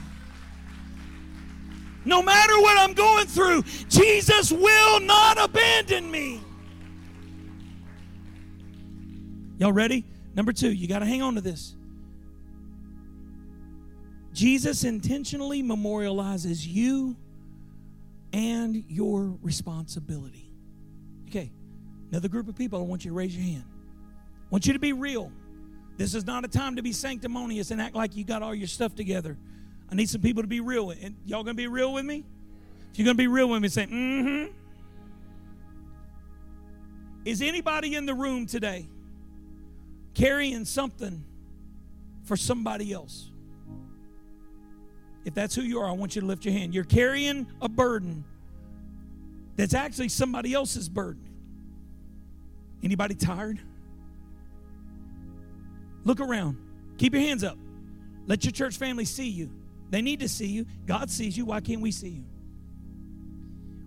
No 2.04 2.22
matter 2.22 2.58
what 2.60 2.76
I'm 2.76 2.92
going 2.92 3.26
through, 3.26 3.62
Jesus 3.88 4.50
will 4.50 4.98
not 4.98 5.38
abandon 5.38 6.10
me. 6.10 6.40
Y'all 9.58 9.72
ready? 9.72 10.04
Number 10.34 10.52
two, 10.52 10.72
you 10.72 10.88
got 10.88 11.00
to 11.00 11.06
hang 11.06 11.22
on 11.22 11.36
to 11.36 11.40
this. 11.40 11.76
Jesus 14.32 14.82
intentionally 14.82 15.62
memorializes 15.62 16.66
you 16.66 17.16
and 18.40 18.84
your 18.88 19.36
responsibility. 19.42 20.50
Okay, 21.28 21.52
another 22.10 22.28
group 22.28 22.48
of 22.48 22.56
people, 22.56 22.80
I 22.80 22.82
want 22.84 23.04
you 23.04 23.10
to 23.10 23.14
raise 23.14 23.36
your 23.36 23.44
hand. 23.44 23.64
I 23.68 24.48
want 24.50 24.66
you 24.66 24.72
to 24.72 24.78
be 24.78 24.94
real. 24.94 25.30
This 25.98 26.14
is 26.14 26.26
not 26.26 26.46
a 26.46 26.48
time 26.48 26.76
to 26.76 26.82
be 26.82 26.92
sanctimonious 26.92 27.70
and 27.70 27.82
act 27.82 27.94
like 27.94 28.16
you 28.16 28.24
got 28.24 28.42
all 28.42 28.54
your 28.54 28.66
stuff 28.66 28.94
together. 28.94 29.36
I 29.90 29.94
need 29.94 30.08
some 30.08 30.22
people 30.22 30.42
to 30.42 30.48
be 30.48 30.60
real. 30.60 30.90
And 30.90 31.16
y'all 31.26 31.44
gonna 31.44 31.54
be 31.54 31.66
real 31.66 31.92
with 31.92 32.06
me? 32.06 32.24
If 32.90 32.98
you're 32.98 33.04
gonna 33.04 33.16
be 33.16 33.26
real 33.26 33.50
with 33.50 33.60
me, 33.60 33.68
say, 33.68 33.86
mm-hmm. 33.86 34.56
Is 37.26 37.42
anybody 37.42 37.94
in 37.94 38.06
the 38.06 38.14
room 38.14 38.46
today 38.46 38.88
carrying 40.14 40.64
something 40.64 41.22
for 42.24 42.38
somebody 42.38 42.94
else? 42.94 43.30
If 45.26 45.34
that's 45.34 45.54
who 45.54 45.60
you 45.60 45.80
are, 45.80 45.86
I 45.86 45.92
want 45.92 46.14
you 46.14 46.22
to 46.22 46.26
lift 46.26 46.46
your 46.46 46.54
hand. 46.54 46.74
You're 46.74 46.84
carrying 46.84 47.46
a 47.60 47.68
burden 47.68 48.24
that's 49.60 49.74
actually 49.74 50.08
somebody 50.08 50.54
else's 50.54 50.88
burden. 50.88 51.28
Anybody 52.82 53.14
tired? 53.14 53.60
Look 56.04 56.18
around. 56.18 56.56
Keep 56.96 57.12
your 57.12 57.22
hands 57.22 57.44
up. 57.44 57.58
Let 58.26 58.42
your 58.44 58.52
church 58.52 58.78
family 58.78 59.04
see 59.04 59.28
you. 59.28 59.50
They 59.90 60.00
need 60.00 60.20
to 60.20 60.30
see 60.30 60.46
you. 60.46 60.64
God 60.86 61.10
sees 61.10 61.36
you. 61.36 61.44
Why 61.44 61.60
can't 61.60 61.82
we 61.82 61.90
see 61.90 62.08
you? 62.08 62.24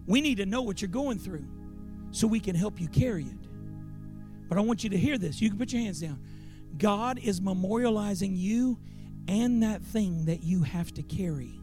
We 0.06 0.22
need 0.22 0.38
to 0.38 0.46
know 0.46 0.62
what 0.62 0.80
you're 0.80 0.90
going 0.90 1.18
through 1.18 1.46
so 2.12 2.28
we 2.28 2.40
can 2.40 2.56
help 2.56 2.80
you 2.80 2.88
carry 2.88 3.24
it. 3.24 3.48
But 4.50 4.60
I 4.60 4.62
want 4.62 4.84
you 4.84 4.92
to 4.92 4.98
hear 4.98 5.18
this. 5.18 5.42
You 5.42 5.50
can 5.50 5.58
put 5.58 5.74
your 5.74 5.82
hands 5.82 6.02
down. 6.02 6.22
God 6.78 7.18
is 7.18 7.40
memorializing 7.40 8.38
you 8.38 8.78
and 9.28 9.64
that 9.64 9.82
thing 9.82 10.26
that 10.26 10.44
you 10.44 10.62
have 10.62 10.94
to 10.94 11.02
carry. 11.02 11.60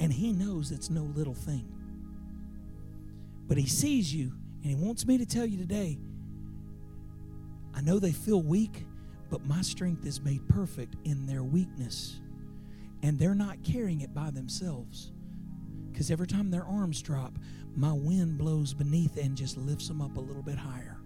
And 0.00 0.10
He 0.10 0.32
knows 0.32 0.70
it's 0.70 0.88
no 0.88 1.02
little 1.02 1.34
thing. 1.34 1.77
But 3.48 3.56
He 3.56 3.66
sees 3.66 4.14
you, 4.14 4.32
and 4.62 4.66
He 4.66 4.76
wants 4.76 5.06
me 5.06 5.18
to 5.18 5.26
tell 5.26 5.46
you 5.46 5.58
today 5.58 5.98
I 7.74 7.80
know 7.80 7.98
they 7.98 8.12
feel 8.12 8.42
weak, 8.42 8.86
but 9.30 9.44
my 9.46 9.62
strength 9.62 10.06
is 10.06 10.20
made 10.20 10.48
perfect 10.48 10.96
in 11.04 11.26
their 11.26 11.42
weakness 11.42 12.20
and 13.02 13.18
they're 13.18 13.34
not 13.34 13.62
carrying 13.62 14.00
it 14.00 14.14
by 14.14 14.30
themselves. 14.30 15.12
Because 15.90 16.10
every 16.10 16.26
time 16.26 16.50
their 16.50 16.64
arms 16.64 17.02
drop, 17.02 17.38
my 17.76 17.92
wind 17.92 18.38
blows 18.38 18.74
beneath 18.74 19.16
and 19.16 19.36
just 19.36 19.56
lifts 19.56 19.88
them 19.88 20.02
up 20.02 20.16
a 20.16 20.20
little 20.20 20.42
bit 20.42 20.56
higher. 20.56 20.96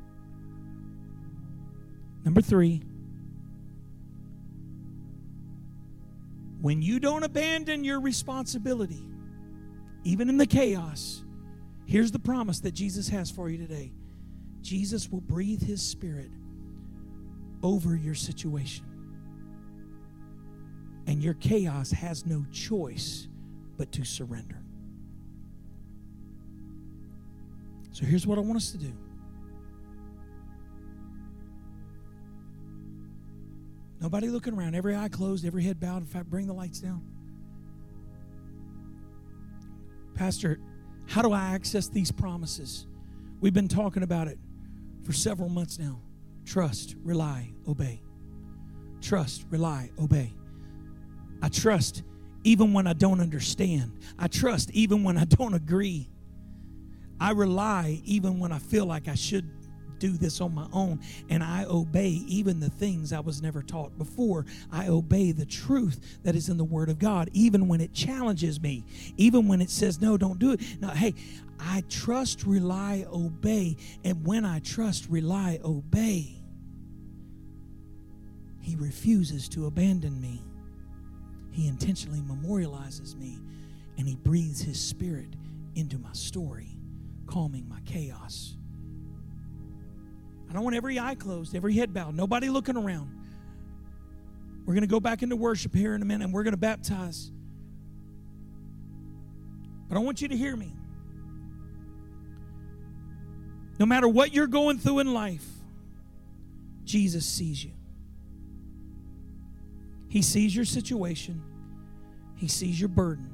Number 2.25 2.41
three, 2.41 2.83
when 6.61 6.81
you 6.81 7.01
don't 7.01 7.25
abandon 7.25 7.85
your 7.85 8.01
responsibility, 8.01 9.05
even 10.05 10.29
in 10.29 10.37
the 10.37 10.47
chaos, 10.47 11.22
here's 11.93 12.11
the 12.11 12.19
promise 12.19 12.61
that 12.61 12.73
Jesus 12.73 13.07
has 13.11 13.31
for 13.31 13.51
you 13.51 13.59
today 13.59 13.93
Jesus 14.63 15.11
will 15.11 15.21
breathe 15.21 15.63
his 15.63 15.83
spirit 15.83 16.31
over 17.63 17.95
your 17.95 18.15
situation. 18.15 18.87
And 21.07 21.23
your 21.23 21.35
chaos 21.35 21.91
has 21.91 22.25
no 22.25 22.47
choice 22.51 23.29
but 23.77 23.93
to 23.93 24.05
surrender. 24.05 24.63
So 27.91 28.07
here's 28.07 28.27
what 28.27 28.39
I 28.39 28.41
want 28.41 28.57
us 28.57 28.71
to 28.71 28.79
do. 28.79 28.93
Nobody 34.01 34.29
looking 34.29 34.55
around, 34.55 34.75
every 34.75 34.97
eye 34.97 35.09
closed, 35.09 35.45
every 35.45 35.63
head 35.63 35.79
bowed. 35.79 35.99
In 35.99 36.07
fact, 36.07 36.31
bring 36.31 36.47
the 36.47 36.55
lights 36.55 36.81
down. 36.81 37.03
Pastor, 40.15 40.59
how 41.07 41.23
do 41.23 41.33
I 41.33 41.55
access 41.55 41.89
these 41.89 42.11
promises? 42.11 42.87
We've 43.41 43.55
been 43.55 43.69
talking 43.69 44.03
about 44.03 44.29
it 44.29 44.39
for 45.05 45.13
several 45.13 45.49
months 45.49 45.79
now. 45.79 46.01
Trust, 46.45 46.97
rely, 47.03 47.53
obey. 47.69 48.03
Trust, 49.01 49.47
rely, 49.51 49.91
obey. 49.99 50.33
I 51.43 51.49
trust 51.49 52.03
even 52.45 52.73
when 52.73 52.87
I 52.87 52.93
don't 52.93 53.21
understand. 53.21 53.99
I 54.19 54.29
trust 54.29 54.71
even 54.73 55.03
when 55.03 55.19
I 55.19 55.25
don't 55.25 55.55
agree. 55.63 56.09
I 57.21 57.33
rely 57.33 58.01
even 58.05 58.39
when 58.39 58.53
I 58.53 58.59
feel 58.59 58.87
like 58.87 59.09
I 59.09 59.15
should 59.15 59.49
do 60.03 60.17
this 60.17 60.41
on 60.41 60.53
my 60.53 60.67
own. 60.73 61.01
And 61.31 61.45
I 61.45 61.65
obey 61.65 62.09
even 62.27 62.59
the 62.59 62.69
things 62.69 63.13
I 63.13 63.21
was 63.21 63.41
never 63.41 63.63
taught 63.63 63.97
before. 63.97 64.45
I 64.73 64.89
obey 64.89 65.31
the 65.31 65.47
truth 65.47 66.19
that 66.25 66.35
is 66.35 66.49
in 66.49 66.57
the 66.57 66.65
Word 66.65 66.89
of 66.89 66.99
God, 66.99 67.31
even 67.33 67.69
when 67.69 67.81
it 67.81 67.95
challenges 67.95 68.61
me, 68.61 68.85
even 69.17 69.47
when 69.47 69.61
it 69.61 69.71
says, 69.71 70.01
no, 70.01 70.17
don't 70.17 70.41
do 70.41 70.53
it. 70.53 70.61
Now, 70.81 70.91
hey, 70.91 71.15
I 71.61 71.85
trust, 71.89 72.45
rely, 72.45 73.07
obey. 73.13 73.77
And 74.03 74.27
when 74.27 74.45
I 74.45 74.59
trust, 74.59 75.07
rely, 75.09 75.61
obey, 75.65 76.43
He 78.61 78.75
refuses 78.75 79.49
to 79.51 79.67
abandon 79.67 80.21
me. 80.21 80.43
He 81.53 81.69
intentionally 81.69 82.23
memorializes 82.23 83.15
me 83.15 83.39
and 83.99 84.09
He 84.09 84.17
breathes 84.17 84.63
His 84.63 84.81
Spirit 84.81 85.37
into 85.77 85.97
my 85.97 86.13
story, 86.13 86.77
calming 87.27 87.69
my 87.69 87.79
chaos. 87.85 88.57
I 90.53 90.55
don't 90.55 90.65
want 90.65 90.77
every 90.77 91.01
eye 91.01 91.15
closed, 91.15 91.57
every 91.57 91.73
head 91.73 91.95
bowed, 91.95 92.15
nobody 92.15 92.51
looking 92.51 92.77
around. 92.77 93.09
We're 94.67 94.75
going 94.75 94.83
to 94.83 94.87
go 94.87 95.01
back 95.01 95.23
into 95.23 95.35
worship 95.35 95.75
here 95.75 95.95
in 95.95 96.03
a 96.03 96.05
minute 96.05 96.27
and 96.27 96.35
we're 96.35 96.43
going 96.43 96.53
to 96.53 96.59
baptize. 96.59 97.33
But 99.89 99.97
I 99.97 100.01
want 100.01 100.21
you 100.21 100.29
to 100.29 100.37
hear 100.37 100.55
me. 100.55 100.75
No 103.79 103.87
matter 103.87 104.07
what 104.07 104.35
you're 104.35 104.47
going 104.47 104.79
through 104.79 104.99
in 104.99 105.15
life, 105.15 105.47
Jesus 106.85 107.25
sees 107.25 107.65
you. 107.65 107.73
He 110.11 110.21
sees 110.21 110.55
your 110.55 110.67
situation, 110.67 111.43
He 112.37 112.47
sees 112.47 112.79
your 112.79 112.91
burden. 112.91 113.31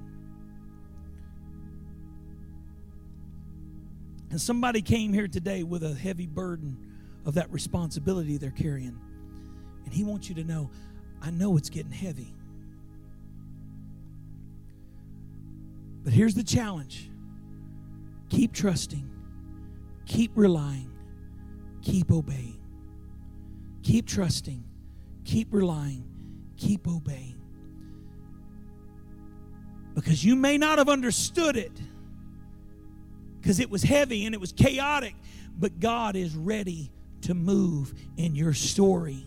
And 4.31 4.41
somebody 4.41 4.83
came 4.83 5.13
here 5.13 5.27
today 5.27 5.65
with 5.65 5.83
a 5.83 5.93
heavy 5.93 6.29
burden 6.29 6.88
of 7.29 7.35
that 7.35 7.53
responsibility 7.53 8.39
they're 8.39 8.51
carrying. 8.51 8.99
And 9.85 9.93
He 9.93 10.03
wants 10.03 10.29
you 10.29 10.35
to 10.37 10.45
know 10.45 10.71
I 11.21 11.31
know 11.31 11.57
it's 11.57 11.69
getting 11.69 11.93
heavy. 11.93 12.35
But 16.03 16.13
here's 16.13 16.35
the 16.35 16.43
challenge 16.43 17.11
keep 18.31 18.53
trusting, 18.53 19.09
keep 20.07 20.33
relying, 20.35 20.91
keep 21.83 22.11
obeying. 22.11 22.59
Keep 23.83 24.07
trusting, 24.07 24.65
keep 25.25 25.49
relying, 25.53 26.05
keep 26.57 26.89
obeying. 26.89 27.41
Because 29.95 30.25
you 30.25 30.37
may 30.37 30.59
not 30.59 30.79
have 30.79 30.89
understood 30.89 31.57
it 31.57 31.73
because 33.41 33.61
it 33.61 33.71
was 33.71 33.83
heavy 33.83 34.27
and 34.27 34.35
it 34.35 34.41
was 34.41 34.53
chaotic, 34.53 35.15
but 35.59 35.81
God 35.81 36.17
is 36.17 36.35
ready 36.37 36.91
to 37.23 37.35
move 37.35 37.95
in 38.17 38.35
your 38.35 38.55
story. 38.55 39.27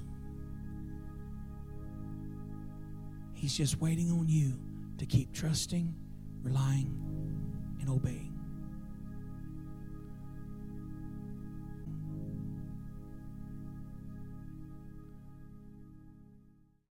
He's 3.34 3.56
just 3.56 3.82
waiting 3.82 4.12
on 4.12 4.28
you 4.28 4.60
to 4.98 5.06
keep 5.06 5.34
trusting, 5.34 5.94
relying, 6.44 6.96
and 7.80 7.90
obeying. 7.90 8.31